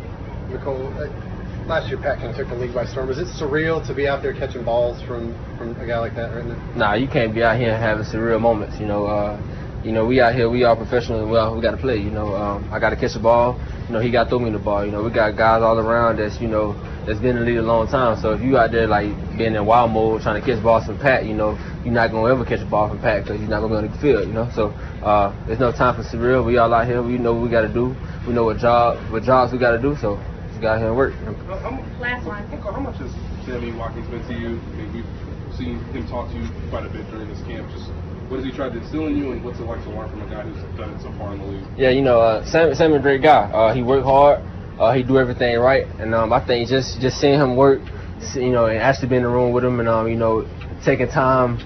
Mecole, 0.54 1.35
last 1.68 1.90
year 1.90 1.98
Pat 1.98 2.18
kind 2.18 2.30
of 2.30 2.36
took 2.36 2.50
the 2.50 2.56
league 2.56 2.74
by 2.74 2.86
storm. 2.86 3.10
Is 3.10 3.18
it 3.18 3.28
surreal 3.28 3.86
to 3.88 3.94
be 3.94 4.08
out 4.08 4.22
there 4.22 4.34
catching 4.34 4.64
balls 4.64 5.02
from 5.04 5.34
from 5.58 5.76
a 5.80 5.86
guy 5.86 6.00
like 6.00 6.16
that 6.16 6.34
right 6.36 6.46
now? 6.46 6.76
Nah, 6.76 6.94
you 6.94 7.08
can't 7.08 7.34
be 7.34 7.44
out 7.44 7.58
here 7.58 7.76
having 7.78 8.06
surreal 8.06 8.40
moments. 8.40 8.80
You 8.80 8.86
know. 8.86 9.06
Uh, 9.06 9.42
you 9.86 9.92
know, 9.92 10.04
we 10.04 10.20
out 10.20 10.34
here, 10.34 10.50
we 10.50 10.64
are 10.64 10.76
professionals. 10.76 11.30
Well, 11.30 11.56
we 11.56 11.62
got 11.62 11.72
to 11.72 11.78
play. 11.78 11.98
You 11.98 12.10
know, 12.10 12.36
um, 12.36 12.68
I 12.74 12.80
got 12.80 12.90
to 12.90 12.96
catch 12.96 13.14
the 13.14 13.20
ball. 13.20 13.62
You 13.86 13.94
know, 13.94 14.00
he 14.00 14.10
got 14.10 14.24
to 14.24 14.30
throw 14.32 14.40
me 14.40 14.50
the 14.50 14.58
ball. 14.58 14.84
You 14.84 14.92
know, 14.92 15.04
we 15.04 15.12
got 15.12 15.38
guys 15.38 15.62
all 15.62 15.78
around 15.78 16.18
that's, 16.18 16.42
you 16.42 16.48
know, 16.48 16.74
that's 17.06 17.20
been 17.20 17.38
in 17.38 17.46
the 17.46 17.52
league 17.52 17.58
a 17.58 17.62
long 17.62 17.88
time. 17.88 18.20
So 18.20 18.34
if 18.34 18.42
you 18.42 18.58
out 18.58 18.72
there 18.72 18.88
like 18.88 19.14
being 19.38 19.54
in 19.54 19.64
wild 19.64 19.92
mode 19.92 20.24
trying 20.24 20.42
to 20.42 20.46
catch 20.46 20.64
balls 20.64 20.86
from 20.88 20.98
Pat, 20.98 21.28
you 21.28 21.36
know, 21.36 21.56
you're 21.84 21.94
not 21.94 22.10
gonna 22.10 22.34
ever 22.34 22.44
catch 22.44 22.62
a 22.62 22.66
ball 22.66 22.90
from 22.90 23.00
Pat 23.00 23.26
because 23.26 23.40
you're 23.40 23.48
not 23.48 23.60
gonna 23.62 23.80
be 23.80 23.88
on 23.88 23.94
the 23.94 24.02
field. 24.02 24.26
You 24.26 24.34
know, 24.34 24.50
so 24.56 24.70
uh, 25.06 25.30
there's 25.46 25.60
no 25.60 25.72
time 25.72 25.94
for 25.94 26.02
surreal. 26.02 26.44
We 26.44 26.58
all 26.58 26.74
out 26.74 26.88
here. 26.88 27.04
We 27.04 27.20
know 27.20 27.34
what 27.36 27.44
we 27.44 27.50
got 27.50 27.62
to 27.62 27.70
do. 27.72 27.96
We 28.26 28.34
know 28.34 28.46
what 28.46 28.58
job, 28.58 28.98
what 29.12 29.22
jobs 29.22 29.54
we 29.54 29.60
got 29.60 29.78
to 29.78 29.80
do. 29.80 29.96
So 30.02 30.20
got 30.66 30.80
here 30.80 30.90
and 30.90 30.98
work. 30.98 31.14
Last 32.02 32.26
one. 32.26 32.44
How 32.50 32.80
much 32.82 32.98
has 32.98 33.14
Sammy 33.46 33.72
Watkins 33.78 34.10
been 34.10 34.26
to 34.26 34.34
you? 34.34 34.58
I 34.58 34.74
mean, 34.74 34.90
we've 34.98 35.56
seen 35.56 35.78
him 35.94 36.08
talk 36.10 36.28
to 36.32 36.36
you 36.36 36.50
quite 36.74 36.86
a 36.86 36.90
bit 36.90 37.06
during 37.12 37.30
this 37.30 37.38
camp. 37.46 37.70
Just 37.70 37.94
What 38.30 38.42
has 38.42 38.46
he 38.46 38.52
tried 38.52 38.74
to 38.74 38.82
instill 38.82 39.06
in 39.06 39.16
you, 39.16 39.32
and 39.32 39.46
what's 39.46 39.60
it 39.60 39.70
like 39.70 39.84
to 39.84 39.92
learn 39.92 40.10
from 40.10 40.24
a 40.24 40.30
guy 40.30 40.42
who's 40.42 40.58
done 40.76 40.90
it 40.90 41.02
so 41.06 41.14
far 41.22 41.34
in 41.34 41.40
the 41.40 41.46
league? 41.46 41.68
Yeah, 41.78 41.92
you 41.92 42.02
know, 42.02 42.20
uh, 42.20 42.44
Sam, 42.50 42.74
Sam 42.74 42.94
a 42.94 43.00
great 43.00 43.22
guy. 43.22 43.46
Uh, 43.46 43.76
he 43.76 43.84
worked 43.84 44.06
hard. 44.06 44.42
Uh, 44.80 44.92
he 44.94 45.04
do 45.04 45.20
everything 45.20 45.56
right, 45.60 45.86
and 46.00 46.16
um, 46.16 46.34
I 46.34 46.44
think 46.46 46.68
just 46.68 47.00
just 47.00 47.22
seeing 47.22 47.40
him 47.40 47.56
work, 47.56 47.80
you 48.34 48.50
know, 48.50 48.66
and 48.66 48.80
actually 48.80 49.10
being 49.10 49.22
in 49.22 49.28
the 49.28 49.34
room 49.34 49.54
with 49.54 49.64
him, 49.64 49.80
and 49.80 49.88
um, 49.88 50.08
you 50.08 50.18
know, 50.18 50.50
taking 50.84 51.08
time 51.08 51.62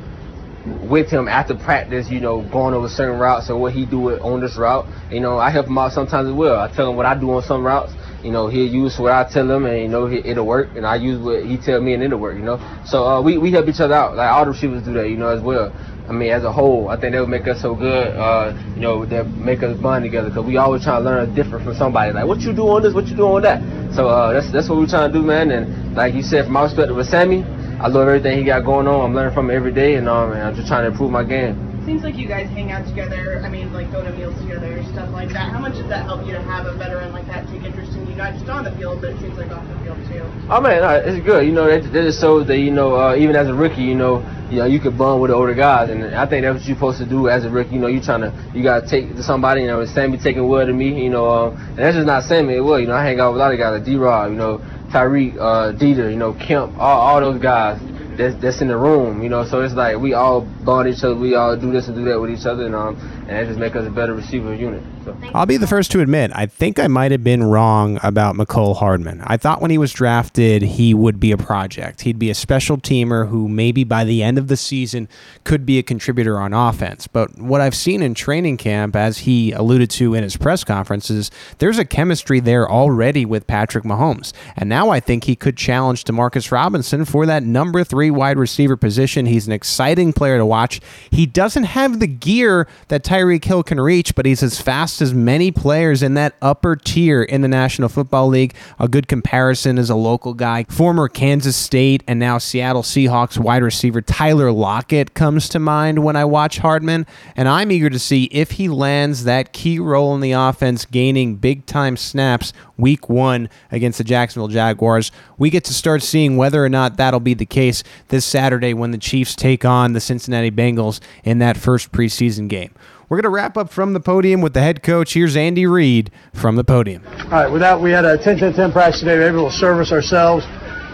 with 0.92 1.10
him 1.10 1.28
after 1.28 1.56
practice, 1.56 2.10
you 2.10 2.20
know, 2.20 2.42
going 2.52 2.74
over 2.74 2.90
certain 2.90 3.18
routes 3.18 3.50
or 3.50 3.58
what 3.58 3.74
he 3.74 3.86
do 3.86 4.12
on 4.20 4.42
this 4.42 4.58
route. 4.58 4.86
You 5.10 5.22
know, 5.22 5.40
I 5.40 5.50
help 5.52 5.68
him 5.68 5.78
out 5.78 5.94
sometimes 5.94 6.28
as 6.28 6.36
well. 6.36 6.60
I 6.60 6.68
tell 6.68 6.90
him 6.90 6.98
what 6.98 7.06
I 7.06 7.18
do 7.18 7.32
on 7.32 7.42
some 7.42 7.66
routes. 7.66 7.94
You 8.24 8.32
know, 8.32 8.48
he'll 8.48 8.72
use 8.72 9.00
what 9.00 9.12
I 9.12 9.24
tell 9.24 9.50
him, 9.50 9.66
and 9.66 9.82
you 9.82 9.88
know, 9.88 10.08
it'll 10.08 10.46
work. 10.46 10.76
And 10.76 10.86
I 10.86 10.96
use 10.96 11.20
what 11.20 11.46
he 11.46 11.58
tell 11.58 11.80
me, 11.82 11.94
and 11.94 12.04
it'll 12.04 12.20
work. 12.20 12.36
You 12.36 12.44
know, 12.44 12.60
so 12.86 13.06
uh, 13.06 13.22
we 13.22 13.38
we 13.38 13.52
help 13.52 13.68
each 13.68 13.80
other 13.80 13.94
out. 13.94 14.16
Like 14.16 14.30
all 14.30 14.46
the 14.46 14.52
receivers 14.52 14.84
do 14.84 14.94
that, 14.94 15.10
you 15.10 15.18
know, 15.18 15.30
as 15.30 15.42
well. 15.42 15.74
I 16.08 16.12
mean, 16.12 16.32
as 16.32 16.44
a 16.44 16.52
whole, 16.52 16.90
I 16.90 17.00
think 17.00 17.14
that 17.14 17.20
would 17.22 17.30
make 17.30 17.48
us 17.48 17.62
so 17.62 17.76
good. 17.76 18.16
Uh, 18.16 18.54
you 18.76 18.82
know, 18.82 19.06
that 19.06 19.28
make 19.28 19.62
us 19.64 19.78
bond 19.80 20.04
together 20.04 20.30
because 20.30 20.46
we 20.46 20.58
always 20.58 20.84
trying 20.84 21.04
to 21.04 21.10
learn 21.10 21.36
different 21.36 21.64
from 21.64 21.76
somebody. 21.76 22.12
Like, 22.12 22.26
what 22.26 22.40
you 22.42 22.52
do 22.52 22.68
on 22.68 22.82
this? 22.82 22.94
What 22.94 23.08
you 23.08 23.16
do 23.16 23.28
on 23.28 23.44
that? 23.44 23.62
So 23.94 24.10
uh, 24.10 24.34
that's 24.34 24.52
that's 24.52 24.68
what 24.68 24.80
we're 24.80 24.88
trying 24.88 25.12
to 25.12 25.18
do, 25.18 25.24
man. 25.24 25.52
And 25.52 25.96
like 25.96 26.14
you 26.14 26.24
said, 26.24 26.46
from 26.46 26.54
my 26.54 26.66
perspective 26.66 26.96
with 26.96 27.08
Sammy, 27.08 27.44
I 27.80 27.88
love 27.88 28.08
everything 28.08 28.38
he 28.38 28.44
got 28.44 28.66
going 28.66 28.88
on. 28.88 29.06
I'm 29.06 29.16
learning 29.16 29.34
from 29.34 29.50
him 29.50 29.56
every 29.56 29.72
day, 29.72 29.96
and 29.96 30.10
um, 30.10 30.32
and 30.34 30.42
I'm 30.42 30.56
just 30.56 30.68
trying 30.68 30.84
to 30.84 30.92
improve 30.92 31.12
my 31.12 31.24
game. 31.24 31.69
Seems 31.86 32.04
like 32.04 32.18
you 32.18 32.28
guys 32.28 32.48
hang 32.50 32.72
out 32.72 32.86
together. 32.86 33.42
I 33.44 33.50
mean, 33.50 33.74
like 33.74 33.92
go 33.92 34.04
to 34.04 34.12
meals 34.12 34.38
together, 34.42 34.84
stuff 34.92 35.10
like 35.12 35.30
that. 35.30 35.52
How 35.52 35.60
much 35.60 35.74
does 35.74 35.90
that 35.90 36.06
help 36.06 36.26
you 36.26 36.34
to 36.34 36.42
have 36.42 36.66
a 36.66 36.78
veteran 36.78 37.12
like 37.14 37.26
that 37.28 37.48
take 37.48 37.64
interest 37.64 37.94
in 37.94 38.06
you, 38.06 38.16
not 38.16 38.34
just 38.34 38.48
on 38.48 38.64
the 38.64 38.72
field, 38.74 39.02
but 39.02 39.12
it 39.12 39.20
seems 39.20 39.38
like 39.38 39.50
off 39.52 39.66
the 39.68 39.80
field 39.84 39.98
too? 40.08 40.24
Oh 40.50 40.62
man, 40.62 40.84
uh, 40.84 41.02
it's 41.04 41.24
good. 41.26 41.46
You 41.46 41.52
know, 41.52 41.66
that, 41.66 41.92
that 41.92 42.04
just 42.04 42.22
shows 42.22 42.46
that 42.48 42.60
you 42.60 42.70
know, 42.70 42.96
uh, 42.96 43.16
even 43.16 43.36
as 43.36 43.48
a 43.48 43.54
rookie, 43.54 43.82
you 43.82 43.96
know, 43.96 44.22
you 44.52 44.58
know, 44.58 44.66
you 44.66 44.80
could 44.80 44.98
bond 44.98 45.22
with 45.22 45.32
the 45.32 45.36
older 45.36 45.56
guys, 45.56 45.90
and 45.90 46.04
I 46.14 46.28
think 46.28 46.44
that's 46.44 46.60
what 46.60 46.68
you're 46.68 46.76
supposed 46.76 47.00
to 47.00 47.06
do 47.06 47.30
as 47.30 47.46
a 47.46 47.50
rookie. 47.50 47.76
You 47.76 47.80
know, 47.80 47.88
you 47.88 48.02
trying 48.02 48.22
to, 48.22 48.34
you 48.54 48.62
gotta 48.62 48.86
take 48.88 49.16
to 49.16 49.24
somebody. 49.24 49.62
You 49.62 49.68
know, 49.68 49.86
Sammy 49.86 50.18
taking 50.18 50.48
word 50.48 50.66
to 50.66 50.74
me. 50.74 51.02
You 51.02 51.10
know, 51.10 51.26
um, 51.26 51.58
and 51.70 51.80
that's 51.80 51.96
just 51.96 52.06
not 52.06 52.24
Sammy. 52.24 52.56
It 52.56 52.62
will. 52.62 52.80
You 52.80 52.88
know, 52.88 52.96
I 52.96 53.04
hang 53.04 53.20
out 53.20 53.34
with 53.34 53.42
a 53.42 53.44
lot 53.44 53.54
of 53.54 53.58
guys 53.58 53.80
like 53.80 53.86
D. 53.86 53.96
Rob. 53.96 54.32
You 54.32 54.38
know, 54.38 54.58
Tyreek, 54.92 55.38
uh, 55.38 55.74
Dieter. 55.74 56.12
You 56.12 56.18
know, 56.18 56.34
Kemp. 56.34 56.78
All, 56.78 57.00
all 57.02 57.20
those 57.22 57.42
guys 57.42 57.82
that's, 58.20 58.36
that's 58.42 58.62
in 58.62 58.68
the 58.68 58.78
room, 58.78 59.24
you 59.24 59.30
know. 59.30 59.46
So 59.46 59.62
it's 59.62 59.74
like 59.74 59.98
we 59.98 60.14
all 60.14 60.42
bond 60.42 60.90
each 60.90 61.04
other, 61.04 61.16
we 61.16 61.36
all 61.36 61.56
do 61.56 61.72
this 61.72 61.88
and 61.88 61.96
do 61.96 62.04
that 62.12 62.20
with 62.20 62.32
each 62.32 62.46
other, 62.46 62.66
and 62.66 62.76
um, 62.76 62.98
and 63.28 63.40
that 63.40 63.48
just 63.48 63.60
make 63.60 63.76
us 63.76 63.88
a 63.88 63.92
better 63.92 64.14
receiver 64.14 64.54
unit. 64.54 64.84
I'll 65.34 65.46
be 65.46 65.58
the 65.58 65.68
first 65.68 65.92
to 65.92 66.02
admit, 66.02 66.32
I 66.34 66.46
think 66.46 66.80
I 66.80 66.88
might 66.88 67.12
have 67.12 67.24
been 67.24 67.44
wrong 67.44 68.00
about 68.04 68.36
Mecole 68.36 68.76
Hardman. 68.76 69.22
I 69.26 69.38
thought 69.38 69.62
when 69.62 69.72
he 69.72 69.78
was 69.78 69.94
drafted, 69.94 70.62
he 70.62 70.94
would 70.94 71.20
be 71.20 71.32
a 71.32 71.38
project. 71.38 72.02
He'd 72.02 72.20
be 72.20 72.30
a 72.30 72.36
special 72.36 72.78
teamer 72.78 73.30
who 73.30 73.48
maybe 73.48 73.84
by 73.84 74.04
the 74.04 74.24
end 74.24 74.38
of 74.38 74.48
the 74.48 74.58
season 74.58 75.08
could 75.44 75.66
be 75.66 75.78
a 75.78 75.84
contributor 75.84 76.40
on 76.40 76.54
offense. 76.54 77.08
But 77.08 77.38
what 77.40 77.62
I've 77.62 77.76
seen 77.76 78.02
in 78.02 78.14
training 78.14 78.58
camp, 78.58 78.96
as 78.96 79.20
he 79.20 79.52
alluded 79.52 79.90
to 79.92 80.14
in 80.14 80.24
his 80.24 80.38
press 80.38 80.64
conferences, 80.64 81.32
there's 81.60 81.80
a 81.80 81.86
chemistry 81.86 82.40
there 82.40 82.70
already 82.70 83.26
with 83.26 83.48
Patrick 83.48 83.84
Mahomes. 83.84 84.34
And 84.56 84.70
now 84.70 84.90
I 84.90 85.00
think 85.00 85.24
he 85.24 85.36
could 85.36 85.58
challenge 85.58 86.04
Demarcus 86.04 86.52
Robinson 86.52 87.06
for 87.06 87.26
that 87.26 87.44
number 87.44 87.84
three 87.84 88.12
wide 88.12 88.38
receiver 88.38 88.78
position. 88.78 89.26
He's 89.26 89.48
an 89.48 89.54
exciting 89.54 90.14
player 90.14 90.38
to 90.38 90.46
watch. 90.46 90.82
He 91.10 91.26
doesn't 91.26 91.64
have 91.64 92.00
the 92.00 92.08
gear 92.08 92.68
that 92.90 93.04
Tyreek 93.04 93.46
Hill 93.46 93.64
can 93.64 93.80
reach, 93.80 94.16
but 94.16 94.26
he's 94.26 94.44
as 94.44 94.60
fast 94.60 94.99
as 95.02 95.14
many 95.14 95.52
players 95.52 96.04
in 96.04 96.14
that 96.16 96.36
upper 96.42 96.76
tier 96.76 97.24
in 97.24 97.42
the 97.42 97.48
National 97.48 97.90
Football 97.90 98.28
League. 98.28 98.54
A 98.80 98.88
good 98.88 99.08
comparison 99.08 99.78
is 99.78 99.90
a 99.90 99.96
local 99.96 100.34
guy, 100.34 100.66
former 100.70 101.08
Kansas 101.08 101.56
State 101.56 102.04
and 102.08 102.20
now 102.20 102.38
Seattle 102.38 102.84
Seahawks 102.84 103.38
wide 103.38 103.64
receiver 103.64 104.02
Tyler 104.02 104.52
Lockett 104.52 105.14
comes 105.14 105.50
to 105.50 105.60
mind 105.60 106.04
when 106.04 106.16
I 106.16 106.26
watch 106.26 106.60
Hardman, 106.60 107.06
and 107.36 107.48
I'm 107.48 107.72
eager 107.72 107.90
to 107.90 108.00
see 108.00 108.26
if 108.26 108.52
he 108.52 108.68
lands 108.68 109.24
that 109.24 109.54
key 109.54 109.80
role 109.80 110.16
in 110.16 110.22
the 110.22 110.32
offense, 110.32 110.86
gaining 110.86 111.36
big 111.36 111.66
time 111.66 111.98
snaps 111.98 112.54
week 112.78 113.10
one 113.10 113.50
against 113.72 113.98
the 113.98 114.04
Jacksonville 114.04 114.48
Jaguars. 114.48 115.12
We 115.38 115.50
get 115.50 115.66
to 115.66 115.74
start 115.74 116.02
seeing 116.02 116.38
whether 116.38 116.64
or 116.64 116.70
not 116.70 116.98
that'll 116.98 117.20
be 117.20 117.34
the 117.34 117.46
case 117.46 117.84
this 118.08 118.26
Saturday 118.26 118.74
when 118.74 118.92
the 118.92 118.98
Chiefs 118.98 119.36
take 119.36 119.66
on 119.66 119.94
the 119.94 120.00
Cincinnati 120.00 120.52
Bengals 120.52 121.00
in 121.24 121.40
that 121.40 121.58
first 121.58 121.92
preseason 121.92 122.48
game. 122.48 122.74
We're 123.10 123.18
going 123.18 123.24
to 123.24 123.30
wrap 123.30 123.58
up 123.58 123.72
from 123.72 123.94
the 123.94 124.00
podium 124.00 124.40
with 124.42 124.54
the 124.54 124.62
head 124.62 124.84
coach. 124.84 125.16
Here's 125.16 125.36
Andy 125.36 125.66
Reid 125.66 126.12
from 126.32 126.56
the 126.58 126.64
podium. 126.64 127.04
All 127.08 127.30
right, 127.32 127.52
with 127.52 127.62
that, 127.62 127.82
we 127.82 127.90
had 127.90 128.06
a 128.06 128.20
10 128.20 128.38
10 128.38 128.54
10 128.54 128.72
practice 128.72 129.00
today. 129.00 129.16
We 129.16 129.22
were 129.22 129.30
able 129.30 129.50
to 129.50 129.56
service 129.56 129.92
ourselves, 129.92 130.46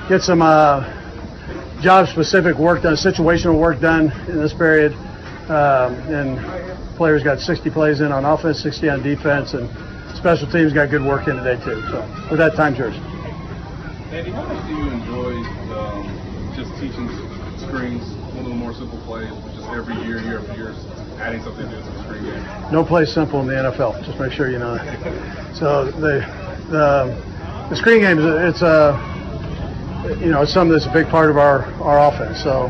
get 0.07 0.21
some 0.21 0.41
uh, 0.41 0.79
job 1.81 2.07
specific 2.07 2.55
work 2.55 2.83
done, 2.83 2.95
situational 2.95 3.59
work 3.59 3.81
done 3.81 4.13
in 4.29 4.39
this 4.39 4.53
period. 4.53 4.93
Um, 5.51 5.93
and 6.07 6.95
players 6.95 7.21
got 7.21 7.41
60 7.41 7.69
plays 7.71 7.99
in 7.99 8.13
on 8.13 8.23
offense, 8.23 8.63
60 8.63 8.87
on 8.87 9.03
defense, 9.03 9.53
and 9.53 9.69
special 10.15 10.49
teams 10.49 10.71
got 10.71 10.89
good 10.89 11.03
work 11.03 11.27
in 11.27 11.35
today, 11.35 11.61
too. 11.65 11.81
So, 11.91 11.99
with 12.31 12.39
that, 12.39 12.55
time's 12.55 12.77
yours. 12.77 12.95
Andy, 14.15 14.31
how 14.31 14.45
much 14.45 14.65
do 14.67 14.73
you 14.73 14.89
enjoy 14.89 15.33
um, 15.75 16.55
just 16.55 16.71
teaching 16.79 17.09
screens, 17.67 18.07
one 18.31 18.45
of 18.45 18.51
the 18.51 18.55
more 18.55 18.73
simple 18.73 18.99
plays, 18.99 19.29
just 19.53 19.67
every 19.67 19.95
year, 20.07 20.21
year 20.21 20.39
after 20.39 20.55
year, 20.55 20.73
adding 21.19 21.43
something 21.43 21.65
new 21.67 21.75
to 21.75 21.81
the 21.81 22.03
screen 22.03 22.23
game? 22.23 22.71
No 22.71 22.83
play 22.83 23.05
simple 23.05 23.41
in 23.41 23.47
the 23.47 23.53
NFL. 23.53 24.03
Just 24.05 24.19
make 24.19 24.31
sure 24.31 24.49
you 24.49 24.59
know 24.59 24.75
that. 24.75 25.55
So 25.55 25.85
the 25.85 26.19
the, 26.69 27.67
the 27.69 27.75
screen 27.75 27.99
game 27.99 28.19
is 28.19 28.25
it's 28.25 28.61
a 28.61 28.97
you 30.19 30.31
know 30.31 30.41
it's 30.41 30.53
something 30.53 30.73
that's 30.73 30.85
a 30.85 30.93
big 30.93 31.07
part 31.07 31.29
of 31.29 31.37
our 31.37 31.65
our 31.81 32.11
offense. 32.11 32.41
So 32.43 32.65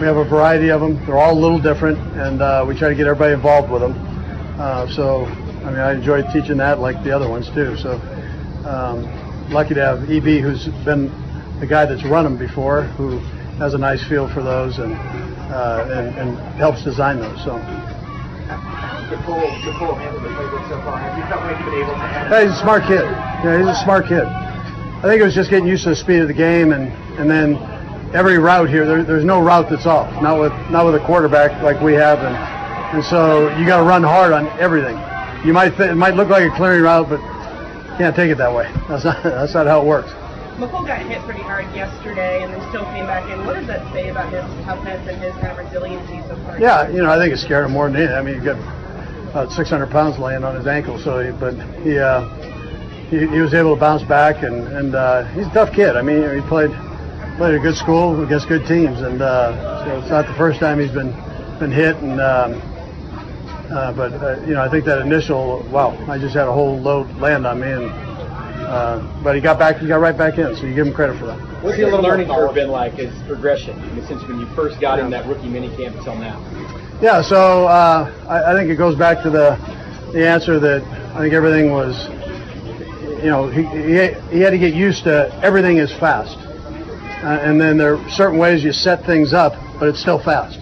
we 0.00 0.06
have 0.06 0.16
a 0.16 0.24
variety 0.24 0.70
of 0.70 0.80
them. 0.80 1.04
They're 1.06 1.18
all 1.18 1.32
a 1.32 1.40
little 1.40 1.60
different, 1.60 1.98
and 2.18 2.42
uh, 2.42 2.64
we 2.66 2.76
try 2.76 2.88
to 2.88 2.94
get 2.94 3.06
everybody 3.06 3.32
involved 3.32 3.70
with 3.70 3.82
them. 3.82 3.94
Uh, 4.58 4.88
so 4.88 5.24
I 5.64 5.70
mean 5.70 5.80
I 5.80 5.92
enjoy 5.92 6.22
teaching 6.32 6.56
that 6.58 6.80
like 6.80 7.02
the 7.04 7.12
other 7.12 7.28
ones 7.28 7.48
too. 7.50 7.76
So 7.76 7.92
um, 8.66 9.04
lucky 9.50 9.74
to 9.74 9.82
have 9.82 10.10
EB 10.10 10.42
who's 10.42 10.66
been 10.84 11.10
the 11.60 11.66
guy 11.66 11.86
that's 11.86 12.04
run 12.04 12.24
them 12.24 12.36
before, 12.36 12.82
who 12.82 13.18
has 13.58 13.74
a 13.74 13.78
nice 13.78 14.06
feel 14.06 14.28
for 14.28 14.42
those 14.42 14.78
and 14.78 14.92
uh, 15.50 15.88
and, 15.90 16.16
and 16.16 16.38
helps 16.58 16.82
design 16.84 17.20
those. 17.20 17.42
So. 17.44 17.58
DePaul, 19.06 19.46
DePaul 19.62 19.96
handled 19.98 20.24
the 20.24 20.28
playbook 20.30 20.68
so 20.68 20.82
far. 20.82 20.98
Have 20.98 21.16
you 21.16 21.24
felt 21.30 21.42
like 21.42 21.56
you've 21.58 21.66
been 21.66 21.82
able 21.82 21.92
to 21.92 21.98
handle 21.98 22.40
he's 22.42 22.58
a 22.58 22.60
smart 22.60 22.82
kid. 22.84 23.04
Yeah, 23.44 23.58
he's 23.58 23.68
a 23.68 23.84
smart 23.84 24.06
kid. 24.06 24.24
I 24.24 25.02
think 25.02 25.20
it 25.20 25.24
was 25.24 25.34
just 25.34 25.50
getting 25.50 25.68
used 25.68 25.84
to 25.84 25.90
the 25.90 25.96
speed 25.96 26.22
of 26.22 26.28
the 26.28 26.34
game, 26.34 26.72
and 26.72 26.90
and 27.18 27.30
then 27.30 27.56
every 28.14 28.38
route 28.38 28.68
here, 28.68 28.86
there, 28.86 29.04
there's 29.04 29.24
no 29.24 29.40
route 29.40 29.70
that's 29.70 29.86
off. 29.86 30.10
Not 30.22 30.40
with 30.40 30.52
not 30.70 30.86
with 30.86 30.96
a 30.96 31.04
quarterback 31.06 31.62
like 31.62 31.80
we 31.80 31.94
have, 31.94 32.18
and 32.18 32.34
and 32.96 33.04
so 33.04 33.54
you 33.58 33.66
got 33.66 33.78
to 33.78 33.84
run 33.84 34.02
hard 34.02 34.32
on 34.32 34.46
everything. 34.58 34.96
You 35.46 35.52
might 35.52 35.76
th- 35.76 35.90
it 35.90 35.94
might 35.94 36.14
look 36.14 36.28
like 36.28 36.50
a 36.50 36.56
clearing 36.56 36.82
route, 36.82 37.08
but 37.08 37.20
can't 37.98 38.16
take 38.16 38.30
it 38.30 38.38
that 38.38 38.52
way. 38.52 38.70
That's 38.88 39.04
not 39.04 39.22
that's 39.22 39.54
not 39.54 39.66
how 39.66 39.82
it 39.82 39.86
works. 39.86 40.10
Mecole 40.56 40.86
got 40.86 41.02
hit 41.02 41.20
pretty 41.22 41.42
hard 41.42 41.66
yesterday 41.74 42.42
and 42.42 42.52
then 42.52 42.60
still 42.70 42.84
came 42.86 43.04
back 43.04 43.30
in. 43.30 43.44
What 43.44 43.56
does 43.56 43.66
that 43.66 43.92
say 43.92 44.08
about 44.08 44.32
his 44.32 44.42
toughness 44.64 45.06
and 45.06 45.20
his 45.20 45.34
kind 45.34 45.48
of 45.48 45.58
resiliency 45.58 46.22
so 46.28 46.36
far? 46.44 46.58
Yeah, 46.58 46.88
you 46.88 47.02
know, 47.02 47.10
I 47.10 47.18
think 47.18 47.34
it 47.34 47.38
scared 47.38 47.66
him 47.66 47.72
more 47.72 47.90
than 47.90 47.96
anything. 47.96 48.16
I 48.16 48.22
mean, 48.22 48.38
he 48.38 48.44
got 48.44 48.56
about 49.30 49.52
600 49.52 49.90
pounds 49.90 50.18
laying 50.18 50.44
on 50.44 50.56
his 50.56 50.66
ankle, 50.66 50.98
so 50.98 51.20
he, 51.20 51.30
but 51.30 51.54
he, 51.82 51.98
uh, 51.98 52.24
he 53.10 53.18
he 53.26 53.40
was 53.40 53.52
able 53.52 53.74
to 53.74 53.80
bounce 53.80 54.02
back, 54.02 54.42
and 54.42 54.66
and 54.68 54.94
uh, 54.94 55.24
he's 55.34 55.46
a 55.46 55.50
tough 55.50 55.74
kid. 55.74 55.94
I 55.94 56.00
mean, 56.00 56.22
he 56.34 56.40
played 56.48 56.70
played 57.36 57.52
at 57.52 57.60
a 57.60 57.62
good 57.62 57.76
school 57.76 58.24
against 58.24 58.48
good 58.48 58.66
teams, 58.66 59.02
and 59.02 59.20
uh, 59.20 59.84
so 59.84 59.98
it's 60.00 60.10
not 60.10 60.26
the 60.26 60.34
first 60.34 60.58
time 60.58 60.80
he's 60.80 60.90
been 60.90 61.12
been 61.58 61.70
hit. 61.70 61.96
And 61.96 62.18
um, 62.18 62.62
uh, 63.70 63.92
but 63.92 64.12
uh, 64.14 64.40
you 64.46 64.54
know, 64.54 64.62
I 64.62 64.70
think 64.70 64.86
that 64.86 65.02
initial 65.02 65.62
wow, 65.70 65.92
I 66.08 66.18
just 66.18 66.34
had 66.34 66.48
a 66.48 66.52
whole 66.52 66.80
load 66.80 67.14
land 67.18 67.46
on 67.46 67.60
me, 67.60 67.70
and 67.70 68.05
uh, 68.66 69.22
but 69.22 69.34
he 69.34 69.40
got 69.40 69.58
back, 69.58 69.78
he 69.78 69.86
got 69.86 70.00
right 70.00 70.16
back 70.16 70.38
in. 70.38 70.54
So 70.56 70.66
you 70.66 70.74
give 70.74 70.86
him 70.86 70.92
credit 70.92 71.18
for 71.18 71.26
that. 71.26 71.38
What's 71.62 71.78
your 71.78 71.90
learning 72.00 72.28
curve 72.28 72.54
been 72.54 72.70
like? 72.70 72.94
His 72.94 73.14
progression 73.26 73.78
I 73.78 73.92
mean, 73.92 74.06
since 74.06 74.22
when 74.24 74.40
you 74.40 74.46
first 74.54 74.80
got 74.80 74.98
in 74.98 75.10
that 75.10 75.26
rookie 75.26 75.48
minicamp 75.48 75.96
until 75.98 76.16
now? 76.16 76.38
Yeah, 77.00 77.22
so 77.22 77.66
uh, 77.66 78.10
I, 78.28 78.52
I 78.52 78.54
think 78.54 78.70
it 78.70 78.76
goes 78.76 78.96
back 78.96 79.22
to 79.22 79.30
the 79.30 79.56
the 80.12 80.26
answer 80.26 80.58
that 80.58 80.82
I 81.14 81.20
think 81.20 81.34
everything 81.34 81.70
was, 81.70 82.08
you 83.22 83.28
know, 83.28 83.48
he, 83.48 83.64
he, 83.64 84.36
he 84.36 84.40
had 84.40 84.50
to 84.50 84.58
get 84.58 84.72
used 84.72 85.04
to 85.04 85.32
everything 85.42 85.78
is 85.78 85.92
fast. 85.92 86.38
Uh, 86.38 87.40
and 87.42 87.60
then 87.60 87.76
there 87.76 87.96
are 87.96 88.10
certain 88.10 88.38
ways 88.38 88.62
you 88.62 88.72
set 88.72 89.04
things 89.04 89.32
up, 89.32 89.54
but 89.78 89.88
it's 89.88 90.00
still 90.00 90.18
fast. 90.22 90.60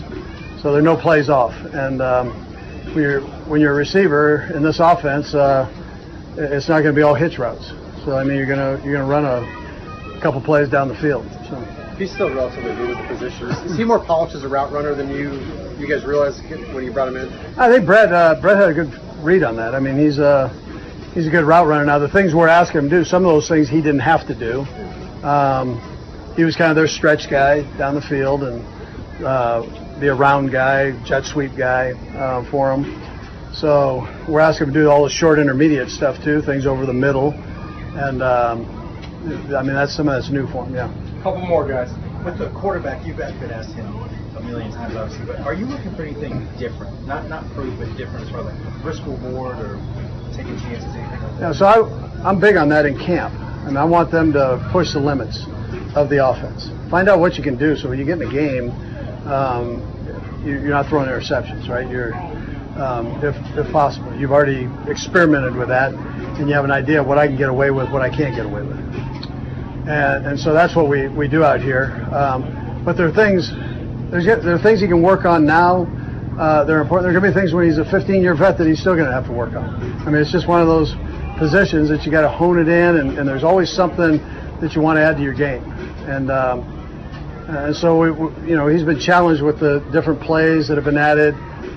So 0.62 0.72
there 0.72 0.80
are 0.80 0.82
no 0.82 0.96
plays 0.96 1.28
off. 1.28 1.52
And 1.74 2.00
um, 2.00 2.30
when, 2.94 3.02
you're, 3.02 3.20
when 3.46 3.60
you're 3.60 3.72
a 3.72 3.76
receiver 3.76 4.50
in 4.54 4.62
this 4.62 4.80
offense, 4.80 5.34
uh, 5.34 5.68
it's 6.36 6.68
not 6.68 6.82
going 6.82 6.94
to 6.94 6.98
be 6.98 7.02
all 7.02 7.14
hitch 7.14 7.38
routes. 7.38 7.72
So 8.04 8.16
I 8.16 8.24
mean, 8.24 8.36
you're 8.36 8.46
gonna 8.46 8.80
you're 8.84 8.92
gonna 8.94 9.06
run 9.06 9.24
a 9.24 10.20
couple 10.20 10.40
plays 10.40 10.68
down 10.68 10.88
the 10.88 10.94
field. 10.96 11.26
So 11.48 11.56
He's 11.98 12.10
still 12.12 12.28
relatively 12.34 12.74
new 12.74 12.92
at 12.92 13.02
the 13.08 13.14
position. 13.14 13.48
Is- 13.50 13.70
Is 13.72 13.76
he 13.78 13.84
more 13.84 14.00
polished 14.00 14.34
as 14.34 14.42
a 14.42 14.48
route 14.48 14.72
runner 14.72 14.94
than 14.94 15.08
you 15.10 15.32
you 15.78 15.86
guys 15.88 16.04
realized 16.04 16.42
when 16.74 16.84
you 16.84 16.92
brought 16.92 17.08
him 17.08 17.16
in? 17.16 17.32
I 17.58 17.70
think 17.70 17.86
Brett 17.86 18.12
uh, 18.12 18.40
Brett 18.40 18.56
had 18.56 18.70
a 18.70 18.74
good 18.74 18.92
read 19.24 19.42
on 19.42 19.56
that. 19.56 19.74
I 19.74 19.80
mean, 19.80 19.96
he's 19.96 20.18
a 20.18 20.48
he's 21.14 21.26
a 21.26 21.30
good 21.30 21.44
route 21.44 21.66
runner. 21.66 21.84
Now 21.84 21.98
the 21.98 22.08
things 22.08 22.34
we're 22.34 22.48
asking 22.48 22.80
him 22.80 22.90
to 22.90 22.98
do, 22.98 23.04
some 23.04 23.24
of 23.24 23.32
those 23.32 23.48
things 23.48 23.68
he 23.68 23.80
didn't 23.80 24.00
have 24.00 24.26
to 24.26 24.34
do. 24.34 24.60
Um, 25.26 25.80
he 26.36 26.42
was 26.44 26.56
kind 26.56 26.70
of 26.70 26.76
their 26.76 26.88
stretch 26.88 27.30
guy 27.30 27.62
down 27.78 27.94
the 27.94 28.02
field, 28.02 28.42
and 28.42 29.24
uh, 29.24 29.62
be 30.00 30.08
a 30.08 30.14
round 30.14 30.50
guy, 30.50 30.90
jet 31.04 31.24
sweep 31.24 31.56
guy 31.56 31.92
uh, 32.18 32.44
for 32.50 32.72
him. 32.72 33.00
So 33.54 34.06
we're 34.28 34.40
asking 34.40 34.66
him 34.68 34.74
to 34.74 34.80
do 34.80 34.90
all 34.90 35.04
the 35.04 35.10
short 35.10 35.38
intermediate 35.38 35.88
stuff 35.88 36.22
too, 36.24 36.42
things 36.42 36.66
over 36.66 36.84
the 36.86 36.92
middle, 36.92 37.32
and 37.96 38.22
um, 38.22 38.66
I 39.56 39.62
mean 39.62 39.74
that's 39.74 39.94
some 39.94 40.08
of 40.08 40.14
that's 40.14 40.30
new 40.30 40.46
for 40.48 40.64
him. 40.66 40.74
Yeah. 40.74 40.92
couple 41.22 41.40
more 41.46 41.66
guys. 41.66 41.90
With 42.24 42.38
the 42.38 42.48
quarterback, 42.50 43.04
you've 43.06 43.16
been 43.18 43.50
asked 43.50 43.74
him 43.74 43.86
a 44.36 44.40
million 44.42 44.72
times, 44.72 44.96
obviously, 44.96 45.26
but 45.26 45.40
are 45.40 45.52
you 45.54 45.66
looking 45.66 45.94
for 45.94 46.02
anything 46.02 46.46
different? 46.58 47.06
Not 47.06 47.28
not 47.28 47.48
proof, 47.52 47.78
but 47.78 47.94
different 47.96 48.24
as 48.26 48.30
far 48.30 48.40
as 48.40 48.46
like 48.46 48.84
risk 48.84 49.02
reward 49.06 49.58
or 49.58 49.78
taking 50.34 50.58
chances, 50.60 50.84
anything 50.94 51.10
like 51.10 51.20
that? 51.20 51.40
Yeah, 51.40 51.52
so 51.52 51.66
I, 51.66 52.28
I'm 52.28 52.40
big 52.40 52.56
on 52.56 52.68
that 52.70 52.86
in 52.86 52.98
camp. 52.98 53.34
I 53.34 53.66
mean, 53.66 53.76
I 53.76 53.84
want 53.84 54.10
them 54.10 54.32
to 54.32 54.66
push 54.72 54.92
the 54.92 55.00
limits 55.00 55.44
of 55.94 56.08
the 56.10 56.26
offense. 56.26 56.70
Find 56.90 57.08
out 57.08 57.18
what 57.20 57.36
you 57.36 57.42
can 57.44 57.56
do 57.56 57.76
so 57.76 57.88
when 57.90 57.98
you 57.98 58.04
get 58.04 58.20
in 58.20 58.26
the 58.28 58.34
game, 58.34 58.70
um, 59.30 59.82
you- 60.44 60.60
you're 60.60 60.70
not 60.70 60.86
throwing 60.86 61.08
interceptions, 61.08 61.68
right? 61.68 61.88
You're, 61.88 62.12
um, 62.76 63.06
if, 63.22 63.36
if 63.56 63.70
possible, 63.72 64.14
you've 64.18 64.32
already 64.32 64.68
experimented 64.90 65.54
with 65.54 65.68
that, 65.68 65.92
and 65.94 66.48
you 66.48 66.54
have 66.54 66.64
an 66.64 66.70
idea 66.70 67.00
of 67.00 67.06
what 67.06 67.18
I 67.18 67.26
can 67.26 67.36
get 67.36 67.48
away 67.48 67.70
with, 67.70 67.90
what 67.90 68.02
I 68.02 68.10
can't 68.10 68.34
get 68.34 68.46
away 68.46 68.62
with. 68.62 68.76
And, 69.86 70.26
and 70.26 70.40
so 70.40 70.52
that's 70.52 70.74
what 70.74 70.88
we, 70.88 71.08
we 71.08 71.28
do 71.28 71.44
out 71.44 71.60
here. 71.60 72.08
Um, 72.12 72.82
but 72.84 72.96
there 72.96 73.06
are 73.06 73.12
things, 73.12 73.50
there's, 74.10 74.26
there 74.26 74.54
are 74.54 74.62
things 74.62 74.80
he 74.80 74.88
can 74.88 75.02
work 75.02 75.24
on 75.24 75.44
now. 75.46 75.86
Uh, 76.38 76.64
they're 76.64 76.80
important. 76.80 77.04
There 77.04 77.16
are 77.16 77.20
going 77.20 77.32
to 77.32 77.38
be 77.38 77.40
things 77.40 77.52
when 77.52 77.66
he's 77.66 77.78
a 77.78 77.84
15-year 77.84 78.34
vet 78.34 78.58
that 78.58 78.66
he's 78.66 78.80
still 78.80 78.96
going 78.96 79.06
to 79.06 79.12
have 79.12 79.26
to 79.26 79.32
work 79.32 79.54
on. 79.54 79.74
I 80.02 80.06
mean, 80.06 80.16
it's 80.16 80.32
just 80.32 80.48
one 80.48 80.60
of 80.60 80.66
those 80.66 80.94
positions 81.38 81.88
that 81.90 82.04
you 82.04 82.10
got 82.10 82.22
to 82.22 82.28
hone 82.28 82.58
it 82.58 82.68
in, 82.68 82.96
and, 82.96 83.18
and 83.18 83.28
there's 83.28 83.44
always 83.44 83.70
something 83.70 84.18
that 84.60 84.72
you 84.74 84.80
want 84.80 84.96
to 84.96 85.02
add 85.02 85.16
to 85.16 85.22
your 85.22 85.34
game. 85.34 85.62
And 86.08 86.30
um, 86.30 86.74
and 87.46 87.76
so 87.76 88.00
we, 88.00 88.10
we, 88.10 88.48
you 88.50 88.56
know, 88.56 88.68
he's 88.68 88.84
been 88.84 88.98
challenged 88.98 89.42
with 89.42 89.60
the 89.60 89.80
different 89.92 90.20
plays 90.22 90.66
that 90.68 90.76
have 90.76 90.84
been 90.84 90.96
added, 90.96 91.34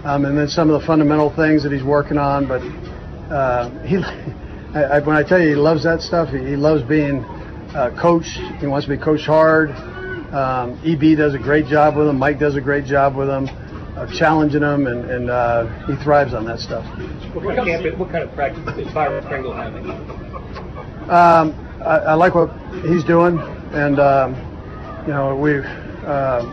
um, 0.07 0.23
and 0.23 0.37
then 0.37 0.47
some 0.47 0.69
of 0.69 0.79
the 0.79 0.87
fundamental 0.87 1.29
things 1.35 1.63
that 1.63 1.71
he's 1.71 1.83
working 1.83 2.17
on. 2.17 2.47
But 2.47 2.61
uh, 3.31 3.69
he, 3.83 3.97
I, 4.77 4.99
when 4.99 5.17
I 5.17 5.23
tell 5.23 5.39
you 5.39 5.49
he 5.49 5.55
loves 5.55 5.83
that 5.83 6.01
stuff, 6.01 6.29
he, 6.29 6.39
he 6.39 6.55
loves 6.55 6.81
being 6.83 7.25
uh, 7.75 7.95
coached. 7.99 8.39
He 8.59 8.67
wants 8.67 8.87
to 8.87 8.95
be 8.95 9.01
coached 9.01 9.25
hard. 9.25 9.71
Um, 10.31 10.79
EB 10.85 11.17
does 11.17 11.33
a 11.33 11.37
great 11.37 11.67
job 11.67 11.97
with 11.97 12.07
him. 12.07 12.17
Mike 12.17 12.39
does 12.39 12.55
a 12.55 12.61
great 12.61 12.85
job 12.85 13.15
with 13.15 13.29
him, 13.29 13.47
uh, 13.97 14.07
challenging 14.17 14.61
him, 14.61 14.87
and, 14.87 15.09
and 15.09 15.29
uh, 15.29 15.85
he 15.87 15.95
thrives 16.03 16.33
on 16.33 16.45
that 16.45 16.59
stuff. 16.59 16.85
What 17.33 17.55
kind 17.55 17.59
of, 17.59 17.65
camp, 17.65 17.97
what 17.97 18.11
kind 18.11 18.23
of 18.23 18.33
practice 18.33 18.77
is 18.77 18.93
Byron 18.93 19.25
Pringle 19.25 19.53
having? 19.53 19.89
Um, 21.09 21.53
I, 21.85 22.11
I 22.11 22.13
like 22.15 22.35
what 22.35 22.51
he's 22.87 23.03
doing, 23.03 23.39
and 23.71 23.99
um, 23.99 24.35
you 25.07 25.13
know 25.13 25.35
we've 25.35 25.65
uh, 26.05 26.43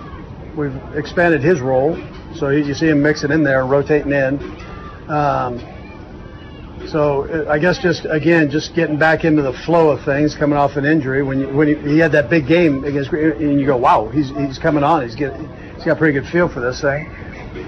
we've 0.56 0.76
expanded 0.96 1.42
his 1.42 1.60
role, 1.60 1.96
so 2.36 2.48
you, 2.50 2.74
see 2.74 2.88
him 2.88 3.02
mixing 3.02 3.30
in 3.30 3.42
there, 3.42 3.64
rotating 3.66 4.12
in. 4.12 4.40
Um, 5.08 5.60
so 6.88 7.24
uh, 7.24 7.50
I 7.50 7.58
guess 7.58 7.78
just 7.78 8.06
again, 8.08 8.50
just 8.50 8.74
getting 8.74 8.98
back 8.98 9.24
into 9.24 9.42
the 9.42 9.52
flow 9.52 9.90
of 9.90 10.04
things, 10.04 10.34
coming 10.34 10.58
off 10.58 10.76
an 10.76 10.84
injury. 10.84 11.22
When 11.22 11.40
you, 11.40 11.48
when 11.48 11.68
he, 11.68 11.74
he 11.74 11.98
had 11.98 12.12
that 12.12 12.28
big 12.28 12.46
game 12.46 12.84
against, 12.84 13.12
and 13.12 13.58
you 13.58 13.66
go, 13.66 13.76
wow, 13.76 14.08
he's 14.08 14.30
he's 14.30 14.58
coming 14.58 14.84
on. 14.84 15.02
He's 15.02 15.14
getting 15.14 15.48
he's 15.74 15.84
got 15.84 15.92
a 15.92 15.96
pretty 15.96 16.18
good 16.18 16.28
feel 16.30 16.48
for 16.48 16.60
this 16.60 16.80
thing. 16.80 17.06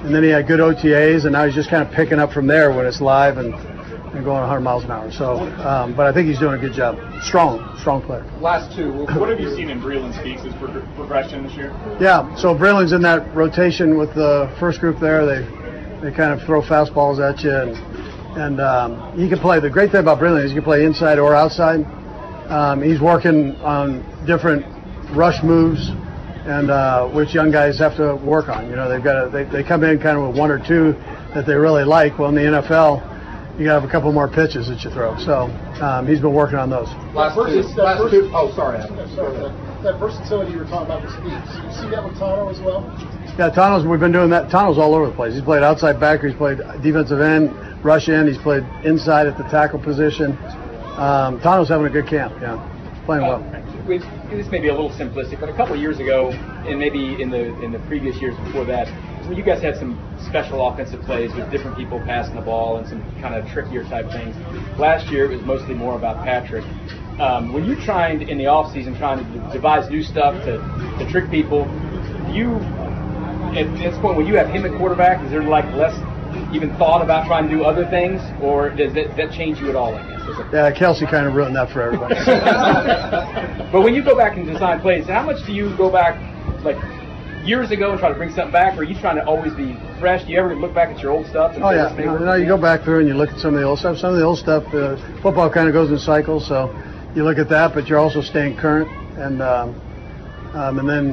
And 0.05 0.15
then 0.15 0.23
he 0.23 0.31
had 0.31 0.47
good 0.47 0.61
OTAs, 0.61 1.25
and 1.25 1.33
now 1.33 1.47
he's 1.47 1.55
just 1.55 1.71
kind 1.71 1.87
of 1.87 1.95
picking 1.95 2.19
up 2.19 2.33
from 2.33 2.47
there 2.47 2.75
when 2.75 2.87
it's 2.87 3.01
live 3.01 3.39
and, 3.39 3.55
and 4.17 4.25
going 4.25 4.41
100 4.41 4.61
miles 4.61 4.85
an 4.85 4.91
hour. 4.91 5.11
So, 5.13 5.39
um, 5.65 5.95
but 5.95 6.07
I 6.07 6.13
think 6.13 6.29
he's 6.29 6.39
doing 6.39 6.59
a 6.59 6.61
good 6.61 6.73
job. 6.73 6.99
Strong, 7.23 7.79
strong 7.81 8.03
player. 8.03 8.25
Last 8.41 8.77
two, 8.77 8.93
what 8.93 9.29
have 9.29 9.41
you 9.41 9.55
seen 9.55 9.71
in 9.71 9.81
Breland 9.81 10.19
Speaks' 10.19 10.43
pro- 10.59 10.81
progression 10.97 11.45
this 11.45 11.55
year? 11.55 11.71
Yeah, 12.01 12.35
so 12.37 12.55
Breland's 12.55 12.93
in 12.93 13.03
that 13.03 13.35
rotation 13.35 13.99
with 13.99 14.15
the 14.15 14.55
first 14.59 14.81
group 14.81 14.99
there. 14.99 15.27
They 15.27 15.43
they 16.01 16.15
kind 16.15 16.39
of 16.39 16.45
throw 16.47 16.63
fastballs 16.63 17.21
at 17.21 17.43
you, 17.43 17.53
and 17.53 17.77
and 18.37 18.61
um, 18.61 19.19
he 19.19 19.29
can 19.29 19.39
play. 19.39 19.61
The 19.61 19.71
great 19.71 19.91
thing 19.91 20.01
about 20.01 20.19
Breland 20.19 20.45
is 20.45 20.51
he 20.51 20.57
can 20.57 20.65
play 20.65 20.85
inside 20.85 21.19
or 21.19 21.35
outside. 21.35 21.85
Um, 22.51 22.83
he's 22.83 23.01
working 23.01 23.57
on 23.57 24.05
different 24.27 24.65
rush 25.17 25.43
moves, 25.43 25.89
and 26.47 26.71
uh, 26.71 27.09
which 27.09 27.35
young 27.35 27.51
guys 27.51 27.79
have 27.79 27.97
to 27.97 28.17
work 28.17 28.49
on. 28.49 28.69
You 28.71 28.77
know, 28.77 28.89
they've 28.89 29.03
got 29.03 29.25
to, 29.25 29.31
they 29.31 29.45
they 29.45 29.67
come 29.67 29.85
in 29.85 29.99
kind 29.99 30.19
of 30.19 30.29
with 30.29 30.39
one 30.39 30.51
or 30.51 30.59
two 30.59 30.93
that 31.35 31.45
they 31.47 31.55
really 31.55 31.85
like. 31.85 32.19
Well, 32.19 32.29
in 32.29 32.35
the 32.35 32.61
NFL, 32.63 33.16
you 33.59 33.65
got 33.65 33.75
to 33.75 33.81
have 33.81 33.85
a 33.89 33.93
couple 33.93 34.13
more 34.13 34.29
pitches 34.29 34.69
that 34.69 34.85
you 34.85 34.91
throw. 34.91 35.17
So 35.19 35.45
um, 35.81 36.07
he's 36.07 36.21
been 36.21 36.33
working 36.35 36.59
on 36.59 36.69
those. 36.71 36.89
Last 37.15 37.35
two- 37.37 37.63
last 37.83 38.01
vers- 38.01 38.11
two- 38.11 38.31
oh, 38.35 38.53
sorry, 38.55 38.79
Adam. 38.79 38.97
Sorry, 39.15 39.33
that, 39.39 39.83
that 39.83 39.99
versatility 39.99 40.53
you 40.53 40.59
were 40.59 40.65
talking 40.65 40.87
about 40.87 41.03
with 41.03 41.13
Speaks. 41.13 41.57
You 41.57 41.73
see 41.85 41.91
that 41.91 42.05
with 42.05 42.15
Tanoh 42.15 42.51
as 42.51 42.61
well? 42.61 42.85
Yeah, 43.39 43.51
Tanoh's, 43.51 43.87
we've 43.87 44.01
been 44.01 44.13
doing 44.13 44.31
that. 44.31 44.49
Tanoh's 44.49 44.79
all 44.79 44.95
over 44.95 45.07
the 45.07 45.15
place. 45.17 45.35
He's 45.35 45.43
played 45.43 45.63
outside 45.63 45.99
backer, 46.01 46.29
he's 46.29 46.37
played 46.37 46.59
defensive 46.83 47.21
end, 47.21 47.53
rush 47.85 48.09
end, 48.09 48.29
he's 48.29 48.39
played 48.39 48.65
inside 48.85 49.27
at 49.27 49.37
the 49.39 49.45
tackle 49.45 49.79
position. 49.79 50.33
Um, 50.97 51.41
Tanoh's 51.41 51.69
having 51.69 51.87
a 51.87 51.91
good 51.91 52.07
camp, 52.07 52.35
yeah. 52.41 52.57
Playing 53.05 53.23
well. 53.23 53.41
we, 53.87 53.99
this 54.35 54.51
may 54.51 54.61
be 54.61 54.69
a 54.69 54.75
little 54.75 54.91
simplistic, 54.91 55.39
but 55.39 55.49
a 55.49 55.53
couple 55.55 55.75
of 55.75 55.81
years 55.81 56.01
ago, 56.01 56.31
and 56.67 56.79
maybe 56.79 57.21
in 57.23 57.31
the 57.31 57.55
in 57.63 57.71
the 57.71 57.79
previous 57.81 58.17
years 58.21 58.35
before 58.39 58.65
that, 58.65 58.89
when 58.89 59.16
you 59.35 59.43
guys 59.43 59.63
had 59.63 59.77
some 59.77 59.99
special 60.29 60.67
offensive 60.69 61.03
plays 61.03 61.33
with 61.35 61.51
different 61.51 61.77
people 61.77 61.99
passing 62.01 62.35
the 62.35 62.41
ball 62.41 62.77
and 62.77 62.89
some 62.89 63.03
kind 63.21 63.35
of 63.35 63.49
trickier 63.51 63.83
type 63.85 64.11
things. 64.11 64.37
Last 64.79 65.11
year, 65.11 65.31
it 65.31 65.37
was 65.37 65.45
mostly 65.45 65.75
more 65.75 65.97
about 65.97 66.25
Patrick. 66.25 66.65
Um, 67.19 67.53
when 67.53 67.65
you're 67.65 67.81
trying 67.81 68.21
to, 68.21 68.29
in 68.29 68.39
the 68.39 68.45
offseason, 68.45 68.97
trying 68.99 69.19
to 69.25 69.53
devise 69.53 69.91
new 69.91 70.03
stuff 70.03 70.35
to, 70.45 70.59
to 70.99 71.11
trick 71.11 71.31
people, 71.31 71.65
you 72.31 72.57
at 73.57 73.73
this 73.79 73.97
point 73.99 74.17
when 74.17 74.27
you 74.27 74.37
have 74.37 74.49
him 74.49 74.67
at 74.67 74.77
quarterback, 74.77 75.25
is 75.25 75.31
there 75.31 75.43
like 75.43 75.65
less 75.75 75.97
even 76.55 76.77
thought 76.77 77.03
about 77.03 77.27
trying 77.27 77.49
to 77.49 77.55
do 77.55 77.65
other 77.65 77.89
things, 77.89 78.21
or 78.43 78.71
does 78.71 78.93
that, 78.95 79.17
that 79.17 79.33
change 79.33 79.59
you 79.59 79.71
at 79.71 79.77
all? 79.77 79.95
I 79.95 80.03
guess. 80.03 80.17
Yeah, 80.53 80.73
Kelce 80.73 81.09
kind 81.11 81.27
of 81.27 81.35
ruined 81.35 81.57
that 81.57 81.71
for 81.73 81.83
everybody. 81.83 82.15
but 83.73 83.81
when 83.83 83.95
you 83.95 84.05
go 84.05 84.17
back 84.17 84.37
and 84.37 84.47
design 84.47 84.81
plays, 84.81 85.07
how 85.07 85.23
much 85.23 85.45
do 85.47 85.53
you 85.53 85.75
go 85.77 85.91
back, 85.91 86.21
like 86.63 86.77
years 87.47 87.71
ago, 87.71 87.91
and 87.91 88.01
try 88.01 88.09
to 88.09 88.15
bring 88.15 88.31
something 88.31 88.53
back, 88.53 88.77
or 88.77 88.81
are 88.81 88.85
you 88.85 88.99
trying 89.01 89.17
to 89.17 89.25
always 89.27 89.55
be 89.55 89.77
fresh? 89.99 90.25
Do 90.25 90.33
you 90.33 90.39
ever 90.39 90.55
look 90.55 90.75
back 90.75 90.91
at 90.91 91.01
your 91.01 91.13
old 91.13 91.27
stuff? 91.27 91.55
And 91.55 91.65
Oh 91.65 91.71
yeah, 91.71 91.89
this 91.89 91.99
may 91.99 92.05
no, 92.05 92.13
work 92.13 92.23
no, 92.23 92.35
you 92.35 92.47
go 92.47 92.59
back 92.59 92.83
through 92.83 93.01
and 93.01 93.09
you 93.09 93.15
look 93.15 93.31
at 93.31 93.39
some 93.39 93.55
of 93.55 93.61
the 93.61 93.67
old 93.67 93.79
stuff. 93.79 93.99
Some 93.99 94.13
of 94.13 94.19
the 94.19 94.25
old 94.25 94.39
stuff, 94.39 94.65
uh, 94.75 94.97
football 95.23 95.51
kind 95.51 95.69
of 95.69 95.73
goes 95.73 95.91
in 95.91 95.99
cycles, 95.99 96.47
so 96.47 96.75
you 97.15 97.25
look 97.25 97.39
at 97.39 97.49
that, 97.49 97.75
but 97.75 97.89
you're 97.89 97.99
also 97.99 98.21
staying 98.21 98.57
current. 98.57 98.89
And 99.19 99.41
um, 99.41 99.75
um, 100.55 100.79
and 100.79 100.89
then, 100.89 101.07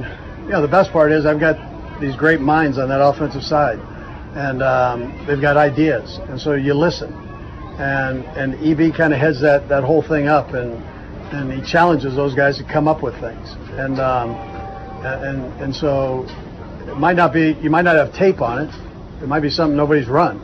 you 0.43 0.51
know, 0.51 0.61
the 0.61 0.67
best 0.67 0.91
part 0.91 1.11
is 1.11 1.25
I've 1.25 1.39
got 1.39 1.57
these 1.99 2.15
great 2.15 2.39
minds 2.39 2.77
on 2.77 2.89
that 2.89 3.01
offensive 3.01 3.43
side, 3.43 3.79
and 4.35 4.63
um, 4.63 5.25
they've 5.27 5.41
got 5.41 5.57
ideas, 5.57 6.19
and 6.29 6.39
so 6.39 6.53
you 6.53 6.73
listen. 6.73 7.11
And 7.77 8.23
and 8.37 8.53
EB 8.63 8.95
kind 8.95 9.13
of 9.13 9.19
heads 9.19 9.41
that 9.41 9.67
that 9.69 9.83
whole 9.83 10.01
thing 10.01 10.27
up, 10.27 10.53
and 10.53 10.73
and 11.33 11.51
he 11.51 11.61
challenges 11.69 12.15
those 12.15 12.35
guys 12.35 12.57
to 12.57 12.63
come 12.63 12.87
up 12.87 13.01
with 13.01 13.19
things. 13.19 13.55
And 13.71 13.99
um, 13.99 14.52
and 15.05 15.61
and 15.61 15.75
so 15.75 16.25
it 16.87 16.97
might 16.97 17.15
not 17.15 17.33
be 17.33 17.57
you 17.61 17.69
might 17.69 17.83
not 17.83 17.95
have 17.95 18.13
tape 18.13 18.41
on 18.41 18.67
it. 18.67 19.23
It 19.23 19.27
might 19.27 19.41
be 19.41 19.49
something 19.49 19.77
nobody's 19.77 20.07
run, 20.07 20.39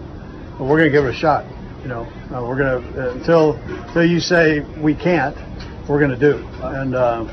but 0.58 0.66
we're 0.66 0.80
going 0.80 0.92
to 0.92 0.98
give 0.98 1.06
it 1.06 1.10
a 1.10 1.18
shot. 1.18 1.46
You 1.82 1.88
know, 1.88 2.02
uh, 2.34 2.46
we're 2.46 2.58
going 2.58 2.82
to 2.82 3.10
uh, 3.10 3.14
until 3.14 3.54
until 3.88 4.06
you 4.06 4.20
say 4.20 4.62
we 4.82 4.96
can't, 4.96 5.36
we're 5.88 6.00
going 6.00 6.12
to 6.12 6.20
do, 6.20 6.38
and 6.64 6.96
uh, 6.96 7.26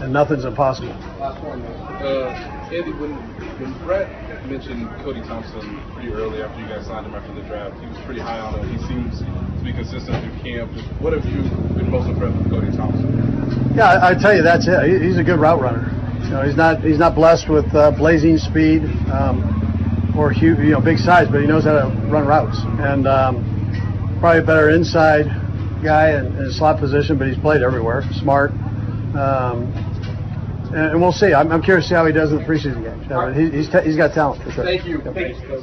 and 0.00 0.12
nothing's 0.12 0.44
impossible. 0.44 0.88
Last 1.18 1.42
one. 1.44 1.62
Uh, 1.62 2.68
Andy, 2.72 2.92
when 2.92 3.12
when 3.60 3.72
Brett 3.84 4.08
mentioned 4.48 4.88
Cody 5.04 5.20
Thompson 5.22 5.80
pretty 5.94 6.12
early 6.12 6.42
after 6.42 6.60
you 6.60 6.66
guys 6.66 6.86
signed 6.86 7.06
him 7.06 7.14
after 7.14 7.32
the 7.34 7.42
draft, 7.42 7.78
he 7.80 7.86
was 7.86 7.96
pretty 8.04 8.20
high 8.20 8.40
on 8.40 8.58
him. 8.58 8.68
He 8.68 8.78
seems 8.86 9.20
to 9.20 9.64
be 9.64 9.72
consistent 9.72 10.18
through 10.18 10.42
camp. 10.42 10.72
What 11.00 11.12
have 11.12 11.24
you 11.24 11.42
been 11.76 11.90
most 11.90 12.08
impressed 12.08 12.36
with 12.36 12.50
Cody 12.50 12.76
Thompson? 12.76 13.72
Yeah, 13.76 13.86
I, 13.86 14.10
I 14.10 14.14
tell 14.14 14.34
you 14.34 14.42
that's 14.42 14.66
it. 14.66 14.76
He, 14.88 15.08
he's 15.08 15.18
a 15.18 15.24
good 15.24 15.38
route 15.38 15.60
runner. 15.60 16.01
You 16.24 16.30
know, 16.30 16.42
he's 16.42 16.56
not 16.56 16.82
he's 16.82 16.98
not 16.98 17.14
blessed 17.14 17.48
with 17.48 17.74
uh, 17.74 17.90
blazing 17.90 18.38
speed 18.38 18.84
um, 19.10 20.14
or 20.16 20.30
huge, 20.30 20.58
you 20.58 20.72
know, 20.72 20.80
big 20.80 20.98
size, 20.98 21.28
but 21.28 21.40
he 21.40 21.46
knows 21.46 21.64
how 21.64 21.72
to 21.72 21.88
run 22.08 22.26
routes. 22.26 22.58
And 22.80 23.06
um, 23.06 24.16
probably 24.20 24.40
a 24.40 24.44
better 24.44 24.70
inside 24.70 25.26
guy 25.82 26.16
in, 26.18 26.26
in 26.36 26.50
slot 26.52 26.78
position, 26.78 27.18
but 27.18 27.28
he's 27.28 27.38
played 27.38 27.62
everywhere. 27.62 28.02
Smart. 28.12 28.52
Um, 29.14 29.72
and, 30.72 30.92
and 30.92 31.00
we'll 31.00 31.12
see. 31.12 31.34
I'm, 31.34 31.52
I'm 31.52 31.62
curious 31.62 31.86
to 31.86 31.88
see 31.90 31.94
how 31.94 32.06
he 32.06 32.12
does 32.12 32.32
in 32.32 32.38
the 32.38 32.44
preseason 32.44 32.82
games. 32.82 33.02
He, 33.36 33.56
he's, 33.58 33.84
he's 33.84 33.96
got 33.96 34.14
talent 34.14 34.42
for 34.42 34.50
sure. 34.50 34.64
Thank 34.64 34.86
you. 34.86 35.02
Yep. 35.04 35.14
Thank 35.14 35.42
you. 35.42 35.58